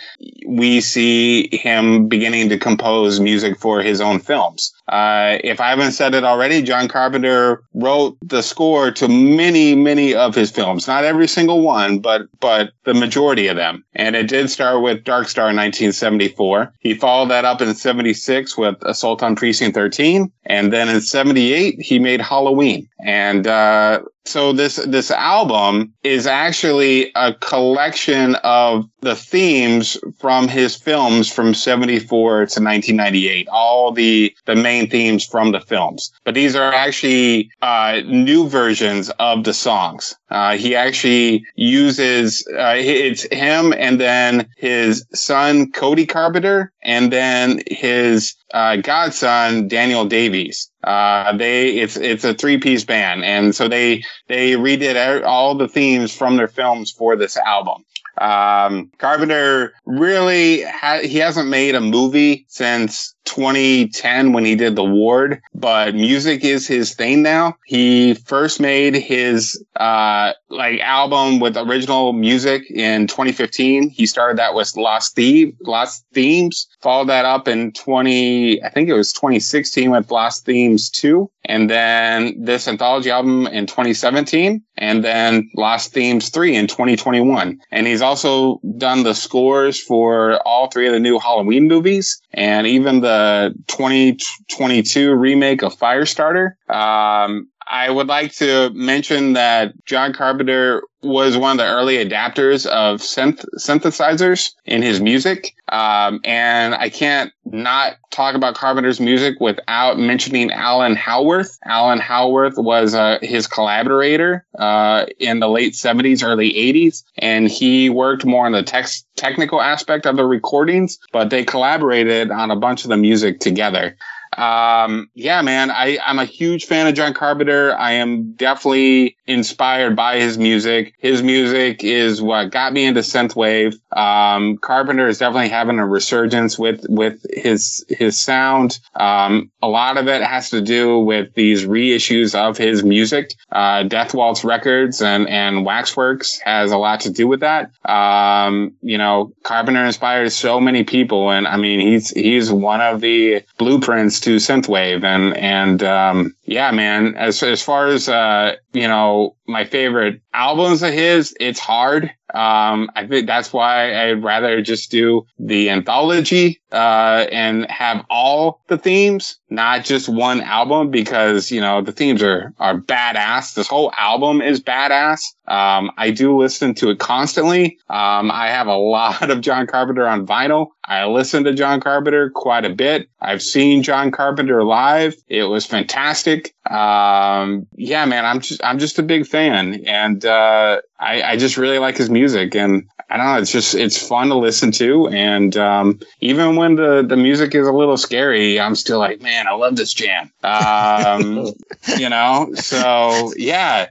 we 0.47 0.83
see 0.83 1.49
him 1.57 2.09
beginning 2.09 2.51
to 2.51 2.59
compose 2.59 3.21
music 3.21 3.59
for 3.59 3.81
his 3.81 4.03
own 4.03 4.21
films. 4.21 4.71
Uh, 4.89 5.39
if 5.43 5.61
I 5.61 5.71
haven't 5.71 5.93
said 5.93 6.15
it 6.15 6.25
already, 6.25 6.61
John 6.61 6.89
Carpenter 6.89 7.63
wrote 7.73 8.19
the 8.23 8.43
score 8.43 8.91
to 8.93 9.09
many, 9.09 9.75
many 9.75 10.15
of 10.15 10.35
his 10.35 10.51
films. 10.51 10.87
Not 10.87 11.05
every 11.05 11.27
single 11.27 11.63
one, 11.63 11.99
but 11.99 12.23
but 12.39 12.71
the 12.85 12.95
majority 12.95 13.49
of 13.49 13.57
them. 13.57 13.85
And 13.95 14.15
it 14.15 14.29
did 14.29 14.51
start 14.51 14.83
with 14.83 15.05
Dark 15.05 15.29
Star 15.29 15.51
in 15.51 15.57
1974. 15.57 16.73
He 16.79 16.95
followed 16.95 17.31
that 17.31 17.45
up 17.45 17.61
in 17.61 17.75
76 17.75 18.57
with 18.57 18.77
Assault 18.83 19.23
on 19.23 19.35
Precinct 19.35 19.75
13, 19.75 20.31
and 20.45 20.73
then 20.73 20.89
in 20.89 21.01
78 21.01 21.46
he 21.81 21.99
made 21.99 22.21
Halloween. 22.21 22.89
And 23.01 23.47
uh, 23.47 24.03
so 24.27 24.53
this 24.53 24.77
this 24.77 25.11
album 25.11 25.93
is 26.03 26.27
actually 26.27 27.13
a 27.15 27.35
collection 27.35 28.35
of 28.37 28.89
the 29.01 29.15
themes 29.15 29.97
from 30.19 30.49
his 30.49 30.75
films 30.75 31.33
from 31.33 31.55
74 31.55 32.09
to 32.09 32.43
1998 32.43 33.49
all 33.49 33.93
the 33.93 34.35
the 34.47 34.57
main 34.57 34.89
themes 34.89 35.25
from 35.25 35.53
the 35.53 35.61
films. 35.61 36.13
But 36.25 36.35
these 36.35 36.57
are 36.57 36.73
actually 36.73 37.51
uh, 37.63 38.01
new 38.07 38.49
versions 38.49 39.11
of 39.19 39.45
the 39.45 39.55
songs. 39.55 40.15
Uh, 40.31 40.57
he 40.57 40.75
actually 40.75 41.45
uses 41.55 42.47
uh, 42.59 42.75
it's 42.77 43.23
him 43.33 43.73
and 43.77 44.01
then 44.01 44.49
his 44.57 45.05
son 45.15 45.71
cody 45.73 46.07
carpenter 46.07 46.73
and 46.83 47.13
then 47.13 47.61
his 47.69 48.35
uh, 48.55 48.77
godson 48.77 49.69
daniel 49.69 50.05
davies. 50.05 50.71
Uh, 50.83 51.37
they 51.37 51.69
it's 51.71 51.97
it's 51.97 52.25
a 52.25 52.35
three 52.35 52.59
piece 52.59 52.85
band 52.85 53.25
and 53.25 53.55
so 53.55 53.69
they 53.69 54.03
they 54.29 54.53
redid 54.53 55.25
all 55.25 55.55
the 55.55 55.69
themes 55.69 56.15
from 56.15 56.37
their 56.37 56.49
films 56.49 56.91
for 56.91 57.17
this 57.17 57.37
album. 57.37 57.85
Um, 58.19 58.91
Carpenter 58.99 59.75
really 59.85 60.63
ha- 60.63 61.01
he 61.03 61.19
hasn't 61.19 61.49
made 61.49 61.75
a 61.75 61.81
movie 61.81 62.47
since 62.49 63.15
2010 63.27 64.33
when 64.33 64.45
he 64.45 64.55
did 64.55 64.77
The 64.77 64.85
Ward, 64.85 65.43
but 65.55 65.95
music 65.95 66.45
is 66.45 66.67
his 66.67 66.95
thing 66.95 67.23
now. 67.23 67.57
He 67.67 68.15
first 68.15 68.61
made 68.61 68.95
his 68.95 69.63
uh 69.77 70.33
like 70.49 70.81
album 70.81 71.41
with 71.41 71.57
original 71.57 72.13
music 72.13 72.71
in 72.71 73.07
2015. 73.07 73.91
He 73.91 74.07
started 74.07 74.39
that 74.39 74.55
with 74.55 74.77
Lost 74.77 75.15
Theme, 75.15 75.57
Lost 75.63 76.05
Themes. 76.15 76.67
Followed 76.81 77.09
that 77.09 77.25
up 77.25 77.49
in 77.49 77.73
20, 77.73 78.63
I 78.63 78.71
think 78.71 78.89
it 78.89 78.95
was 78.95 79.13
2016 79.13 79.91
with 79.91 80.11
Lost 80.11 80.45
Themes 80.47 80.89
2, 80.91 81.29
and 81.45 81.69
then 81.69 82.35
this 82.39 82.69
anthology 82.69 83.11
album 83.11 83.47
in 83.49 83.67
2017, 83.67 84.63
and 84.79 85.05
then 85.05 85.51
Lost 85.55 85.93
Themes 85.93 86.29
3 86.31 86.55
in 86.55 86.67
2021. 86.67 87.59
And 87.71 87.87
he's 87.87 88.03
also 88.03 88.61
done 88.79 89.03
the 89.03 89.15
scores 89.15 89.81
for 89.81 90.41
all 90.47 90.69
three 90.69 90.87
of 90.87 90.93
the 90.93 91.01
new 91.01 91.19
Halloween 91.19 91.67
movies 91.69 92.21
and 92.37 92.67
even 92.67 93.01
the 93.01 93.55
2022 93.67 95.15
remake 95.15 95.63
of 95.63 95.75
Firestarter. 95.75 96.53
Um, 96.71 97.49
I 97.69 97.91
would 97.91 98.07
like 98.07 98.33
to 98.35 98.71
mention 98.75 99.33
that 99.33 99.73
John 99.87 100.13
Carpenter 100.13 100.83
was 101.03 101.37
one 101.37 101.53
of 101.53 101.59
the 101.59 101.65
early 101.65 101.97
adapters 101.97 102.67
of 102.67 103.01
synth 103.01 103.45
synthesizers 103.59 104.53
in 104.65 104.83
his 104.83 105.01
music. 105.01 105.55
Um, 105.69 106.21
and 106.25 106.75
I 106.75 106.89
can't 106.91 107.33
not 107.45 107.97
talk 108.11 108.35
about 108.35 108.55
Carpenter's 108.55 109.01
music 109.01 109.41
without 109.41 109.99
mentioning 109.99 110.51
Alan 110.53 110.95
Howarth. 110.95 111.59
Alan 111.65 111.99
Howarth 111.99 112.55
was 112.57 112.95
uh, 112.95 113.19
his 113.21 113.47
collaborator 113.47 114.45
uh, 114.59 115.07
in 115.19 115.41
the 115.41 115.49
late 115.49 115.75
70s, 115.75 116.25
early 116.25 116.53
80s, 116.53 117.03
and 117.19 117.49
he 117.49 117.91
worked 117.91 118.25
more 118.25 118.47
on 118.47 118.53
the 118.53 118.63
tex- 118.63 119.05
technical 119.17 119.61
aspect 119.61 120.07
of 120.07 120.17
the 120.17 120.25
recordings, 120.25 120.99
but 121.13 121.31
they 121.31 121.45
collaborated 121.45 122.31
on 122.31 122.51
a 122.51 122.57
bunch 122.57 122.85
of 122.85 122.91
the 122.91 122.97
music 122.97 123.41
together 123.41 123.97
um, 124.37 125.11
yeah, 125.15 125.41
man, 125.43 125.71
I, 125.71 125.99
I'm 126.05 126.19
a 126.19 126.25
huge 126.25 126.67
fan 126.67 126.87
of 126.87 126.95
John 126.95 127.15
Carpenter. 127.15 127.75
I 127.75 127.93
am 127.93 128.33
definitely 128.33 129.17
inspired 129.27 129.97
by 129.97 130.19
his 130.21 130.37
music. 130.37 130.95
His 130.99 131.23
music 131.23 131.83
is 131.83 132.21
what 132.21 132.51
got 132.51 132.73
me 132.73 132.85
into 132.85 133.01
synthwave. 133.01 133.77
Um, 133.97 134.59
Carpenter 134.59 135.09
is 135.09 135.19
definitely 135.19 135.49
having 135.49 135.79
a 135.79 135.87
resurgence 135.87 136.59
with 136.59 136.85
with 136.89 137.25
his 137.31 137.85
his 137.89 138.19
sound. 138.19 138.79
Um, 138.95 139.51
a 139.63 139.69
lot 139.69 139.97
of 139.97 140.07
it 140.07 140.23
has 140.23 140.51
to 140.51 140.61
do 140.61 140.99
with 140.99 141.35
these 141.35 141.65
reissues 141.65 142.35
of 142.35 142.59
his 142.59 142.85
music. 142.85 143.33
Uh, 143.51 143.85
Death 143.85 144.15
Waltz 144.15 144.45
Records 144.45 145.01
and 145.01 145.29
and 145.29 145.65
Waxworks 145.65 146.39
has 146.41 146.73
a 146.73 146.77
lot 146.77 147.01
to 147.01 147.11
do 147.11 147.27
with 147.27 147.41
that. 147.41 147.71
Um, 147.89 148.75
you 148.83 148.99
know, 148.99 149.33
Carpenter 149.45 149.85
inspires 149.85 150.37
so 150.37 150.61
many 150.61 150.85
people, 150.85 151.31
and 151.31 151.47
I 151.47 151.57
mean, 151.57 151.81
he's 151.81 152.11
he's 152.11 152.53
one 152.53 152.81
of 152.81 153.01
the 153.01 153.43
blueprints 153.59 154.21
to 154.21 154.37
synthwave, 154.37 155.05
and 155.05 155.37
and 155.37 155.83
um, 155.83 156.35
yeah, 156.45 156.71
man. 156.71 157.15
As 157.17 157.43
as 157.43 157.63
far 157.63 157.89
as 157.89 158.09
uh, 158.09 158.57
you 158.73 158.89
know, 158.89 159.37
my 159.47 159.65
favorite 159.65 160.21
albums 160.35 160.83
of 160.83 160.93
his, 160.93 161.35
it's 161.41 161.59
hard. 161.61 162.11
Um, 162.37 162.91
I 162.95 163.07
think 163.07 163.27
that's 163.27 163.53
why 163.53 164.11
I'd 164.11 164.23
rather 164.23 164.61
just 164.61 164.91
do 164.91 165.25
the 165.39 165.71
anthology, 165.71 166.61
uh, 166.71 167.27
and 167.33 167.69
have 167.71 168.05
all 168.11 168.61
the 168.69 168.77
themes, 168.77 169.39
not 169.49 169.85
just 169.85 170.09
one 170.09 170.43
album, 170.43 170.91
because, 170.91 171.51
you 171.51 171.61
know, 171.63 171.81
the 171.81 171.93
themes 171.93 172.23
are, 172.23 172.53
are 172.59 172.79
badass. 172.79 173.55
This 173.55 173.69
whole 173.69 173.91
album 173.97 174.43
is 174.43 174.61
badass. 174.61 175.23
Um, 175.49 175.91
I 175.97 176.11
do 176.11 176.37
listen 176.37 176.75
to 176.77 176.91
it 176.91 176.99
constantly. 176.99 177.79
Um, 177.89 178.31
I 178.31 178.49
have 178.49 178.67
a 178.67 178.77
lot 178.77 179.31
of 179.31 179.41
John 179.41 179.67
Carpenter 179.67 180.07
on 180.07 180.27
vinyl. 180.27 180.69
I 180.85 181.07
listen 181.07 181.45
to 181.45 181.53
John 181.53 181.81
Carpenter 181.81 182.31
quite 182.31 182.65
a 182.65 182.71
bit. 182.71 183.09
I've 183.21 183.43
seen 183.43 183.83
John 183.83 184.11
Carpenter 184.11 184.63
live. 184.65 185.17
It 185.29 185.45
was 185.45 185.67
fantastic. 185.67 186.55
Um, 186.71 187.67
yeah, 187.77 188.05
man, 188.05 188.25
I'm 188.25 188.41
just, 188.41 188.61
I'm 188.65 188.79
just 188.79 188.99
a 188.99 189.03
big 189.03 189.27
fan 189.27 189.85
and, 189.87 190.25
uh, 190.25 190.81
I, 190.99 191.23
I 191.23 191.37
just 191.37 191.57
really 191.57 191.79
like 191.79 191.97
his 191.97 192.11
music 192.11 192.55
and 192.55 192.89
I 193.09 193.17
don't 193.17 193.27
know, 193.27 193.39
it's 193.39 193.53
just, 193.53 193.75
it's 193.75 194.05
fun 194.05 194.29
to 194.29 194.37
listen 194.37 194.73
to. 194.73 195.09
And, 195.09 195.57
um, 195.57 196.01
even 196.21 196.57
when 196.57 196.75
the, 196.75 197.05
the 197.07 197.17
music 197.17 197.55
is 197.55 197.67
a 197.67 197.73
little 197.73 197.97
scary, 197.97 198.59
I'm 198.59 198.75
still 198.75 198.99
like, 198.99 199.21
man, 199.21 199.47
I 199.47 199.53
love 199.53 199.77
this 199.77 199.95
jam. 199.95 200.33
Um, 200.43 201.53
you 201.99 202.09
know, 202.09 202.53
so 202.55 203.33
yeah. 203.37 203.87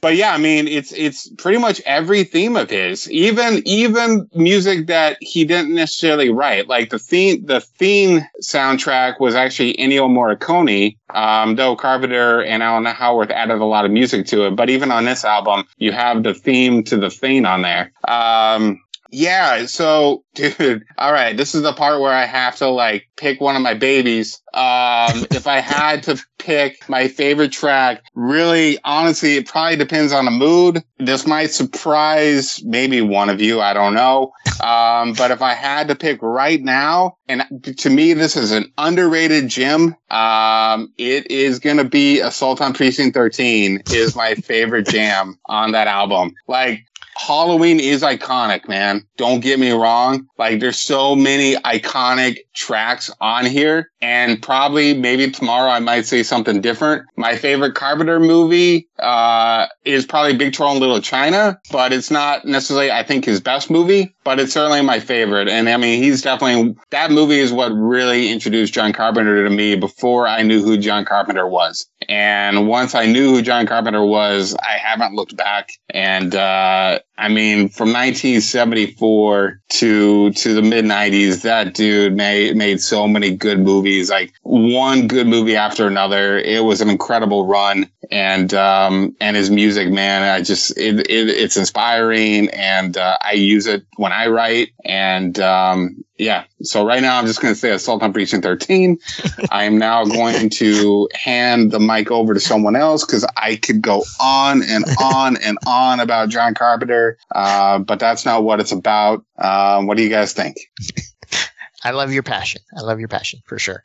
But 0.00 0.16
yeah, 0.16 0.32
I 0.32 0.38
mean, 0.38 0.66
it's 0.66 0.92
it's 0.92 1.28
pretty 1.36 1.58
much 1.58 1.80
every 1.84 2.24
theme 2.24 2.56
of 2.56 2.70
his, 2.70 3.10
even 3.10 3.62
even 3.66 4.28
music 4.34 4.86
that 4.86 5.18
he 5.20 5.44
didn't 5.44 5.74
necessarily 5.74 6.30
write. 6.30 6.68
Like 6.68 6.90
the 6.90 6.98
Thing, 6.98 7.44
the 7.44 7.60
theme 7.60 8.20
soundtrack 8.42 9.20
was 9.20 9.34
actually 9.34 9.74
Ennio 9.74 10.08
Morricone, 10.08 10.96
um, 11.10 11.56
though 11.56 11.76
Carpenter 11.76 12.42
and 12.42 12.62
Alan 12.62 12.84
Howarth 12.86 13.30
added 13.30 13.60
a 13.60 13.64
lot 13.64 13.84
of 13.84 13.90
music 13.90 14.26
to 14.26 14.46
it. 14.46 14.56
But 14.56 14.70
even 14.70 14.90
on 14.90 15.04
this 15.04 15.24
album, 15.24 15.64
you 15.78 15.92
have 15.92 16.22
the 16.22 16.34
Thing 16.34 16.84
to 16.84 16.96
the 16.96 17.10
theme 17.10 17.44
on 17.44 17.62
there. 17.62 17.92
Um, 18.08 18.80
yeah, 19.10 19.66
so 19.66 20.24
dude, 20.34 20.84
all 20.96 21.12
right, 21.12 21.36
this 21.36 21.54
is 21.54 21.62
the 21.62 21.72
part 21.72 22.00
where 22.00 22.12
I 22.12 22.24
have 22.24 22.56
to 22.56 22.68
like 22.68 23.08
pick 23.16 23.40
one 23.40 23.56
of 23.56 23.62
my 23.62 23.74
babies. 23.74 24.40
Um, 24.54 25.26
if 25.30 25.46
I 25.46 25.60
had 25.60 26.04
to 26.04 26.22
pick 26.38 26.88
my 26.88 27.08
favorite 27.08 27.52
track, 27.52 28.02
really, 28.14 28.78
honestly, 28.84 29.36
it 29.36 29.46
probably 29.46 29.76
depends 29.76 30.12
on 30.12 30.24
the 30.24 30.30
mood. 30.30 30.82
This 30.98 31.26
might 31.26 31.50
surprise 31.50 32.62
maybe 32.64 33.00
one 33.00 33.30
of 33.30 33.40
you, 33.40 33.60
I 33.60 33.72
don't 33.72 33.94
know. 33.94 34.32
Um, 34.62 35.14
but 35.14 35.30
if 35.30 35.42
I 35.42 35.54
had 35.54 35.88
to 35.88 35.94
pick 35.94 36.20
right 36.22 36.60
now, 36.60 37.16
and 37.28 37.42
to 37.78 37.90
me, 37.90 38.12
this 38.12 38.36
is 38.36 38.52
an 38.52 38.72
underrated 38.78 39.48
gem. 39.48 39.96
Um, 40.10 40.92
it 40.98 41.30
is 41.30 41.58
gonna 41.58 41.84
be 41.84 42.20
Assault 42.20 42.60
on 42.60 42.74
Precinct 42.74 43.14
13 43.14 43.82
is 43.92 44.16
my 44.16 44.34
favorite 44.34 44.86
jam 44.88 45.38
on 45.46 45.72
that 45.72 45.86
album. 45.86 46.34
Like, 46.46 46.84
Halloween 47.26 47.80
is 47.80 48.02
iconic, 48.02 48.66
man. 48.66 49.06
Don't 49.18 49.40
get 49.40 49.60
me 49.60 49.72
wrong. 49.72 50.26
Like 50.38 50.58
there's 50.60 50.78
so 50.78 51.14
many 51.14 51.54
iconic 51.56 52.38
tracks 52.54 53.10
on 53.20 53.44
here 53.44 53.90
and 54.00 54.40
probably 54.42 54.94
maybe 54.94 55.30
tomorrow 55.30 55.70
I 55.70 55.80
might 55.80 56.06
say 56.06 56.22
something 56.22 56.62
different. 56.62 57.04
My 57.16 57.36
favorite 57.36 57.74
Carpenter 57.74 58.18
movie, 58.18 58.88
uh, 58.98 59.66
is 59.84 60.06
probably 60.06 60.36
Big 60.36 60.54
Trouble 60.54 60.74
in 60.74 60.80
Little 60.80 61.00
China, 61.00 61.60
but 61.70 61.92
it's 61.92 62.10
not 62.10 62.46
necessarily, 62.46 62.90
I 62.90 63.02
think, 63.02 63.24
his 63.26 63.40
best 63.40 63.70
movie, 63.70 64.14
but 64.24 64.40
it's 64.40 64.52
certainly 64.52 64.82
my 64.82 65.00
favorite. 65.00 65.48
And 65.48 65.68
I 65.68 65.76
mean, 65.76 66.02
he's 66.02 66.22
definitely, 66.22 66.74
that 66.90 67.10
movie 67.10 67.38
is 67.38 67.52
what 67.52 67.70
really 67.72 68.30
introduced 68.30 68.72
John 68.72 68.92
Carpenter 68.92 69.44
to 69.44 69.50
me 69.50 69.76
before 69.76 70.26
I 70.26 70.42
knew 70.42 70.62
who 70.62 70.78
John 70.78 71.04
Carpenter 71.04 71.46
was. 71.46 71.86
And 72.10 72.66
once 72.66 72.96
I 72.96 73.06
knew 73.06 73.30
who 73.30 73.40
John 73.40 73.68
Carpenter 73.68 74.04
was, 74.04 74.56
I 74.56 74.78
haven't 74.78 75.14
looked 75.14 75.36
back. 75.36 75.70
And, 75.90 76.34
uh, 76.34 76.98
I 77.16 77.28
mean, 77.28 77.68
from 77.68 77.92
1974 77.92 79.60
to, 79.68 80.32
to 80.32 80.54
the 80.54 80.60
mid 80.60 80.84
90s, 80.84 81.42
that 81.42 81.72
dude 81.72 82.16
made, 82.16 82.56
made 82.56 82.80
so 82.80 83.06
many 83.06 83.36
good 83.36 83.60
movies, 83.60 84.10
like 84.10 84.32
one 84.42 85.06
good 85.06 85.28
movie 85.28 85.54
after 85.54 85.86
another. 85.86 86.36
It 86.36 86.64
was 86.64 86.80
an 86.80 86.90
incredible 86.90 87.46
run. 87.46 87.88
And, 88.10 88.52
um, 88.54 89.14
and 89.20 89.36
his 89.36 89.48
music, 89.48 89.88
man, 89.88 90.24
I 90.24 90.42
just, 90.42 90.76
it, 90.76 90.98
it 90.98 91.28
it's 91.28 91.56
inspiring 91.56 92.48
and, 92.48 92.96
uh, 92.96 93.18
I 93.22 93.34
use 93.34 93.68
it 93.68 93.84
when 93.98 94.10
I 94.10 94.26
write. 94.26 94.70
And, 94.84 95.38
um, 95.38 96.04
yeah. 96.18 96.42
So 96.62 96.84
right 96.84 97.02
now 97.02 97.18
I'm 97.18 97.26
just 97.26 97.40
going 97.40 97.54
to 97.54 97.58
say 97.58 97.70
Assault 97.70 98.02
on 98.02 98.12
Precinct 98.12 98.44
13. 98.44 98.98
I 99.50 99.64
am 99.64 99.78
now 99.78 100.04
going 100.04 100.50
to 100.50 101.08
hand 101.14 101.70
the 101.70 101.80
mic 101.80 102.10
over 102.10 102.34
to 102.34 102.40
someone 102.40 102.76
else 102.76 103.04
because 103.04 103.26
I 103.36 103.56
could 103.56 103.80
go 103.82 104.04
on 104.20 104.62
and 104.62 104.84
on 105.02 105.36
and 105.38 105.58
on 105.66 106.00
about 106.00 106.28
John 106.28 106.54
Carpenter. 106.54 107.18
Uh, 107.34 107.78
but 107.78 107.98
that's 107.98 108.24
not 108.24 108.44
what 108.44 108.60
it's 108.60 108.72
about. 108.72 109.24
Um, 109.38 109.86
what 109.86 109.96
do 109.96 110.02
you 110.02 110.10
guys 110.10 110.32
think? 110.32 110.56
I 111.82 111.92
love 111.92 112.12
your 112.12 112.22
passion. 112.22 112.60
I 112.76 112.82
love 112.82 112.98
your 112.98 113.08
passion 113.08 113.40
for 113.46 113.58
sure. 113.58 113.82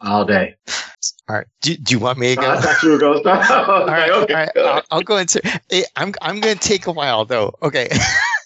all 0.00 0.24
day. 0.24 0.54
All 1.28 1.34
right. 1.36 1.46
Do, 1.60 1.76
do 1.76 1.94
you 1.94 1.98
want 1.98 2.18
me 2.18 2.36
to 2.36 2.40
go? 2.40 2.48
I 2.48 2.60
thought 2.60 2.82
you 2.84 2.90
were 2.90 2.98
going 2.98 3.14
to 3.14 3.20
start. 3.20 3.50
I 3.50 3.58
was 3.58 3.68
all 3.68 3.86
like, 3.86 3.88
right, 3.88 4.10
okay. 4.10 4.34
all 4.34 4.38
right. 4.38 4.56
I'll, 4.56 4.82
I'll 4.98 5.02
go 5.02 5.16
into. 5.16 5.40
eh, 5.70 5.82
I'm 5.96 6.14
I'm 6.22 6.38
going 6.38 6.56
to 6.56 6.68
take 6.68 6.86
a 6.86 6.92
while 6.92 7.24
though. 7.24 7.52
Okay. 7.62 7.88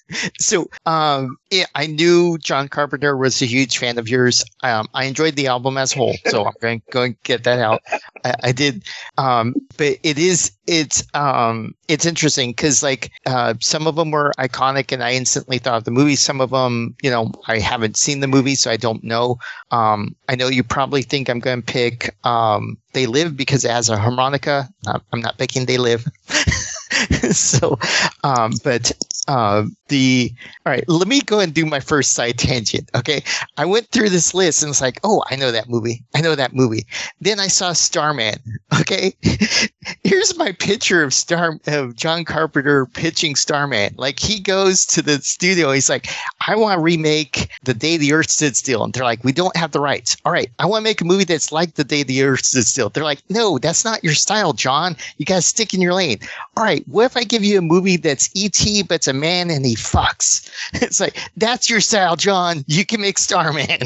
so 0.40 0.68
um, 0.84 1.36
I 1.74 1.86
knew 1.86 2.38
John 2.38 2.68
Carpenter 2.68 3.16
was 3.16 3.40
a 3.42 3.46
huge 3.46 3.78
fan 3.78 3.98
of 3.98 4.08
yours. 4.08 4.44
Um, 4.62 4.86
I 4.94 5.04
enjoyed 5.04 5.36
the 5.36 5.48
album 5.48 5.78
as 5.78 5.92
a 5.94 5.96
whole, 5.96 6.16
so 6.26 6.46
I'm 6.46 6.82
going 6.90 7.14
to 7.14 7.18
get 7.24 7.44
that 7.44 7.58
out. 7.58 7.82
I, 8.24 8.34
I 8.44 8.52
did, 8.52 8.84
um, 9.18 9.54
but 9.76 9.98
it 10.02 10.18
is 10.18 10.52
it's 10.66 11.04
um 11.14 11.74
it's 11.86 12.04
interesting 12.04 12.50
because 12.50 12.82
like 12.82 13.10
uh, 13.26 13.54
some 13.60 13.86
of 13.86 13.96
them 13.96 14.10
were 14.10 14.32
iconic 14.38 14.92
and 14.92 15.02
I 15.02 15.12
instantly 15.12 15.58
thought 15.58 15.78
of 15.78 15.84
the 15.84 15.90
movie. 15.90 16.16
Some 16.16 16.40
of 16.40 16.50
them, 16.50 16.94
you 17.02 17.10
know, 17.10 17.32
I 17.46 17.58
haven't 17.58 17.96
seen 17.96 18.20
the 18.20 18.26
movie, 18.26 18.54
so 18.54 18.70
I 18.70 18.76
don't 18.76 19.04
know. 19.04 19.38
Um, 19.70 20.14
I 20.28 20.36
know 20.36 20.48
you 20.48 20.62
probably 20.62 21.02
think 21.02 21.28
I'm 21.28 21.40
going 21.40 21.62
to 21.62 21.72
pick 21.72 22.16
um, 22.24 22.78
They 22.92 23.06
Live 23.06 23.36
because 23.36 23.64
it 23.64 23.70
has 23.70 23.88
a 23.88 23.96
harmonica. 23.96 24.68
I'm 24.86 25.20
not 25.20 25.38
picking 25.38 25.66
They 25.66 25.78
Live. 25.78 26.04
so, 27.32 27.78
um, 28.24 28.52
but 28.64 28.92
uh, 29.28 29.64
the 29.88 30.32
all 30.64 30.72
right, 30.72 30.88
let 30.88 31.08
me 31.08 31.20
go 31.20 31.40
and 31.40 31.52
do 31.52 31.66
my 31.66 31.80
first 31.80 32.12
side 32.12 32.38
tangent. 32.38 32.90
Okay, 32.94 33.22
I 33.56 33.64
went 33.64 33.88
through 33.88 34.10
this 34.10 34.34
list 34.34 34.62
and 34.62 34.70
it's 34.70 34.80
like, 34.80 35.00
oh, 35.04 35.22
I 35.30 35.36
know 35.36 35.50
that 35.50 35.68
movie. 35.68 36.04
I 36.14 36.20
know 36.20 36.34
that 36.34 36.54
movie. 36.54 36.86
Then 37.20 37.40
I 37.40 37.48
saw 37.48 37.72
Starman. 37.72 38.36
Okay, 38.80 39.14
here's 40.04 40.36
my 40.36 40.52
picture 40.52 41.02
of 41.02 41.14
Star 41.14 41.58
of 41.66 41.96
John 41.96 42.24
Carpenter 42.24 42.84
pitching 42.86 43.34
Starman. 43.34 43.94
Like 43.96 44.18
he 44.18 44.38
goes 44.38 44.84
to 44.86 45.02
the 45.02 45.18
studio, 45.22 45.72
he's 45.72 45.88
like, 45.88 46.08
I 46.46 46.56
want 46.56 46.78
to 46.78 46.82
remake 46.82 47.48
The 47.64 47.72
Day 47.74 47.96
the 47.96 48.12
Earth 48.12 48.30
Stood 48.30 48.54
Still, 48.54 48.84
and 48.84 48.92
they're 48.92 49.04
like, 49.04 49.24
we 49.24 49.32
don't 49.32 49.56
have 49.56 49.72
the 49.72 49.80
rights. 49.80 50.16
All 50.24 50.32
right, 50.32 50.50
I 50.58 50.66
want 50.66 50.80
to 50.80 50.84
make 50.84 51.00
a 51.00 51.04
movie 51.04 51.24
that's 51.24 51.52
like 51.52 51.74
The 51.74 51.84
Day 51.84 52.02
the 52.02 52.22
Earth 52.22 52.44
Stood 52.44 52.66
Still. 52.66 52.90
They're 52.90 53.02
like, 53.04 53.22
no, 53.30 53.58
that's 53.58 53.84
not 53.84 54.04
your 54.04 54.14
style, 54.14 54.52
John. 54.52 54.96
You 55.16 55.24
gotta 55.24 55.42
stick 55.42 55.72
in 55.72 55.80
your 55.80 55.94
lane. 55.94 56.18
All 56.56 56.64
right, 56.64 56.85
what 56.86 57.04
if 57.04 57.16
I 57.16 57.24
give 57.24 57.44
you 57.44 57.58
a 57.58 57.62
movie 57.62 57.96
that's 57.96 58.30
E.T. 58.34 58.84
but 58.84 58.96
it's 58.96 59.08
a 59.08 59.12
man 59.12 59.50
and 59.50 59.64
he 59.66 59.74
fucks? 59.74 60.50
It's 60.82 61.00
like 61.00 61.16
that's 61.36 61.70
your 61.70 61.80
style, 61.80 62.16
John. 62.16 62.64
You 62.66 62.84
can 62.84 63.00
make 63.00 63.18
Starman. 63.18 63.80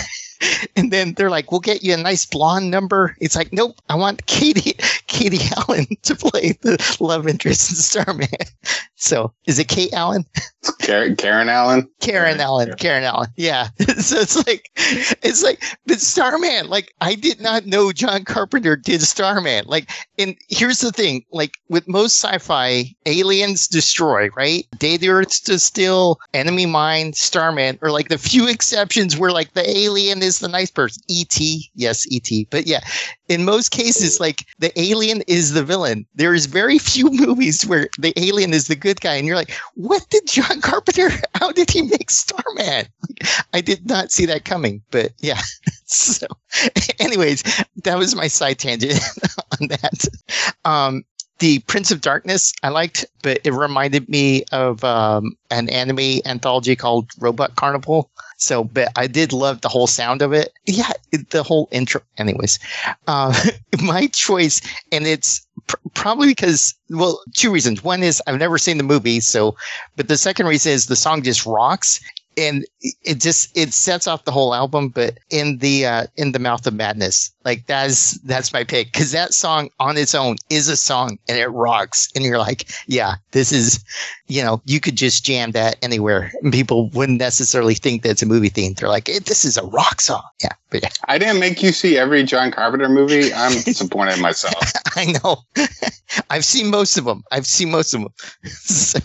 and 0.76 0.92
then 0.92 1.14
they're 1.14 1.30
like, 1.30 1.50
"We'll 1.50 1.60
get 1.60 1.82
you 1.82 1.94
a 1.94 1.96
nice 1.96 2.26
blonde 2.26 2.70
number." 2.70 3.16
It's 3.20 3.36
like, 3.36 3.52
"Nope, 3.52 3.80
I 3.88 3.94
want 3.94 4.26
Katie 4.26 4.74
Katie 5.06 5.50
Allen 5.56 5.86
to 6.02 6.14
play 6.14 6.52
the 6.62 6.96
love 7.00 7.28
interest 7.28 7.70
in 7.70 7.76
Starman." 7.76 8.28
So, 8.96 9.32
is 9.46 9.58
it 9.58 9.68
Kate 9.68 9.92
Allen? 9.92 10.24
Karen, 10.86 11.16
Karen 11.16 11.48
Allen? 11.48 11.88
Karen 12.00 12.24
Karen, 12.24 12.40
Allen, 12.40 12.68
yeah. 12.68 12.74
Karen 12.76 13.04
Allen. 13.04 13.28
Yeah. 13.36 13.68
so 13.98 14.16
it's 14.16 14.46
like, 14.46 14.70
it's 14.76 15.42
like, 15.42 15.62
but 15.86 16.00
Starman, 16.00 16.68
like, 16.68 16.94
I 17.00 17.14
did 17.14 17.40
not 17.40 17.66
know 17.66 17.92
John 17.92 18.24
Carpenter 18.24 18.76
did 18.76 19.02
Starman. 19.02 19.64
Like, 19.66 19.90
and 20.18 20.36
here's 20.48 20.80
the 20.80 20.92
thing, 20.92 21.24
like, 21.32 21.58
with 21.68 21.86
most 21.86 22.22
sci-fi, 22.22 22.94
aliens 23.06 23.68
destroy, 23.68 24.28
right? 24.36 24.66
Day 24.78 24.96
the 24.96 25.10
Earth 25.10 25.32
stood 25.32 25.60
still, 25.60 26.18
enemy 26.32 26.66
mine, 26.66 27.12
Starman, 27.12 27.78
or 27.82 27.90
like 27.90 28.08
the 28.08 28.18
few 28.18 28.48
exceptions 28.48 29.18
where 29.18 29.32
like 29.32 29.52
the 29.52 29.68
alien 29.68 30.22
is 30.22 30.38
the 30.38 30.48
nice 30.48 30.70
person. 30.70 31.02
E.T., 31.08 31.70
yes, 31.74 32.06
E.T. 32.10 32.48
But 32.50 32.66
yeah, 32.66 32.80
in 33.28 33.44
most 33.44 33.70
cases, 33.70 34.20
like 34.20 34.46
the 34.58 34.78
alien 34.80 35.22
is 35.26 35.52
the 35.52 35.64
villain. 35.64 36.06
There 36.14 36.34
is 36.34 36.46
very 36.46 36.78
few 36.78 37.10
movies 37.12 37.66
where 37.66 37.88
the 37.98 38.12
alien 38.18 38.54
is 38.54 38.68
the 38.68 38.76
good 38.76 38.94
good 38.94 39.00
guy, 39.00 39.14
and 39.14 39.26
you're 39.26 39.36
like, 39.36 39.52
what 39.74 40.08
did 40.10 40.26
John 40.26 40.60
Carpenter? 40.60 40.73
How 41.34 41.52
did 41.52 41.70
he 41.70 41.82
make 41.82 42.10
Starman? 42.10 42.86
I 43.52 43.60
did 43.60 43.86
not 43.86 44.12
see 44.12 44.26
that 44.26 44.44
coming, 44.44 44.82
but 44.90 45.12
yeah. 45.18 45.40
So, 45.86 46.26
anyways, 46.98 47.42
that 47.84 47.98
was 47.98 48.16
my 48.16 48.26
side 48.26 48.58
tangent 48.58 48.98
on 49.60 49.68
that. 49.68 50.08
Um, 50.64 51.04
the 51.38 51.58
Prince 51.60 51.90
of 51.90 52.00
Darkness 52.00 52.52
I 52.62 52.70
liked, 52.70 53.04
but 53.22 53.40
it 53.44 53.52
reminded 53.52 54.08
me 54.08 54.44
of 54.50 54.82
um, 54.82 55.36
an 55.50 55.68
anime 55.68 56.20
anthology 56.24 56.74
called 56.74 57.10
Robot 57.18 57.54
Carnival. 57.56 58.10
So, 58.38 58.64
but 58.64 58.88
I 58.96 59.06
did 59.06 59.32
love 59.32 59.60
the 59.60 59.68
whole 59.68 59.86
sound 59.86 60.22
of 60.22 60.32
it. 60.32 60.52
Yeah, 60.66 60.90
the 61.30 61.42
whole 61.42 61.68
intro. 61.70 62.00
Anyways, 62.18 62.58
uh, 63.06 63.32
my 63.82 64.06
choice, 64.08 64.60
and 64.90 65.06
it's 65.06 65.43
pr- 65.66 65.76
probably 65.94 66.28
because, 66.28 66.74
well, 66.90 67.20
two 67.34 67.50
reasons. 67.50 67.82
One 67.82 68.02
is 68.02 68.22
I've 68.26 68.38
never 68.38 68.58
seen 68.58 68.78
the 68.78 68.84
movie, 68.84 69.20
so, 69.20 69.56
but 69.96 70.08
the 70.08 70.16
second 70.16 70.46
reason 70.46 70.72
is 70.72 70.86
the 70.86 70.96
song 70.96 71.22
just 71.22 71.46
rocks. 71.46 72.00
And 72.36 72.66
it 72.80 73.20
just 73.20 73.56
it 73.56 73.72
sets 73.72 74.08
off 74.08 74.24
the 74.24 74.32
whole 74.32 74.54
album, 74.54 74.88
but 74.88 75.18
in 75.30 75.58
the 75.58 75.86
uh, 75.86 76.06
in 76.16 76.32
the 76.32 76.40
mouth 76.40 76.66
of 76.66 76.74
madness, 76.74 77.30
like 77.44 77.66
that's 77.66 78.18
that's 78.20 78.52
my 78.52 78.64
pick 78.64 78.92
because 78.92 79.12
that 79.12 79.34
song 79.34 79.70
on 79.78 79.96
its 79.96 80.14
own 80.14 80.36
is 80.50 80.68
a 80.68 80.76
song 80.76 81.18
and 81.28 81.38
it 81.38 81.48
rocks, 81.48 82.08
and 82.14 82.24
you're 82.24 82.38
like, 82.38 82.70
yeah, 82.86 83.16
this 83.32 83.52
is, 83.52 83.84
you 84.26 84.42
know, 84.42 84.62
you 84.64 84.80
could 84.80 84.96
just 84.96 85.24
jam 85.24 85.50
that 85.52 85.76
anywhere, 85.82 86.32
and 86.42 86.52
people 86.52 86.88
wouldn't 86.90 87.18
necessarily 87.18 87.74
think 87.74 88.02
that's 88.02 88.22
a 88.22 88.26
movie 88.26 88.48
theme. 88.48 88.74
They're 88.74 88.88
like, 88.88 89.08
eh, 89.08 89.20
this 89.24 89.44
is 89.44 89.56
a 89.56 89.64
rock 89.64 90.00
song, 90.00 90.22
yeah, 90.42 90.52
but 90.70 90.82
yeah, 90.82 90.90
I 91.06 91.18
didn't 91.18 91.40
make 91.40 91.62
you 91.62 91.72
see 91.72 91.98
every 91.98 92.22
John 92.24 92.50
Carpenter 92.50 92.88
movie. 92.88 93.32
I'm 93.32 93.52
disappointed 93.64 94.16
in 94.16 94.22
myself. 94.22 94.72
I 94.96 95.06
know. 95.06 95.36
I've 96.30 96.44
seen 96.44 96.70
most 96.70 96.96
of 96.96 97.04
them. 97.04 97.24
I've 97.32 97.46
seen 97.46 97.70
most 97.70 97.92
of 97.94 98.02
them. 98.02 98.12
So, 98.44 99.00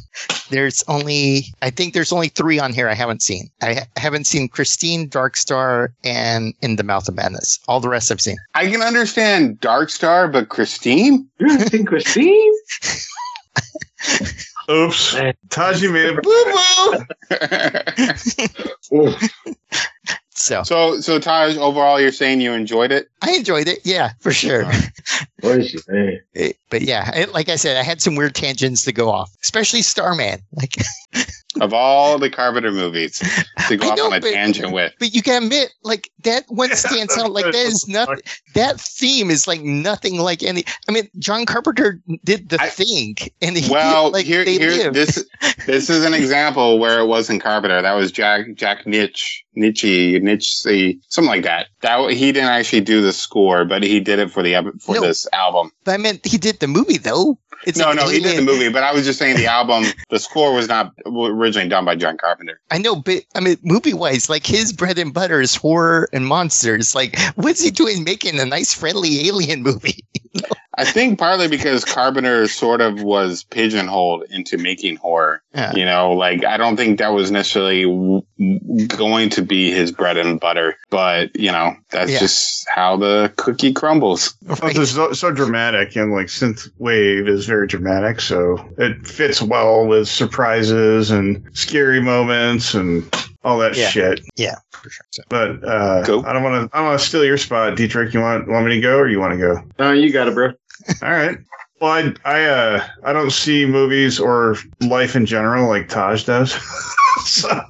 there's 0.49 0.83
only, 0.87 1.45
I 1.61 1.69
think 1.69 1.93
there's 1.93 2.11
only 2.11 2.29
three 2.29 2.59
on 2.59 2.73
here 2.73 2.87
I 2.87 2.93
haven't 2.93 3.21
seen. 3.21 3.49
I 3.61 3.73
ha- 3.75 3.87
haven't 3.97 4.27
seen 4.27 4.47
Christine, 4.47 5.07
Dark 5.07 5.37
Star, 5.37 5.93
and 6.03 6.53
In 6.61 6.75
the 6.75 6.83
Mouth 6.83 7.07
of 7.07 7.15
Madness. 7.15 7.59
All 7.67 7.79
the 7.79 7.89
rest 7.89 8.11
I've 8.11 8.21
seen. 8.21 8.28
I 8.55 8.69
can 8.69 8.81
understand 8.81 9.59
Dark 9.59 9.89
Star, 9.89 10.27
but 10.27 10.49
Christine? 10.49 11.27
You 11.39 11.47
haven't 11.49 11.71
seen 11.71 11.85
Christine? 11.85 12.53
Oops. 14.69 15.15
Man. 15.15 15.33
Taji 15.49 15.91
made 15.91 16.17
a 16.17 16.21
boo 16.21 16.53
boo. 18.91 19.13
So 20.39 20.63
so, 20.63 21.01
so 21.01 21.19
Taj, 21.19 21.57
overall, 21.57 21.99
you're 21.99 22.13
saying 22.13 22.39
you 22.39 22.53
enjoyed 22.53 22.93
it? 22.93 23.09
I 23.21 23.31
enjoyed 23.35 23.67
it. 23.67 23.79
Yeah, 23.83 24.11
for 24.21 24.31
sure. 24.31 24.63
what 25.41 25.59
is 25.59 25.69
she 25.69 25.79
saying? 25.79 26.21
It- 26.33 26.55
but 26.69 26.81
yeah, 26.83 27.13
it, 27.13 27.33
like 27.33 27.49
I 27.49 27.57
said, 27.57 27.75
I 27.75 27.83
had 27.83 28.01
some 28.01 28.15
weird 28.15 28.35
tangents 28.35 28.85
to 28.85 28.93
go 28.93 29.09
off, 29.11 29.29
especially 29.43 29.81
Starman. 29.81 30.39
Like, 30.53 30.75
Of 31.61 31.73
all 31.73 32.17
the 32.17 32.29
Carpenter 32.29 32.71
movies 32.71 33.19
to 33.67 33.77
go 33.77 33.87
I 33.87 33.91
off 33.91 33.97
know, 33.97 34.05
on 34.07 34.13
a 34.13 34.19
but- 34.21 34.31
tangent 34.31 34.71
with. 34.71 34.93
but 34.99 35.13
you 35.13 35.21
gotta 35.21 35.43
admit, 35.45 35.69
like 35.83 36.09
that 36.23 36.45
one 36.49 36.71
stands 36.75 37.17
out. 37.17 37.31
Like 37.31 37.45
that 37.45 37.55
is 37.55 37.87
nothing. 37.87 38.19
That 38.55 38.79
theme 38.79 39.29
is 39.29 39.47
like 39.47 39.61
nothing 39.61 40.19
like 40.19 40.43
any. 40.43 40.63
I 40.87 40.91
mean, 40.91 41.07
John 41.19 41.45
Carpenter 41.45 42.01
did 42.23 42.49
the 42.49 42.61
I- 42.61 42.69
thing, 42.69 43.15
and 43.41 43.57
he 43.57 43.71
Well, 43.71 44.11
like 44.11 44.25
here, 44.25 44.43
they 44.45 44.57
here, 44.57 44.69
lived. 44.71 44.95
this, 44.95 45.25
this 45.65 45.89
is 45.89 46.03
an 46.05 46.13
example 46.13 46.79
where 46.79 46.99
it 46.99 47.05
wasn't 47.07 47.41
Carpenter. 47.41 47.81
That 47.81 47.93
was 47.93 48.11
Jack, 48.11 48.45
Jack 48.55 48.85
Nitch, 48.85 49.39
Nitzsche, 49.57 50.21
Nitzsche, 50.21 50.99
something 51.09 51.29
like 51.29 51.43
that. 51.43 51.67
That 51.81 52.11
he 52.11 52.31
didn't 52.31 52.49
actually 52.49 52.81
do 52.81 53.01
the 53.01 53.13
score, 53.13 53.65
but 53.65 53.83
he 53.83 53.99
did 53.99 54.19
it 54.19 54.31
for 54.31 54.41
the 54.43 54.55
for 54.79 54.95
No. 54.95 55.01
this 55.01 55.27
album. 55.33 55.71
But 55.83 55.93
I 55.93 55.97
meant 55.97 56.25
he 56.25 56.37
did 56.37 56.59
the 56.59 56.67
movie 56.67 56.97
though. 56.97 57.37
It's 57.65 57.77
no, 57.77 57.91
no, 57.91 58.07
he 58.07 58.19
did 58.19 58.37
the 58.37 58.41
movie, 58.41 58.69
but 58.69 58.83
I 58.83 58.93
was 58.93 59.05
just 59.05 59.19
saying 59.19 59.37
the 59.37 59.47
album, 59.59 59.85
the 60.09 60.19
score 60.19 60.53
was 60.53 60.67
not 60.67 60.93
originally 61.05 61.67
done 61.67 61.85
by 61.85 61.95
John 61.95 62.17
Carpenter. 62.17 62.59
I 62.71 62.77
know, 62.77 62.95
but 62.95 63.23
I 63.35 63.39
mean, 63.41 63.57
movie 63.63 63.93
wise, 63.93 64.29
like 64.29 64.45
his 64.45 64.71
bread 64.71 64.97
and 64.97 65.13
butter 65.13 65.41
is 65.41 65.55
horror 65.55 66.09
and 66.13 66.25
monsters. 66.25 66.95
Like, 66.95 67.19
what's 67.35 67.61
he 67.61 67.71
doing 67.71 68.03
making 68.03 68.39
a 68.39 68.45
nice, 68.45 68.73
friendly 68.73 69.27
alien 69.27 69.63
movie? 69.63 70.03
I 70.79 70.85
think 70.85 71.19
partly 71.19 71.47
because 71.47 71.83
Carpenter 71.85 72.47
sort 72.47 72.81
of 72.81 73.03
was 73.03 73.43
pigeonholed 73.43 74.23
into 74.29 74.57
making 74.57 74.95
horror. 74.95 75.41
Yeah. 75.53 75.73
You 75.75 75.85
know, 75.85 76.13
like 76.13 76.45
I 76.45 76.57
don't 76.57 76.77
think 76.77 76.99
that 76.99 77.09
was 77.13 77.31
necessarily 77.31 77.83
w- 77.83 78.21
w- 78.37 78.87
going 78.87 79.29
to 79.31 79.41
be 79.41 79.71
his 79.71 79.91
bread 79.91 80.17
and 80.17 80.39
butter, 80.39 80.75
but 80.89 81.35
you 81.35 81.51
know, 81.51 81.75
that's 81.89 82.11
Yeah. 82.11 82.19
just 82.19 82.67
how 82.73 82.95
the 82.97 83.33
cookie 83.37 83.73
crumbles. 83.73 84.35
Plus, 84.47 84.77
it's 84.77 84.91
so, 84.91 85.11
so 85.13 85.31
dramatic, 85.31 85.95
and 85.95 86.11
like 86.13 86.27
synth 86.27 86.69
wave 86.77 87.27
is 87.27 87.45
very 87.45 87.67
dramatic, 87.67 88.21
so 88.21 88.57
it 88.77 89.05
fits 89.05 89.41
well 89.41 89.85
with 89.85 90.07
surprises 90.07 91.11
and 91.11 91.43
scary 91.53 91.99
moments 92.01 92.73
and 92.73 93.03
all 93.43 93.57
that 93.59 93.75
Yeah. 93.75 93.89
shit. 93.89 94.21
Yeah, 94.35 94.55
for 94.71 94.89
sure. 94.89 95.05
So, 95.11 95.23
But 95.29 95.63
uh, 95.67 96.03
Go. 96.03 96.23
I 96.25 96.33
don't 96.33 96.43
want 96.43 96.69
to. 96.71 96.75
I 96.75 96.79
don't 96.79 96.87
want 96.89 96.99
to 97.01 97.05
steal 97.05 97.25
your 97.25 97.37
spot, 97.37 97.75
Dietrich. 97.75 98.13
You 98.13 98.21
want 98.21 98.47
want 98.47 98.65
me 98.65 98.75
to 98.75 98.81
go, 98.81 98.97
or 98.97 99.07
you 99.09 99.19
want 99.19 99.33
to 99.33 99.37
go? 99.39 99.61
No, 99.79 99.91
you 99.91 100.11
got 100.13 100.27
it, 100.27 100.33
bro. 100.33 100.53
All 101.01 101.11
right. 101.11 101.37
Well, 101.79 101.91
I 101.91 102.13
I 102.25 102.45
uh 102.45 102.87
I 103.03 103.13
don't 103.13 103.31
see 103.31 103.65
movies 103.65 104.19
or 104.19 104.57
life 104.81 105.15
in 105.15 105.25
general 105.25 105.67
like 105.69 105.87
Taj 105.87 106.23
does. 106.23 106.57
so 107.25 107.61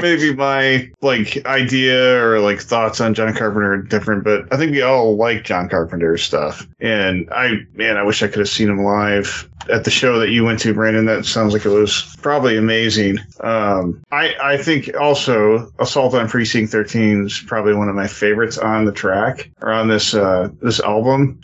maybe 0.00 0.34
my 0.34 0.90
like 1.00 1.44
idea 1.46 2.22
or 2.22 2.40
like 2.40 2.60
thoughts 2.60 3.00
on 3.00 3.14
John 3.14 3.34
Carpenter 3.34 3.72
are 3.72 3.82
different, 3.82 4.24
but 4.24 4.52
I 4.52 4.56
think 4.56 4.72
we 4.72 4.82
all 4.82 5.16
like 5.16 5.44
John 5.44 5.68
Carpenter's 5.68 6.22
stuff. 6.22 6.66
And 6.80 7.28
I 7.32 7.60
man, 7.74 7.96
I 7.96 8.02
wish 8.02 8.22
I 8.22 8.28
could 8.28 8.40
have 8.40 8.48
seen 8.48 8.68
him 8.68 8.84
live 8.84 9.48
at 9.70 9.84
the 9.84 9.90
show 9.90 10.18
that 10.18 10.30
you 10.30 10.44
went 10.44 10.60
to, 10.60 10.74
Brandon. 10.74 11.06
That 11.06 11.24
sounds 11.24 11.54
like 11.54 11.64
it 11.64 11.70
was 11.70 12.16
probably 12.20 12.56
amazing. 12.56 13.18
Um, 13.40 14.04
I 14.12 14.34
I 14.42 14.56
think 14.58 14.90
also 14.98 15.72
Assault 15.78 16.14
on 16.14 16.28
Precinct 16.28 16.70
13 16.70 17.26
is 17.26 17.42
probably 17.46 17.74
one 17.74 17.88
of 17.88 17.94
my 17.94 18.06
favorites 18.08 18.58
on 18.58 18.84
the 18.84 18.92
track 18.92 19.50
or 19.62 19.72
on 19.72 19.88
this 19.88 20.14
uh 20.14 20.50
this 20.60 20.80
album. 20.80 21.40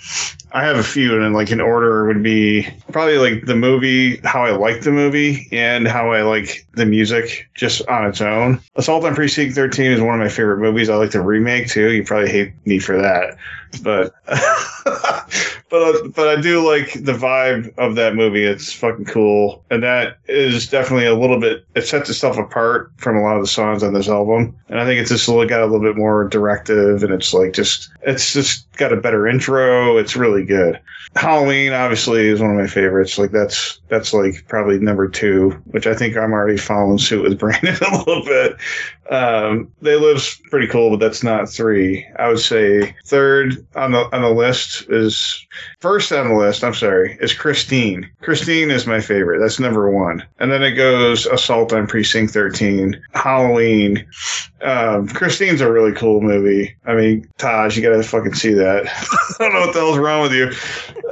I 0.52 0.64
have 0.64 0.76
a 0.76 0.82
few, 0.82 1.22
and 1.22 1.34
like 1.34 1.50
in 1.50 1.60
order 1.60 2.06
would 2.06 2.22
be 2.22 2.68
probably 2.92 3.18
like 3.18 3.46
the 3.46 3.54
movie, 3.54 4.18
how 4.24 4.44
I 4.44 4.50
like 4.50 4.82
the 4.82 4.90
movie, 4.90 5.48
and 5.52 5.86
how 5.86 6.12
I 6.12 6.22
like 6.22 6.66
the 6.74 6.86
music 6.86 7.48
just 7.54 7.86
on 7.88 8.06
its 8.06 8.20
own. 8.20 8.60
Assault 8.76 9.04
on 9.04 9.14
Precinct 9.14 9.54
13 9.54 9.92
is 9.92 10.00
one 10.00 10.14
of 10.14 10.20
my 10.20 10.28
favorite 10.28 10.58
movies. 10.58 10.88
I 10.88 10.96
like 10.96 11.12
the 11.12 11.20
remake 11.20 11.68
too. 11.68 11.90
You 11.92 12.04
probably 12.04 12.30
hate 12.30 12.52
me 12.66 12.78
for 12.78 13.00
that, 13.00 13.36
but 13.82 14.14
but 15.70 15.82
uh, 15.82 16.08
but 16.08 16.28
I 16.28 16.40
do 16.40 16.66
like 16.66 16.92
the 16.92 17.12
vibe 17.12 17.76
of 17.78 17.94
that 17.94 18.14
movie. 18.14 18.44
It's 18.44 18.72
fucking 18.72 19.06
cool, 19.06 19.64
and 19.70 19.82
that 19.82 20.18
is 20.26 20.68
definitely 20.68 21.06
a 21.06 21.14
little 21.14 21.40
bit. 21.40 21.64
It 21.74 21.82
sets 21.82 22.10
itself 22.10 22.36
apart 22.36 22.92
from 22.96 23.16
a 23.16 23.22
lot 23.22 23.36
of 23.36 23.42
the 23.42 23.48
songs 23.48 23.82
on 23.82 23.94
this 23.94 24.08
album, 24.08 24.54
and 24.68 24.80
I 24.80 24.84
think 24.84 25.00
it's 25.00 25.10
just 25.10 25.26
got 25.26 25.62
a 25.62 25.66
little 25.66 25.80
bit 25.80 25.96
more 25.96 26.28
directive, 26.28 27.02
and 27.02 27.12
it's 27.12 27.32
like 27.32 27.52
just 27.52 27.90
it's 28.02 28.32
just 28.32 28.70
got 28.72 28.92
a 28.92 28.96
better 28.96 29.26
intro. 29.26 29.96
It's 29.96 30.16
really 30.16 30.44
good. 30.44 30.80
Halloween 31.16 31.72
obviously 31.72 32.26
is 32.28 32.40
one 32.40 32.50
of 32.50 32.56
my 32.56 32.68
favorites. 32.68 33.18
Like 33.18 33.32
that's 33.32 33.80
that's 33.88 34.12
like 34.12 34.46
probably 34.48 34.78
number 34.78 35.08
two, 35.08 35.50
which 35.66 35.86
I 35.86 35.94
think 35.94 36.16
I'm 36.16 36.32
already 36.32 36.56
following 36.56 36.98
suit 36.98 37.22
with 37.22 37.38
Brandon 37.38 37.76
a 37.76 37.98
little 37.98 38.24
bit. 38.24 38.56
Um, 39.10 39.72
they 39.82 39.96
live's 39.96 40.40
pretty 40.50 40.68
cool, 40.68 40.90
but 40.90 41.00
that's 41.00 41.24
not 41.24 41.48
three. 41.48 42.06
I 42.16 42.28
would 42.28 42.38
say 42.38 42.94
third 43.04 43.66
on 43.74 43.92
the 43.92 44.08
on 44.14 44.22
the 44.22 44.30
list 44.30 44.88
is 44.88 45.46
first 45.80 46.12
on 46.12 46.28
the 46.28 46.34
list. 46.34 46.64
I'm 46.64 46.74
sorry, 46.74 47.16
is 47.20 47.32
Christine. 47.32 48.10
Christine 48.22 48.70
is 48.70 48.86
my 48.86 49.00
favorite. 49.00 49.40
That's 49.40 49.60
number 49.60 49.90
one, 49.90 50.24
and 50.38 50.50
then 50.50 50.62
it 50.62 50.72
goes 50.72 51.26
Assault 51.26 51.72
on 51.72 51.86
Precinct 51.86 52.32
13, 52.32 53.00
Halloween. 53.12 54.06
Um, 54.62 55.08
Christine's 55.08 55.60
a 55.60 55.72
really 55.72 55.92
cool 55.92 56.20
movie. 56.20 56.76
I 56.86 56.94
mean, 56.94 57.28
Taj, 57.38 57.76
you 57.76 57.82
gotta 57.82 58.02
fucking 58.02 58.34
see 58.34 58.52
that. 58.54 58.86
I 59.40 59.44
don't 59.44 59.52
know 59.52 59.60
what 59.60 59.74
the 59.74 59.80
hell's 59.80 59.98
wrong 59.98 60.22
with 60.22 60.32
you. 60.32 60.50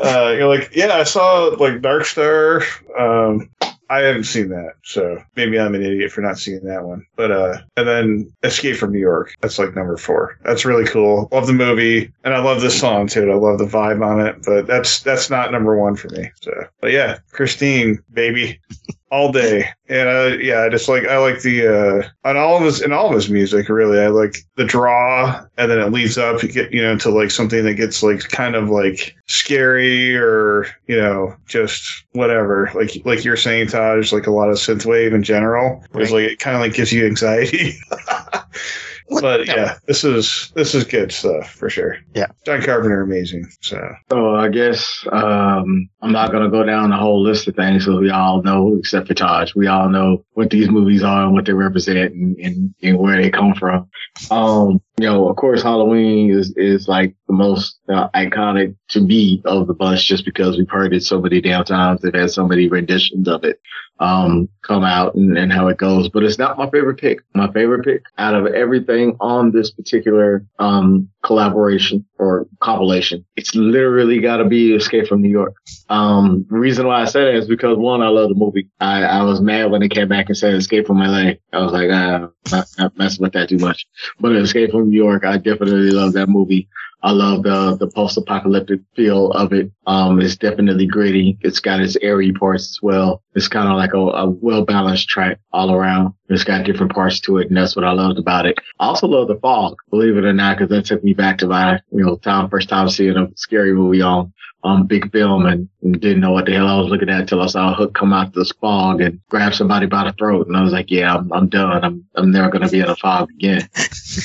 Uh, 0.02 0.34
you're 0.36 0.48
like, 0.48 0.70
yeah, 0.74 0.94
I 0.94 1.04
saw 1.04 1.54
like 1.58 1.80
Dark 1.80 2.04
Star. 2.04 2.62
Um, 2.98 3.48
I 3.90 4.00
haven't 4.00 4.24
seen 4.24 4.48
that, 4.50 4.74
so 4.82 5.22
maybe 5.36 5.58
I'm 5.58 5.74
an 5.74 5.82
idiot 5.82 6.12
for 6.12 6.20
not 6.20 6.38
seeing 6.38 6.64
that 6.64 6.84
one. 6.84 7.06
But 7.16 7.30
uh, 7.30 7.58
and 7.76 7.88
then 7.88 8.32
Escape 8.42 8.76
from 8.76 8.92
New 8.92 8.98
York. 8.98 9.34
That's 9.40 9.58
like 9.58 9.74
number 9.74 9.96
four. 9.96 10.38
That's 10.44 10.64
really 10.64 10.86
cool. 10.86 11.28
Love 11.32 11.46
the 11.46 11.52
movie, 11.52 12.12
and 12.24 12.34
I 12.34 12.38
love 12.42 12.60
the 12.60 12.70
song 12.70 13.06
too. 13.06 13.30
I 13.30 13.34
love 13.34 13.58
the 13.58 13.66
vibe 13.66 14.04
on 14.04 14.20
it. 14.26 14.36
But 14.44 14.66
that's 14.66 15.00
that's 15.00 15.30
not 15.30 15.52
number 15.52 15.76
one 15.76 15.96
for 15.96 16.08
me. 16.10 16.30
So, 16.40 16.52
but 16.80 16.92
yeah, 16.92 17.18
Christine, 17.32 18.02
baby 18.12 18.60
all 19.10 19.32
day. 19.32 19.68
And 19.88 20.08
uh, 20.08 20.36
yeah, 20.38 20.62
I 20.62 20.68
just 20.68 20.88
like 20.88 21.04
I 21.06 21.18
like 21.18 21.40
the 21.40 21.66
uh 21.66 22.28
on 22.28 22.36
all 22.36 22.58
of 22.58 22.64
his 22.64 22.82
in 22.82 22.92
all 22.92 23.08
of 23.08 23.14
his 23.14 23.30
music 23.30 23.68
really. 23.68 23.98
I 24.00 24.08
like 24.08 24.38
the 24.56 24.64
draw 24.64 25.44
and 25.56 25.70
then 25.70 25.78
it 25.78 25.92
leads 25.92 26.18
up 26.18 26.42
you 26.42 26.50
get 26.50 26.72
you 26.72 26.82
know 26.82 26.96
to 26.98 27.10
like 27.10 27.30
something 27.30 27.64
that 27.64 27.74
gets 27.74 28.02
like 28.02 28.20
kind 28.28 28.54
of 28.54 28.68
like 28.68 29.16
scary 29.26 30.16
or 30.16 30.66
you 30.86 31.00
know 31.00 31.34
just 31.46 32.04
whatever. 32.12 32.70
Like 32.74 32.90
like 33.04 33.24
you're 33.24 33.36
saying, 33.36 33.68
Taj, 33.68 34.12
like 34.12 34.26
a 34.26 34.32
lot 34.32 34.50
of 34.50 34.56
synthwave 34.56 35.14
in 35.14 35.22
general. 35.22 35.82
It's 35.94 36.12
like 36.12 36.24
it 36.24 36.38
kind 36.38 36.56
of 36.56 36.62
like 36.62 36.74
gives 36.74 36.92
you 36.92 37.06
anxiety. 37.06 37.78
What- 39.10 39.22
But 39.22 39.46
no. 39.46 39.54
yeah, 39.54 39.78
this 39.86 40.04
is 40.04 40.52
this 40.54 40.74
is 40.74 40.84
good 40.84 41.10
stuff 41.12 41.50
for 41.50 41.70
sure. 41.70 41.96
Yeah. 42.14 42.26
John 42.44 42.60
Carpenter, 42.62 43.00
amazing. 43.00 43.46
So 43.62 43.80
So 44.10 44.34
I 44.36 44.48
guess 44.48 45.02
um, 45.12 45.88
I'm 46.02 46.12
not 46.12 46.30
gonna 46.30 46.50
go 46.50 46.62
down 46.62 46.90
the 46.90 46.96
whole 46.96 47.22
list 47.22 47.48
of 47.48 47.56
things 47.56 47.86
because 47.86 48.00
we 48.00 48.10
all 48.10 48.42
know, 48.42 48.76
except 48.78 49.08
for 49.08 49.14
Taj, 49.14 49.54
we 49.54 49.66
all 49.66 49.88
know 49.88 50.24
what 50.34 50.50
these 50.50 50.68
movies 50.68 51.02
are 51.02 51.24
and 51.24 51.32
what 51.32 51.46
they 51.46 51.54
represent 51.54 52.12
and, 52.12 52.36
and, 52.36 52.74
and 52.82 52.98
where 52.98 53.20
they 53.20 53.30
come 53.30 53.54
from. 53.54 53.88
Um, 54.30 54.80
you 55.00 55.06
know, 55.06 55.28
of 55.28 55.36
course, 55.36 55.62
Halloween 55.62 56.30
is 56.30 56.52
is 56.56 56.86
like 56.86 57.14
the 57.28 57.34
most 57.34 57.78
uh, 57.88 58.08
iconic 58.10 58.74
to 58.88 59.00
me 59.00 59.42
of 59.44 59.66
the 59.66 59.74
bunch, 59.74 60.06
just 60.06 60.24
because 60.24 60.56
we've 60.56 60.70
heard 60.70 60.92
it 60.92 61.02
so 61.02 61.20
many 61.20 61.40
damn 61.40 61.64
times. 61.64 62.00
They've 62.00 62.14
had 62.14 62.30
so 62.30 62.46
many 62.46 62.68
renditions 62.68 63.28
of 63.28 63.44
it 63.44 63.60
um, 64.00 64.48
come 64.62 64.84
out 64.84 65.14
and, 65.14 65.36
and 65.36 65.52
how 65.52 65.68
it 65.68 65.76
goes. 65.76 66.08
But 66.08 66.24
it's 66.24 66.38
not 66.38 66.58
my 66.58 66.68
favorite 66.70 66.98
pick. 66.98 67.20
My 67.34 67.50
favorite 67.52 67.84
pick 67.84 68.02
out 68.16 68.34
of 68.34 68.46
everything 68.46 69.16
on 69.20 69.52
this 69.52 69.70
particular 69.70 70.44
um, 70.58 71.08
collaboration 71.22 72.04
or 72.18 72.46
compilation, 72.60 73.24
it's 73.36 73.54
literally 73.54 74.20
got 74.20 74.38
to 74.38 74.44
be 74.44 74.74
Escape 74.74 75.06
from 75.06 75.22
New 75.22 75.30
York. 75.30 75.54
Um, 75.88 76.46
reason 76.48 76.86
why 76.86 77.02
I 77.02 77.04
say 77.04 77.24
that 77.24 77.34
is 77.34 77.46
because 77.46 77.76
one, 77.78 78.02
I 78.02 78.08
love 78.08 78.28
the 78.28 78.34
movie. 78.34 78.68
I, 78.80 79.02
I 79.02 79.22
was 79.22 79.40
mad 79.40 79.70
when 79.70 79.80
they 79.80 79.88
came 79.88 80.08
back 80.08 80.26
and 80.28 80.36
said 80.36 80.54
Escape 80.54 80.86
from 80.86 80.98
LA. 80.98 81.32
I 81.52 81.58
was 81.58 81.72
like, 81.72 81.90
ah, 81.92 82.28
not, 82.50 82.66
not 82.78 82.98
messing 82.98 83.22
with 83.22 83.32
that 83.32 83.48
too 83.48 83.58
much. 83.58 83.86
But 84.20 84.36
Escape 84.36 84.70
from 84.70 84.90
New 84.90 84.96
York, 84.96 85.24
I 85.24 85.36
definitely 85.38 85.90
love 85.90 86.12
that 86.14 86.28
movie. 86.28 86.68
I 87.02 87.12
love 87.12 87.44
the 87.44 87.76
the 87.76 87.88
post-apocalyptic 87.88 88.80
feel 88.96 89.30
of 89.32 89.52
it. 89.52 89.70
Um, 89.86 90.20
it's 90.20 90.36
definitely 90.36 90.86
gritty. 90.86 91.38
It's 91.42 91.60
got 91.60 91.80
its 91.80 91.96
airy 92.02 92.32
parts 92.32 92.70
as 92.70 92.78
well. 92.82 93.22
It's 93.34 93.48
kind 93.48 93.68
of 93.68 93.76
like 93.76 93.94
a, 93.94 93.98
a 93.98 94.30
well-balanced 94.30 95.08
track 95.08 95.38
all 95.52 95.72
around. 95.72 96.14
It's 96.28 96.44
got 96.44 96.64
different 96.64 96.92
parts 96.92 97.20
to 97.20 97.38
it, 97.38 97.48
and 97.48 97.56
that's 97.56 97.76
what 97.76 97.84
I 97.84 97.92
loved 97.92 98.18
about 98.18 98.46
it. 98.46 98.58
I 98.80 98.86
also 98.86 99.06
love 99.06 99.28
the 99.28 99.36
fog, 99.36 99.76
believe 99.90 100.16
it 100.16 100.24
or 100.24 100.32
not, 100.32 100.58
because 100.58 100.70
that 100.70 100.86
took 100.86 101.04
me 101.04 101.14
back 101.14 101.38
to 101.38 101.46
my 101.46 101.80
you 101.92 102.04
know 102.04 102.16
time 102.16 102.48
first 102.48 102.68
time 102.68 102.88
seeing 102.88 103.16
a 103.16 103.28
scary 103.36 103.72
movie 103.72 104.02
on 104.02 104.32
on 104.64 104.86
big 104.86 105.10
film 105.12 105.46
and, 105.46 105.68
didn't 105.80 106.20
know 106.20 106.32
what 106.32 106.44
the 106.44 106.52
hell 106.52 106.66
I 106.66 106.78
was 106.80 106.90
looking 106.90 107.08
at 107.08 107.20
until 107.20 107.40
I 107.40 107.46
saw 107.46 107.72
a 107.72 107.74
Hook 107.74 107.94
come 107.94 108.12
out 108.12 108.34
this 108.34 108.52
fog 108.60 109.00
and 109.00 109.20
grab 109.30 109.54
somebody 109.54 109.86
by 109.86 110.04
the 110.04 110.12
throat, 110.12 110.46
and 110.48 110.56
I 110.56 110.62
was 110.62 110.72
like, 110.72 110.90
yeah, 110.90 111.14
I'm 111.14 111.32
I'm 111.32 111.48
done. 111.48 111.84
I'm 111.84 112.04
I'm 112.16 112.30
never 112.30 112.50
gonna 112.50 112.68
be 112.68 112.80
in 112.80 112.88
a 112.88 112.96
fog 112.96 113.30
again 113.30 113.68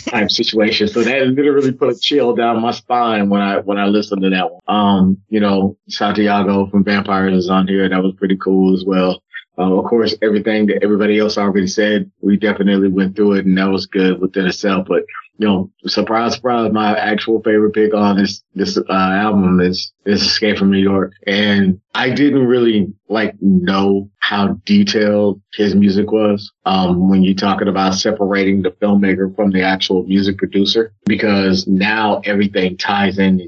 type 0.08 0.30
situation. 0.32 0.88
So 0.88 1.04
that 1.04 1.28
literally 1.28 1.72
put 1.72 1.94
a 1.94 1.98
chill 1.98 2.36
down 2.36 2.62
my 2.62 2.72
spine 2.72 3.30
when 3.30 3.42
I 3.42 3.60
when 3.60 3.78
I 3.78 3.86
listened 3.86 4.24
to 4.24 4.30
that 4.32 4.52
one. 4.52 4.62
Um, 4.68 5.22
you 5.30 5.40
know, 5.40 5.78
Santiago 5.88 6.66
from 6.66 6.84
Vampires 6.84 7.38
is 7.38 7.50
on 7.50 7.68
here. 7.68 7.88
That 7.88 8.04
was 8.04 8.16
pretty 8.16 8.36
cool 8.36 8.74
as 8.74 8.84
well. 8.84 9.24
Uh, 9.58 9.76
of 9.76 9.86
course, 9.86 10.16
everything 10.22 10.66
that 10.66 10.84
everybody 10.84 11.20
else 11.20 11.38
already 11.38 11.68
said, 11.68 12.12
we 12.22 12.38
definitely 12.38 12.88
went 12.90 13.16
through 13.16 13.34
it, 13.34 13.46
and 13.46 13.58
that 13.58 13.70
was 13.70 13.86
good 13.86 14.20
within 14.20 14.48
itself. 14.48 14.88
But 14.88 15.04
you 15.38 15.48
know, 15.48 15.72
surprise, 15.88 16.36
surprise, 16.36 16.72
my 16.72 16.96
actual 16.98 17.42
favorite 17.42 17.74
pick 17.74 17.94
on 17.94 18.18
this 18.18 18.44
this 18.54 18.78
uh, 18.78 18.84
album 18.90 19.60
is 19.60 19.92
is 20.06 20.22
Escape 20.22 20.58
from 20.58 20.72
New 20.72 20.82
York, 20.82 21.14
and 21.26 21.80
I 21.96 22.12
didn't 22.12 22.46
really 22.46 22.94
like 23.10 23.36
know 23.42 24.10
how 24.34 24.48
detailed 24.66 25.40
his 25.54 25.76
music 25.76 26.12
was. 26.12 26.52
Um, 26.66 27.10
when 27.10 27.22
you're 27.22 27.36
talking 27.36 27.68
about 27.68 27.94
separating 27.94 28.64
the 28.64 28.72
filmmaker 28.72 29.36
from 29.36 29.52
the 29.52 29.62
actual 29.62 30.04
music 30.06 30.38
producer, 30.38 30.94
because 31.06 31.68
now 31.68 32.22
everything 32.26 32.78
ties 32.78 33.20
in. 33.20 33.48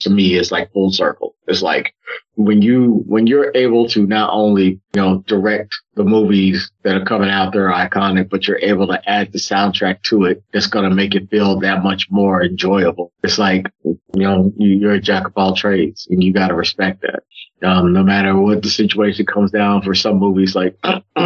To 0.00 0.10
me, 0.10 0.34
it's 0.34 0.50
like 0.50 0.72
full 0.72 0.90
circle. 0.92 1.36
It's 1.46 1.62
like 1.62 1.94
when 2.36 2.60
you 2.60 3.04
when 3.06 3.26
you're 3.26 3.52
able 3.54 3.88
to 3.88 4.06
not 4.06 4.30
only 4.32 4.64
you 4.64 4.80
know 4.96 5.22
direct 5.26 5.74
the 5.94 6.04
movies 6.04 6.70
that 6.82 6.96
are 6.96 7.04
coming 7.04 7.30
out 7.30 7.52
that 7.52 7.60
are 7.60 7.88
iconic, 7.88 8.28
but 8.28 8.46
you're 8.46 8.58
able 8.58 8.86
to 8.88 9.00
add 9.08 9.32
the 9.32 9.38
soundtrack 9.38 10.02
to 10.02 10.24
it 10.24 10.42
that's 10.52 10.66
going 10.66 10.88
to 10.88 10.94
make 10.94 11.14
it 11.14 11.30
feel 11.30 11.58
that 11.60 11.82
much 11.82 12.08
more 12.10 12.42
enjoyable. 12.42 13.12
It's 13.22 13.38
like 13.38 13.66
you 13.84 13.98
know 14.12 14.52
you, 14.56 14.70
you're 14.76 14.94
a 14.94 15.00
jack 15.00 15.26
of 15.26 15.32
all 15.36 15.54
trades, 15.54 16.06
and 16.10 16.22
you 16.22 16.32
got 16.32 16.48
to 16.48 16.54
respect 16.54 17.02
that. 17.02 17.22
Um, 17.62 17.92
no 17.92 18.02
matter 18.02 18.36
what 18.36 18.62
the 18.62 18.68
situation 18.68 19.24
comes 19.24 19.50
down 19.50 19.82
for 19.82 19.94
some 19.94 20.18
movies 20.18 20.54
like 20.54 20.76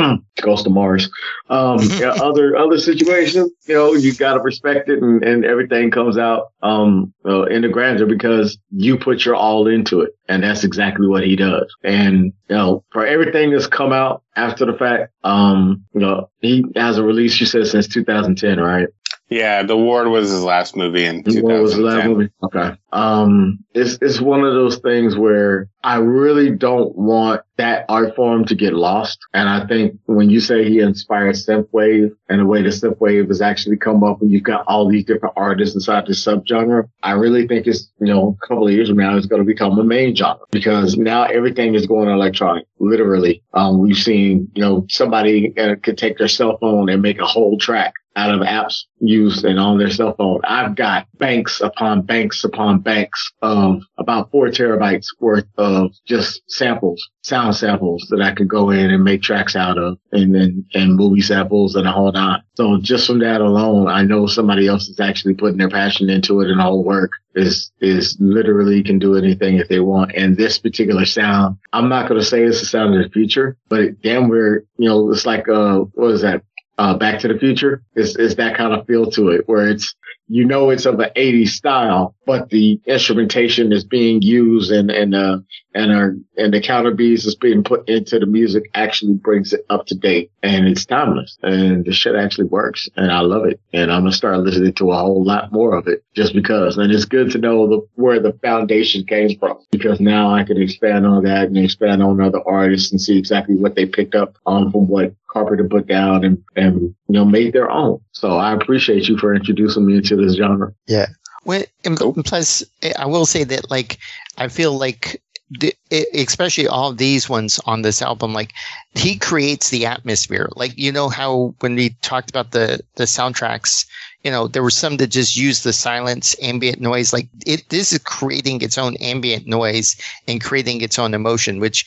Ghost 0.40 0.66
of 0.66 0.72
Mars, 0.72 1.10
um, 1.48 1.78
yeah, 1.98 2.10
other 2.10 2.56
other 2.56 2.78
situations, 2.78 3.50
you 3.66 3.74
know, 3.74 3.94
you 3.94 4.14
got 4.14 4.34
to 4.34 4.40
respect 4.40 4.88
it, 4.88 5.02
and, 5.02 5.24
and 5.24 5.44
everything 5.44 5.90
comes 5.90 6.16
out 6.16 6.52
um, 6.62 7.12
uh, 7.24 7.44
in 7.44 7.62
the 7.62 7.68
grandeur 7.68 8.06
because 8.06 8.58
you 8.70 8.98
put 8.98 9.24
your 9.24 9.34
all 9.34 9.66
into 9.66 10.02
it, 10.02 10.16
and 10.28 10.42
that's 10.42 10.64
exactly 10.64 11.08
what 11.08 11.24
he 11.24 11.34
does. 11.34 11.74
And 11.82 12.32
you 12.48 12.56
know, 12.56 12.84
for 12.92 13.06
everything 13.06 13.50
that's 13.50 13.66
come 13.66 13.92
out 13.92 14.22
after 14.36 14.64
the 14.64 14.74
fact, 14.74 15.12
um, 15.24 15.84
you 15.92 16.00
know, 16.00 16.30
he 16.40 16.64
has 16.76 16.98
a 16.98 17.02
release. 17.02 17.40
You 17.40 17.46
said 17.46 17.66
since 17.66 17.88
2010, 17.88 18.60
right? 18.60 18.88
Yeah, 19.30 19.62
The 19.62 19.76
Ward 19.76 20.08
was 20.08 20.30
his 20.30 20.42
last 20.42 20.74
movie 20.76 21.04
in 21.04 21.22
What 21.22 21.60
was 21.60 21.76
the 21.76 21.82
last 21.82 22.06
movie? 22.06 22.30
Okay. 22.42 22.70
Um, 22.92 23.58
it's 23.74 23.98
it's 24.00 24.20
one 24.20 24.44
of 24.44 24.54
those 24.54 24.78
things 24.78 25.16
where 25.16 25.68
I 25.84 25.96
really 25.98 26.50
don't 26.50 26.96
want 26.96 27.42
that 27.58 27.84
art 27.88 28.16
form 28.16 28.46
to 28.46 28.54
get 28.54 28.72
lost. 28.72 29.18
And 29.34 29.48
I 29.48 29.66
think 29.66 29.98
when 30.06 30.30
you 30.30 30.40
say 30.40 30.64
he 30.64 30.80
inspired 30.80 31.34
synthwave 31.34 32.10
and 32.28 32.40
the 32.40 32.46
way 32.46 32.62
the 32.62 32.70
synthwave 32.70 33.28
has 33.28 33.42
actually 33.42 33.76
come 33.76 34.02
up 34.02 34.22
and 34.22 34.30
you've 34.30 34.44
got 34.44 34.64
all 34.66 34.88
these 34.88 35.04
different 35.04 35.34
artists 35.36 35.74
inside 35.74 36.06
this 36.06 36.24
subgenre, 36.24 36.88
I 37.02 37.12
really 37.12 37.46
think 37.46 37.66
it's, 37.66 37.90
you 38.00 38.06
know, 38.06 38.38
a 38.42 38.46
couple 38.46 38.66
of 38.66 38.72
years 38.72 38.88
from 38.88 38.98
now, 38.98 39.16
it's 39.16 39.26
going 39.26 39.42
to 39.42 39.46
become 39.46 39.78
a 39.78 39.84
main 39.84 40.14
genre 40.14 40.44
because 40.50 40.96
now 40.96 41.24
everything 41.24 41.74
is 41.74 41.86
going 41.86 42.08
electronic, 42.08 42.66
literally. 42.78 43.42
Um, 43.52 43.80
we've 43.80 43.96
seen, 43.96 44.50
you 44.54 44.62
know, 44.62 44.86
somebody 44.88 45.52
uh, 45.58 45.76
could 45.82 45.98
take 45.98 46.16
their 46.16 46.28
cell 46.28 46.58
phone 46.58 46.88
and 46.88 47.02
make 47.02 47.20
a 47.20 47.26
whole 47.26 47.58
track 47.58 47.92
out 48.18 48.34
of 48.34 48.40
apps 48.40 48.82
used 49.00 49.44
and 49.44 49.60
on 49.60 49.78
their 49.78 49.90
cell 49.90 50.14
phone. 50.16 50.40
I've 50.44 50.74
got 50.74 51.06
banks 51.18 51.60
upon 51.60 52.02
banks 52.02 52.42
upon 52.42 52.80
banks 52.80 53.32
of 53.42 53.80
about 53.96 54.32
four 54.32 54.48
terabytes 54.48 55.06
worth 55.20 55.46
of 55.56 55.92
just 56.04 56.42
samples, 56.48 57.00
sound 57.22 57.54
samples 57.54 58.06
that 58.10 58.20
I 58.20 58.34
could 58.34 58.48
go 58.48 58.70
in 58.70 58.90
and 58.90 59.04
make 59.04 59.22
tracks 59.22 59.54
out 59.54 59.78
of 59.78 59.98
and 60.10 60.34
then, 60.34 60.66
and 60.74 60.96
movie 60.96 61.20
samples 61.20 61.76
and 61.76 61.86
a 61.86 61.92
whole 61.92 62.10
nine. 62.10 62.42
So 62.54 62.78
just 62.80 63.06
from 63.06 63.20
that 63.20 63.40
alone, 63.40 63.86
I 63.86 64.02
know 64.02 64.26
somebody 64.26 64.66
else 64.66 64.88
is 64.88 64.98
actually 64.98 65.34
putting 65.34 65.58
their 65.58 65.70
passion 65.70 66.10
into 66.10 66.40
it 66.40 66.50
and 66.50 66.60
all 66.60 66.82
work 66.82 67.12
is, 67.36 67.70
is 67.80 68.16
literally 68.18 68.82
can 68.82 68.98
do 68.98 69.16
anything 69.16 69.58
if 69.58 69.68
they 69.68 69.78
want. 69.78 70.12
And 70.16 70.36
this 70.36 70.58
particular 70.58 71.04
sound, 71.04 71.56
I'm 71.72 71.88
not 71.88 72.08
going 72.08 72.20
to 72.20 72.26
say 72.26 72.42
it's 72.42 72.58
the 72.58 72.66
sound 72.66 72.96
of 72.96 73.02
the 73.04 73.10
future, 73.10 73.56
but 73.68 74.00
damn, 74.02 74.28
we're, 74.28 74.64
you 74.76 74.88
know, 74.88 75.08
it's 75.12 75.24
like, 75.24 75.48
uh, 75.48 75.80
what 75.94 76.10
is 76.10 76.22
that? 76.22 76.42
Uh, 76.78 76.96
Back 76.96 77.20
to 77.20 77.28
the 77.28 77.38
Future. 77.38 77.82
Is, 77.94 78.16
is 78.16 78.36
that 78.36 78.56
kind 78.56 78.72
of 78.72 78.86
feel 78.86 79.10
to 79.12 79.28
it 79.30 79.46
where 79.46 79.68
it's, 79.68 79.94
you 80.28 80.44
know, 80.44 80.70
it's 80.70 80.86
of 80.86 81.00
an 81.00 81.10
80s 81.16 81.48
style, 81.48 82.14
but 82.26 82.50
the 82.50 82.80
instrumentation 82.86 83.72
is 83.72 83.84
being 83.84 84.20
used 84.20 84.70
and, 84.70 84.90
and, 84.90 85.14
uh, 85.14 85.38
and 85.74 85.92
our, 85.92 86.14
and 86.36 86.52
the 86.52 86.60
counter 86.60 86.92
beats 86.92 87.24
is 87.24 87.34
being 87.34 87.64
put 87.64 87.88
into 87.88 88.18
the 88.18 88.26
music 88.26 88.70
actually 88.74 89.14
brings 89.14 89.52
it 89.52 89.64
up 89.70 89.86
to 89.86 89.94
date 89.94 90.30
and 90.42 90.66
it's 90.66 90.84
timeless 90.84 91.38
and 91.42 91.84
the 91.84 91.92
shit 91.92 92.14
actually 92.14 92.46
works 92.46 92.88
and 92.96 93.10
I 93.10 93.20
love 93.20 93.46
it. 93.46 93.60
And 93.72 93.90
I'm 93.90 94.02
going 94.02 94.12
to 94.12 94.16
start 94.16 94.38
listening 94.40 94.74
to 94.74 94.92
a 94.92 94.96
whole 94.98 95.24
lot 95.24 95.52
more 95.52 95.74
of 95.76 95.88
it 95.88 96.04
just 96.14 96.34
because. 96.34 96.76
And 96.76 96.92
it's 96.92 97.04
good 97.04 97.30
to 97.32 97.38
know 97.38 97.66
the, 97.66 97.86
where 97.94 98.20
the 98.20 98.32
foundation 98.42 99.06
came 99.06 99.38
from 99.38 99.58
because 99.70 100.00
now 100.00 100.34
I 100.34 100.44
can 100.44 100.60
expand 100.60 101.06
on 101.06 101.24
that 101.24 101.46
and 101.46 101.56
expand 101.56 102.02
on 102.02 102.20
other 102.20 102.46
artists 102.46 102.92
and 102.92 103.00
see 103.00 103.18
exactly 103.18 103.56
what 103.56 103.74
they 103.74 103.86
picked 103.86 104.14
up 104.14 104.36
on 104.44 104.70
from 104.70 104.88
what 104.88 105.14
Carpenter 105.28 105.68
put 105.68 105.86
down 105.86 106.24
and, 106.24 106.42
and, 106.56 106.80
you 106.80 106.94
know, 107.08 107.24
made 107.24 107.52
their 107.52 107.70
own. 107.70 108.00
So 108.12 108.30
I 108.30 108.54
appreciate 108.54 109.08
you 109.08 109.18
for 109.18 109.34
introducing 109.34 109.86
me 109.86 109.96
into 109.96 110.16
this 110.18 110.36
genre. 110.36 110.72
Yeah. 110.86 111.06
Well, 111.44 111.64
and 111.84 111.98
Cool. 111.98 112.14
plus, 112.24 112.62
I 112.98 113.06
will 113.06 113.26
say 113.26 113.44
that 113.44 113.70
like 113.70 113.98
I 114.36 114.48
feel 114.48 114.76
like 114.78 115.22
the, 115.50 115.74
especially 116.12 116.68
all 116.68 116.90
of 116.90 116.98
these 116.98 117.28
ones 117.28 117.58
on 117.64 117.80
this 117.82 118.02
album, 118.02 118.34
like 118.34 118.52
he 118.94 119.16
creates 119.16 119.70
the 119.70 119.86
atmosphere. 119.86 120.50
Like 120.56 120.76
you 120.76 120.92
know 120.92 121.08
how 121.08 121.54
when 121.60 121.74
we 121.74 121.90
talked 122.02 122.28
about 122.28 122.50
the 122.50 122.80
the 122.96 123.04
soundtracks, 123.04 123.86
you 124.24 124.30
know 124.30 124.46
there 124.48 124.62
were 124.62 124.70
some 124.70 124.98
that 124.98 125.06
just 125.06 125.36
use 125.38 125.62
the 125.62 125.72
silence, 125.72 126.36
ambient 126.42 126.80
noise. 126.80 127.12
Like 127.14 127.28
it, 127.46 127.66
this 127.70 127.92
is 127.92 127.98
creating 128.00 128.60
its 128.60 128.76
own 128.76 128.96
ambient 128.96 129.46
noise 129.46 129.96
and 130.26 130.42
creating 130.44 130.82
its 130.82 130.98
own 130.98 131.14
emotion. 131.14 131.60
Which, 131.60 131.86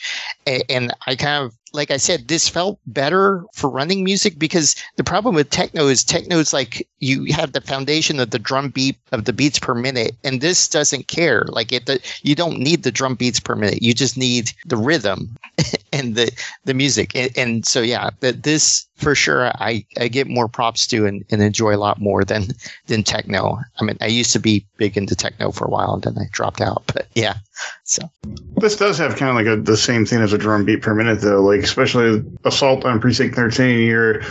and 0.70 0.92
I 1.06 1.16
kind 1.16 1.46
of 1.46 1.54
like 1.74 1.92
I 1.92 1.98
said, 1.98 2.28
this 2.28 2.48
felt 2.48 2.80
better 2.86 3.46
for 3.54 3.70
running 3.70 4.04
music 4.04 4.38
because 4.38 4.76
the 4.98 5.04
problem 5.04 5.36
with 5.36 5.50
techno 5.50 5.88
is 5.88 6.04
techno 6.04 6.38
is 6.38 6.54
like 6.54 6.88
you 7.00 7.26
have 7.34 7.54
the 7.54 7.62
foundation 7.62 8.20
of 8.20 8.32
the 8.32 8.40
drum 8.40 8.70
beat 8.70 8.98
of 9.12 9.26
the 9.26 9.34
beats 9.34 9.60
per 9.60 9.74
minute, 9.74 10.16
and 10.24 10.42
this 10.42 10.68
doesn't 10.68 11.08
care. 11.08 11.46
Like 11.48 11.72
it, 11.72 11.86
the, 11.86 12.00
you 12.24 12.36
don't 12.36 12.60
need 12.60 12.84
the 12.84 12.92
drum 12.92 13.16
beats 13.16 13.40
per 13.40 13.56
minute. 13.56 13.82
You 13.82 13.94
just 13.94 14.18
need 14.18 14.52
the 14.66 14.78
rhythm 14.78 15.38
and 15.94 16.16
the 16.16 16.32
the 16.66 16.74
music. 16.74 17.16
And, 17.16 17.32
and 17.38 17.66
so 17.66 17.82
yeah, 17.82 18.10
that 18.20 18.44
this 18.44 18.88
for 19.02 19.16
sure 19.16 19.48
I, 19.56 19.86
I 20.00 20.08
get 20.08 20.28
more 20.28 20.48
props 20.48 20.88
to 20.88 21.06
and, 21.06 21.26
and 21.32 21.42
enjoy 21.42 21.76
a 21.76 21.78
lot 21.78 22.00
more 22.00 22.24
than 22.24 22.48
than 22.88 23.04
techno. 23.04 23.60
I 23.80 23.84
mean, 23.84 23.98
I 24.02 24.08
used 24.08 24.32
to 24.34 24.40
be 24.40 24.66
big 24.78 24.98
into 24.98 25.16
techno 25.16 25.52
for 25.52 25.66
a 25.66 25.70
while 25.70 25.94
and 25.94 26.04
then 26.04 26.18
I 26.18 26.28
dropped 26.32 26.62
out. 26.62 26.84
But 26.88 27.08
yeah, 27.16 27.36
so 27.84 28.10
This 28.58 28.78
does 28.78 28.98
have 28.98 29.16
kind 29.16 29.30
of 29.30 29.36
like 29.36 29.48
a, 29.48 29.62
the 29.62 29.78
same 29.78 30.06
thing 30.06 30.22
as 30.22 30.34
a 30.34 30.38
drum 30.38 30.66
beat 30.66 30.82
per 30.82 30.94
minute, 30.94 31.22
though. 31.22 31.42
Like 31.42 31.62
especially 31.62 32.24
Assault 32.46 32.86
on 32.86 33.00
Precinct 33.00 33.36
13, 33.36 33.88
you're 33.88 34.22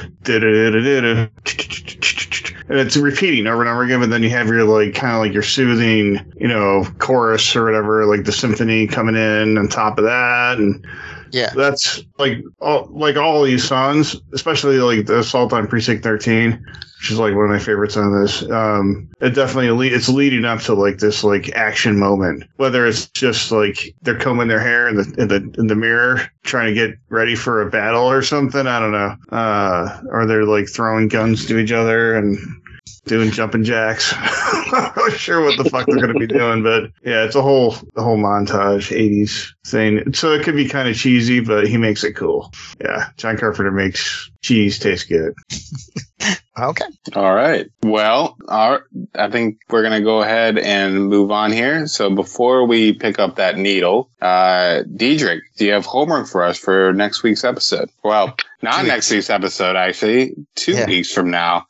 and 2.71 2.79
it's 2.79 2.97
repeating 2.97 3.47
over 3.47 3.63
and 3.63 3.69
over 3.69 3.83
again. 3.83 4.01
But 4.01 4.11
then 4.11 4.23
you 4.23 4.31
have 4.31 4.49
your 4.49 4.65
like 4.65 4.95
kind 4.95 5.15
of 5.15 5.21
like 5.21 5.33
your 5.33 5.43
soothing, 5.43 6.21
you 6.39 6.49
know, 6.49 6.87
chorus 6.99 7.55
or 7.57 7.65
whatever, 7.65 8.07
like 8.07 8.25
the 8.25 8.33
symphony 8.33 8.87
coming 8.87 9.17
in 9.17 9.59
on 9.59 9.69
top 9.69 9.99
of 9.99 10.05
that, 10.05 10.59
and 10.59 10.87
Yeah. 11.33 11.51
that's 11.55 12.03
like 12.19 12.39
all 12.61 12.89
like 12.91 13.17
all 13.17 13.43
these 13.43 13.65
songs, 13.65 14.17
especially 14.33 14.79
like 14.79 15.07
the 15.07 15.21
Assault 15.21 15.53
on 15.53 15.67
Precinct 15.67 16.03
13, 16.03 16.51
which 16.53 17.11
is 17.11 17.19
like 17.19 17.35
one 17.35 17.45
of 17.45 17.51
my 17.51 17.59
favorites 17.59 17.97
on 17.97 18.21
this. 18.21 18.43
Um, 18.51 19.09
it 19.21 19.31
definitely 19.31 19.89
it's 19.89 20.09
leading 20.09 20.45
up 20.45 20.61
to 20.63 20.75
like 20.75 20.99
this 20.99 21.25
like 21.25 21.51
action 21.55 21.99
moment, 21.99 22.45
whether 22.57 22.87
it's 22.87 23.07
just 23.07 23.51
like 23.53 23.95
they're 24.03 24.19
combing 24.19 24.49
their 24.49 24.61
hair 24.61 24.89
in 24.89 24.97
the 24.97 25.15
in 25.19 25.29
the 25.29 25.55
in 25.59 25.67
the 25.67 25.75
mirror 25.75 26.23
trying 26.43 26.67
to 26.67 26.75
get 26.75 26.99
ready 27.09 27.35
for 27.35 27.63
a 27.63 27.71
battle 27.71 28.11
or 28.11 28.23
something. 28.23 28.67
I 28.67 28.81
don't 28.81 28.93
know. 28.93 29.17
Uh, 29.31 30.01
or 30.11 30.27
they're 30.27 30.45
like 30.45 30.69
throwing 30.69 31.09
guns 31.09 31.47
to 31.47 31.59
each 31.59 31.73
other 31.73 32.15
and 32.15 32.39
doing 33.11 33.31
jumping 33.33 33.65
jacks. 33.65 34.15
I'm 34.17 34.73
not 34.97 35.13
sure 35.13 35.45
what 35.45 35.59
the 35.59 35.69
fuck 35.69 35.87
they're 35.87 35.97
going 35.97 36.13
to 36.15 36.19
be 36.19 36.27
doing, 36.29 36.63
but 36.63 36.85
yeah, 37.05 37.25
it's 37.25 37.35
a 37.35 37.43
whole 37.43 37.73
the 37.95 38.03
whole 38.03 38.17
montage 38.17 38.97
'80s 38.97 39.53
thing. 39.67 40.15
So 40.15 40.33
it 40.33 40.45
could 40.45 40.55
be 40.57 40.69
kind 40.69 40.89
of 40.89 40.97
cheesy, 40.97 41.41
but 41.41 41.67
he 41.67 41.77
makes 41.77 42.05
it 42.05 42.13
cool. 42.15 42.53
Yeah, 42.81 43.09
John 43.17 43.37
Carpenter 43.37 43.73
makes 43.73 44.31
cheese 44.43 44.79
taste 44.79 45.09
good. 45.09 45.35
Okay. 46.59 46.85
All 47.15 47.35
right. 47.35 47.71
Well, 47.83 48.37
our, 48.49 48.85
I 49.15 49.31
think 49.31 49.61
we're 49.71 49.81
going 49.81 49.99
to 49.99 50.05
go 50.05 50.21
ahead 50.21 50.59
and 50.59 51.07
move 51.09 51.31
on 51.31 51.53
here. 51.53 51.87
So 51.87 52.11
before 52.15 52.67
we 52.67 52.93
pick 52.93 53.19
up 53.19 53.37
that 53.37 53.57
needle, 53.57 54.11
uh, 54.21 54.83
Diedrich, 54.95 55.43
do 55.57 55.65
you 55.65 55.73
have 55.73 55.87
homework 55.87 56.27
for 56.29 56.43
us 56.43 56.59
for 56.59 56.93
next 56.93 57.23
week's 57.23 57.45
episode? 57.45 57.89
Well, 58.05 58.37
not 58.61 58.85
next 58.85 59.11
week's 59.11 59.31
episode, 59.31 59.77
actually. 59.77 60.35
Two 60.55 60.73
Yeah. 60.73 60.87
weeks 60.87 61.11
from 61.11 61.31
now. 61.31 61.65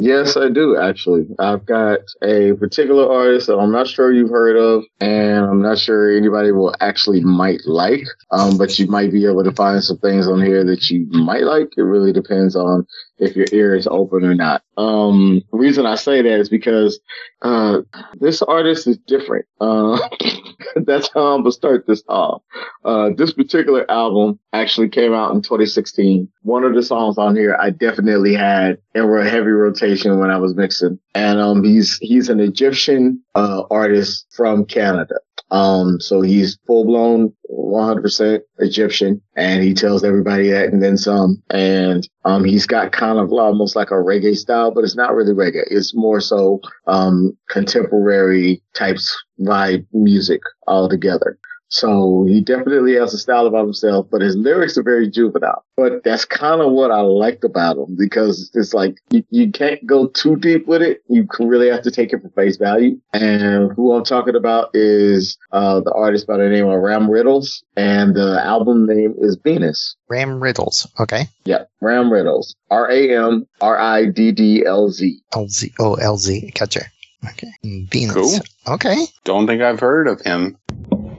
Yes, 0.00 0.36
I 0.36 0.48
do 0.48 0.76
actually. 0.76 1.26
I've 1.40 1.66
got 1.66 2.00
a 2.22 2.52
particular 2.54 3.10
artist 3.10 3.48
that 3.48 3.56
I'm 3.58 3.72
not 3.72 3.88
sure 3.88 4.12
you've 4.12 4.30
heard 4.30 4.56
of, 4.56 4.84
and 5.00 5.44
I'm 5.44 5.60
not 5.60 5.78
sure 5.78 6.16
anybody 6.16 6.52
will 6.52 6.74
actually 6.80 7.20
might 7.20 7.62
like. 7.66 8.04
Um, 8.30 8.58
but 8.58 8.78
you 8.78 8.86
might 8.86 9.10
be 9.10 9.26
able 9.26 9.42
to 9.42 9.52
find 9.52 9.82
some 9.82 9.98
things 9.98 10.28
on 10.28 10.40
here 10.40 10.62
that 10.64 10.88
you 10.88 11.06
might 11.10 11.42
like. 11.42 11.70
It 11.76 11.82
really 11.82 12.12
depends 12.12 12.54
on 12.54 12.86
if 13.18 13.36
your 13.36 13.46
ear 13.52 13.74
is 13.74 13.86
open 13.86 14.24
or 14.24 14.34
not. 14.34 14.62
Um, 14.76 15.42
the 15.50 15.58
reason 15.58 15.86
I 15.86 15.96
say 15.96 16.22
that 16.22 16.40
is 16.40 16.48
because 16.48 17.00
uh, 17.42 17.78
this 18.20 18.42
artist 18.42 18.86
is 18.86 18.98
different. 18.98 19.46
Uh, 19.60 19.98
that's 20.76 21.10
how 21.12 21.34
I'm 21.34 21.42
gonna 21.42 21.52
start 21.52 21.86
this 21.86 22.02
off. 22.08 22.42
Uh, 22.84 23.10
this 23.16 23.32
particular 23.32 23.90
album 23.90 24.38
actually 24.52 24.88
came 24.88 25.12
out 25.14 25.34
in 25.34 25.42
2016. 25.42 26.28
One 26.42 26.64
of 26.64 26.74
the 26.74 26.82
songs 26.82 27.18
on 27.18 27.36
here 27.36 27.56
I 27.60 27.70
definitely 27.70 28.34
had 28.34 28.78
in 28.94 29.02
a 29.02 29.28
heavy 29.28 29.50
rotation 29.50 30.18
when 30.18 30.30
I 30.30 30.38
was 30.38 30.54
mixing. 30.54 30.98
And, 31.14 31.40
um, 31.40 31.64
he's, 31.64 31.98
he's 31.98 32.28
an 32.28 32.40
Egyptian, 32.40 33.22
uh, 33.34 33.64
artist 33.70 34.26
from 34.30 34.64
Canada. 34.64 35.16
Um, 35.50 36.00
so 36.00 36.20
he's 36.20 36.58
full 36.66 36.84
blown 36.84 37.32
100% 37.50 38.40
Egyptian 38.58 39.20
and 39.36 39.62
he 39.62 39.74
tells 39.74 40.04
everybody 40.04 40.50
that 40.50 40.72
and 40.72 40.82
then 40.82 40.96
some. 40.96 41.42
And, 41.50 42.06
um, 42.24 42.44
he's 42.44 42.66
got 42.66 42.92
kind 42.92 43.18
of 43.18 43.32
almost 43.32 43.74
like 43.76 43.90
a 43.90 43.94
reggae 43.94 44.36
style, 44.36 44.70
but 44.70 44.84
it's 44.84 44.96
not 44.96 45.14
really 45.14 45.32
reggae. 45.32 45.64
It's 45.70 45.94
more 45.94 46.20
so, 46.20 46.60
um, 46.86 47.36
contemporary 47.48 48.62
types 48.74 49.16
vibe 49.40 49.86
music 49.92 50.40
altogether. 50.66 51.38
So 51.68 52.24
he 52.26 52.40
definitely 52.40 52.94
has 52.94 53.12
a 53.12 53.18
style 53.18 53.46
about 53.46 53.64
himself, 53.64 54.06
but 54.10 54.22
his 54.22 54.36
lyrics 54.36 54.78
are 54.78 54.82
very 54.82 55.08
juvenile. 55.08 55.64
But 55.76 56.02
that's 56.02 56.24
kind 56.24 56.60
of 56.60 56.72
what 56.72 56.90
I 56.90 57.00
liked 57.00 57.44
about 57.44 57.76
him 57.76 57.96
because 57.96 58.50
it's 58.54 58.72
like 58.74 58.96
you, 59.10 59.22
you 59.30 59.52
can't 59.52 59.84
go 59.86 60.08
too 60.08 60.36
deep 60.36 60.66
with 60.66 60.82
it. 60.82 61.02
You 61.08 61.26
can 61.26 61.48
really 61.48 61.68
have 61.68 61.82
to 61.82 61.90
take 61.90 62.12
it 62.12 62.22
for 62.22 62.30
face 62.30 62.56
value. 62.56 62.98
And 63.12 63.72
who 63.72 63.92
I'm 63.92 64.04
talking 64.04 64.34
about 64.34 64.70
is 64.74 65.36
uh, 65.52 65.80
the 65.80 65.92
artist 65.92 66.26
by 66.26 66.38
the 66.38 66.48
name 66.48 66.66
of 66.66 66.80
Ramriddlz, 66.80 67.62
and 67.76 68.14
the 68.14 68.40
album 68.42 68.86
name 68.86 69.14
is 69.18 69.36
Venus. 69.36 69.96
Ramriddlz. 70.10 70.86
Okay. 71.00 71.28
Yeah, 71.44 71.64
Ramriddlz. 71.82 72.54
R 72.70 72.90
A 72.90 73.16
M 73.16 73.46
R 73.60 73.78
I 73.78 74.06
D 74.06 74.32
D 74.32 74.64
L 74.64 74.88
Z. 74.90 75.20
LZ. 75.32 75.72
Oh, 75.78 75.96
LZ. 76.00 76.58
Gotcha. 76.58 76.86
Okay. 77.30 77.52
Venus. 77.62 78.14
Cool. 78.14 78.74
Okay. 78.74 79.06
Don't 79.24 79.46
think 79.46 79.60
I've 79.62 79.80
heard 79.80 80.08
of 80.08 80.20
him. 80.22 80.56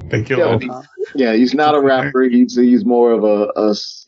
Thank 0.10 0.30
you. 0.30 0.38
Yeah, 1.16 1.34
he's 1.34 1.54
not 1.54 1.76
a 1.76 1.82
rapper. 1.82 2.24
He's 2.24 2.56
he's 2.56 2.86
more 2.86 3.12
of 3.12 3.24
a, 3.24 3.50
a 3.60 3.70
s- 3.72 4.06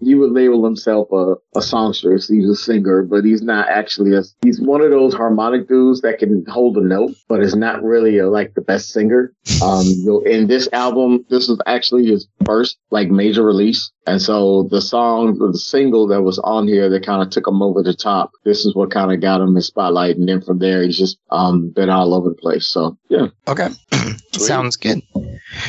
he 0.00 0.14
would 0.14 0.32
label 0.32 0.64
himself 0.64 1.08
a, 1.12 1.34
a 1.56 1.62
songstress. 1.62 2.28
He's 2.28 2.48
a 2.48 2.54
singer, 2.54 3.02
but 3.02 3.24
he's 3.24 3.42
not 3.42 3.68
actually 3.68 4.14
a. 4.14 4.22
He's 4.42 4.60
one 4.60 4.80
of 4.82 4.90
those 4.90 5.14
harmonic 5.14 5.68
dudes 5.68 6.00
that 6.02 6.18
can 6.18 6.44
hold 6.46 6.76
a 6.76 6.82
note, 6.82 7.12
but 7.28 7.40
is 7.42 7.56
not 7.56 7.82
really 7.82 8.18
a, 8.18 8.28
like 8.28 8.54
the 8.54 8.60
best 8.60 8.90
singer. 8.90 9.32
Um, 9.62 9.86
in 10.26 10.46
this 10.48 10.68
album, 10.72 11.24
this 11.30 11.48
is 11.48 11.58
actually 11.66 12.06
his 12.06 12.28
first 12.44 12.78
like 12.90 13.08
major 13.10 13.42
release, 13.42 13.90
and 14.06 14.20
so 14.20 14.68
the 14.70 14.80
song, 14.82 15.38
the 15.38 15.56
single 15.58 16.06
that 16.08 16.22
was 16.22 16.38
on 16.40 16.68
here 16.68 16.88
that 16.90 17.04
kind 17.06 17.22
of 17.22 17.30
took 17.30 17.46
him 17.48 17.62
over 17.62 17.82
the 17.82 17.94
top. 17.94 18.32
This 18.44 18.64
is 18.66 18.74
what 18.74 18.90
kind 18.90 19.12
of 19.12 19.20
got 19.20 19.40
him 19.40 19.56
in 19.56 19.62
spotlight, 19.62 20.16
and 20.16 20.28
then 20.28 20.42
from 20.42 20.58
there 20.58 20.82
he's 20.82 20.98
just 20.98 21.18
um 21.30 21.70
been 21.70 21.90
all 21.90 22.12
over 22.14 22.28
the 22.28 22.34
place. 22.36 22.66
So 22.68 22.96
yeah. 23.08 23.28
Okay. 23.48 23.68
Sounds 24.32 24.76
good. 24.76 25.00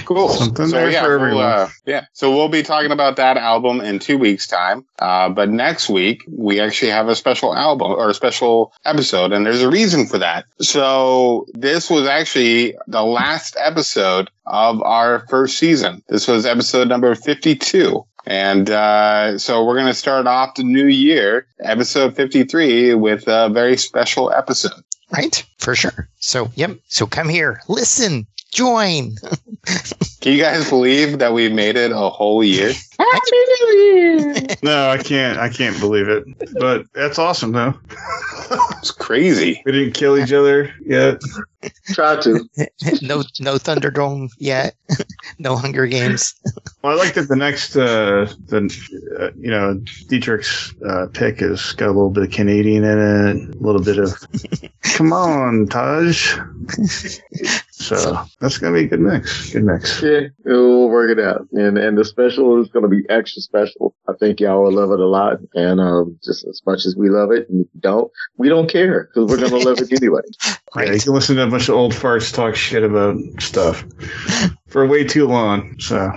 Cool. 0.06 0.30
Something 0.50 0.68
so 0.68 0.78
there 0.78 0.90
yeah, 0.90 1.04
for 1.04 1.20
we'll, 1.20 1.40
uh, 1.40 1.70
yeah. 1.86 2.06
So 2.14 2.36
we'll 2.36 2.50
be 2.50 2.64
talking 2.64 2.92
about 2.92 3.16
that 3.18 3.38
album 3.38 3.82
in 3.82 4.00
two 4.00 4.18
weeks' 4.18 4.48
time. 4.48 4.86
Uh, 5.00 5.30
but 5.30 5.50
next 5.50 5.90
week 5.90 6.24
we 6.28 6.60
actually 6.60 6.92
have 6.92 7.08
a 7.08 7.16
special 7.16 7.56
album 7.56 7.92
or 7.92 8.10
a 8.10 8.14
special 8.14 8.74
episode, 8.86 9.32
and 9.32 9.46
there's 9.46 9.62
a 9.62 9.70
reason 9.70 10.08
for 10.08 10.18
that. 10.18 10.46
So 10.60 11.46
this 11.54 11.90
was 11.90 12.08
actually 12.08 12.76
the 12.88 13.04
last 13.04 13.56
episode 13.60 14.30
of 14.46 14.82
our 14.82 15.26
first 15.28 15.58
season. 15.58 16.04
This 16.10 16.28
was 16.28 16.46
episode 16.46 16.88
number 16.88 17.14
52. 17.16 18.06
And 18.26 18.70
uh, 18.70 19.38
so 19.40 19.66
we're 19.66 19.76
going 19.76 19.88
to 19.88 19.94
start 19.94 20.28
off 20.28 20.56
the 20.56 20.64
new 20.64 20.88
year, 20.88 21.48
episode 21.60 22.16
53, 22.16 22.94
with 22.96 23.28
a 23.28 23.50
very 23.50 23.78
special 23.78 24.32
episode. 24.32 24.84
Right? 25.12 25.44
For 25.58 25.76
sure. 25.76 26.08
So, 26.20 26.52
yep. 26.56 26.78
So 26.88 27.08
come 27.08 27.30
here. 27.30 27.62
Listen. 27.68 28.28
Join. 28.52 29.16
Can 30.22 30.34
you 30.34 30.42
guys 30.42 30.70
believe 30.70 31.20
that 31.20 31.34
we 31.34 31.50
made 31.50 31.78
it 31.78 31.92
a 31.92 32.10
whole 32.10 32.44
year? 32.44 32.74
No, 34.62 34.90
I 34.90 34.98
can't. 34.98 35.40
I 35.40 35.50
can't 35.50 35.80
believe 35.80 36.10
it. 36.10 36.26
But 36.60 36.86
that's 36.94 37.18
awesome, 37.18 37.54
though. 37.54 37.74
It's 38.80 38.92
crazy. 38.92 39.62
We 39.66 39.72
didn't 39.72 39.94
kill 39.94 40.18
each 40.18 40.34
other 40.34 40.74
yet. 40.86 41.22
Try 41.92 42.18
to. 42.22 42.46
no 43.02 43.24
no 43.40 43.56
Thunderdome 43.56 44.30
yet. 44.38 44.76
no 45.40 45.56
Hunger 45.56 45.88
Games. 45.88 46.36
Well, 46.82 46.94
I 46.94 46.96
like 46.96 47.14
that 47.14 47.30
the 47.30 47.36
next, 47.36 47.76
uh, 47.76 48.32
the 48.48 48.70
uh, 49.20 49.32
you 49.38 49.50
know, 49.50 49.76
Dietrich's 50.08 50.74
uh, 50.86 51.08
pick 51.14 51.40
has 51.40 51.74
got 51.74 51.88
a 51.88 51.94
little 51.94 52.10
bit 52.10 52.24
of 52.24 52.32
Canadian 52.32 52.84
in 52.84 53.00
it, 53.00 53.56
a 53.56 53.58
little 53.60 53.82
bit 53.82 53.98
of, 53.98 54.14
come 54.82 55.14
on, 55.14 55.68
Taj. 55.68 56.38
So 57.80 58.22
that's 58.42 58.58
gonna 58.58 58.74
be 58.74 58.84
a 58.84 58.88
good 58.90 59.00
mix. 59.00 59.54
Good 59.54 59.64
mix. 59.64 60.04
Yeah, 60.04 60.28
we'll 60.44 60.90
work 60.90 61.10
it 61.18 61.20
out. 61.24 61.48
And 61.54 61.78
and 61.78 61.98
the 61.98 62.04
special 62.04 62.62
is 62.62 62.68
going 62.68 62.84
to 62.84 62.90
be 62.90 63.04
extra 63.10 63.42
special. 63.42 63.96
I 64.08 64.14
think 64.20 64.42
y'all 64.42 64.64
will 64.64 64.74
love 64.74 64.92
it 64.92 65.00
a 65.00 65.06
lot. 65.08 65.38
And 65.54 65.80
um, 65.80 66.20
just 66.24 66.46
as 66.46 66.62
much 66.66 66.86
as 66.86 66.98
we 66.98 67.10
love 67.10 67.32
it, 67.32 67.48
and 67.50 67.66
don't, 67.80 68.12
we 68.38 68.50
don't 68.50 68.70
care 68.70 69.06
because 69.06 69.30
we're 69.32 69.38
going 69.38 69.62
to 69.62 69.70
love 69.70 69.80
it 69.80 69.92
anyway. 69.94 70.22
Yeah, 70.76 70.84
you 70.84 70.92
Right. 70.92 71.02
can 71.02 71.14
listen 71.14 71.36
to 71.38 71.44
a 71.44 71.48
bunch 71.50 71.68
of 71.68 71.74
old 71.76 71.94
farts 71.94 72.32
talk 72.32 72.56
shit 72.56 72.84
about 72.84 73.18
stuff 73.40 73.84
for 74.68 74.86
way 74.86 75.04
too 75.04 75.26
long. 75.28 75.80
So 75.80 76.12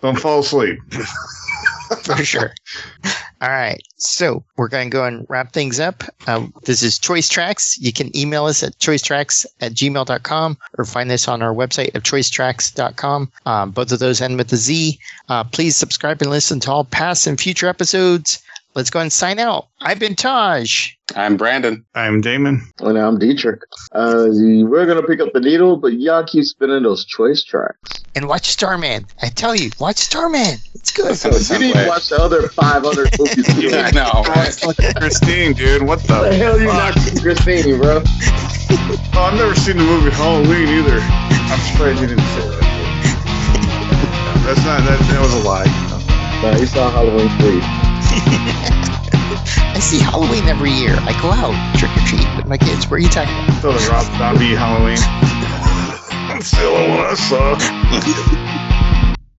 don't 0.00 0.18
fall 0.18 0.38
asleep. 0.38 0.78
for 2.02 2.16
sure. 2.24 2.54
All 3.42 3.50
right. 3.50 3.82
So 3.98 4.44
we're 4.56 4.68
going 4.68 4.88
to 4.88 4.94
go 4.94 5.04
and 5.04 5.26
wrap 5.28 5.52
things 5.52 5.78
up. 5.78 6.04
Um, 6.26 6.54
this 6.64 6.82
is 6.82 6.98
Choice 6.98 7.28
Trackz. 7.28 7.76
You 7.78 7.92
can 7.92 8.14
email 8.16 8.46
us 8.46 8.62
at 8.62 8.78
choicetrackz 8.78 9.44
at 9.60 9.72
gmail.com 9.72 10.58
or 10.78 10.84
find 10.84 11.10
us 11.12 11.28
on 11.28 11.42
our 11.42 11.52
website 11.52 11.94
at 11.94 12.02
choicetrackz.com. 12.02 13.30
Um, 13.44 13.70
both 13.72 13.92
of 13.92 13.98
those 13.98 14.20
end 14.22 14.38
with 14.38 14.52
a 14.52 14.56
Z. 14.56 14.98
Uh, 15.28 15.44
please 15.44 15.76
subscribe 15.76 16.22
and 16.22 16.30
listen 16.30 16.60
to 16.60 16.70
all 16.72 16.84
past 16.84 17.26
and 17.26 17.38
future 17.38 17.68
episodes. 17.68 18.42
Let's 18.76 18.90
go 18.90 19.00
and 19.00 19.10
sign 19.10 19.38
out. 19.38 19.68
I've 19.80 19.98
been 19.98 20.14
Taj. 20.14 20.90
I'm 21.14 21.38
Brandon. 21.38 21.82
I'm 21.94 22.20
Damon. 22.20 22.60
And 22.80 22.98
I'm 22.98 23.18
Dietrich. 23.18 23.62
Uh, 23.92 24.26
we're 24.28 24.84
going 24.84 25.00
to 25.00 25.06
pick 25.06 25.18
up 25.18 25.32
the 25.32 25.40
needle, 25.40 25.78
but 25.78 25.94
y'all 25.94 26.22
keep 26.24 26.44
spinning 26.44 26.82
those 26.82 27.06
choice 27.06 27.42
tracks. 27.42 28.04
And 28.14 28.28
watch 28.28 28.44
Starman. 28.44 29.06
I 29.22 29.30
tell 29.30 29.56
you, 29.56 29.70
watch 29.80 29.96
Starman. 29.96 30.58
It's 30.74 30.92
good. 30.92 31.16
So 31.16 31.30
you 31.54 31.58
need 31.58 31.72
to 31.72 31.88
watch 31.88 32.10
the 32.10 32.20
other 32.20 32.48
500 32.50 33.18
movies. 33.18 33.58
you 33.58 33.70
Yeah, 33.70 33.88
no. 33.92 34.22
Christine, 34.98 35.54
dude, 35.54 35.80
what 35.80 36.00
the? 36.02 36.28
The 36.28 36.36
hell 36.36 36.60
you 36.60 36.68
fuck? 36.68 36.96
not 36.96 37.22
Christine, 37.22 37.80
bro? 37.80 38.02
Oh, 38.04 39.22
I've 39.32 39.38
never 39.38 39.54
seen 39.54 39.78
the 39.78 39.84
movie 39.84 40.10
Halloween 40.10 40.68
either. 40.68 40.98
I'm 41.00 41.60
surprised 41.72 42.02
you 42.02 42.08
didn't 42.08 42.24
say 42.24 42.46
that. 42.46 42.60
That's 44.44 44.64
not 44.66 44.84
that. 44.84 45.00
That 45.08 45.20
was 45.22 45.32
a 45.32 45.48
lie. 45.48 45.64
No, 46.42 46.60
you 46.60 46.66
saw 46.66 46.90
Halloween 46.90 47.30
3. 47.38 47.85
I 48.16 49.78
see 49.80 49.98
Halloween 49.98 50.48
every 50.48 50.70
year. 50.70 50.96
I 51.00 51.12
go 51.20 51.30
out 51.30 51.54
trick 51.76 51.90
or 51.96 52.00
treat 52.06 52.26
with 52.36 52.46
my 52.46 52.58
kids. 52.58 52.88
What 52.90 52.96
are 52.96 53.02
you 53.02 53.08
talking 53.08 53.34
about? 53.44 53.62
So 53.62 53.72
the 53.72 53.90
Rob 53.90 54.06
Zombie 54.18 54.54
Halloween. 54.54 54.96
That's 56.28 56.50
the 56.50 56.66
only 56.66 56.90
one 56.90 57.00
I 57.00 57.14
saw. 57.14 58.55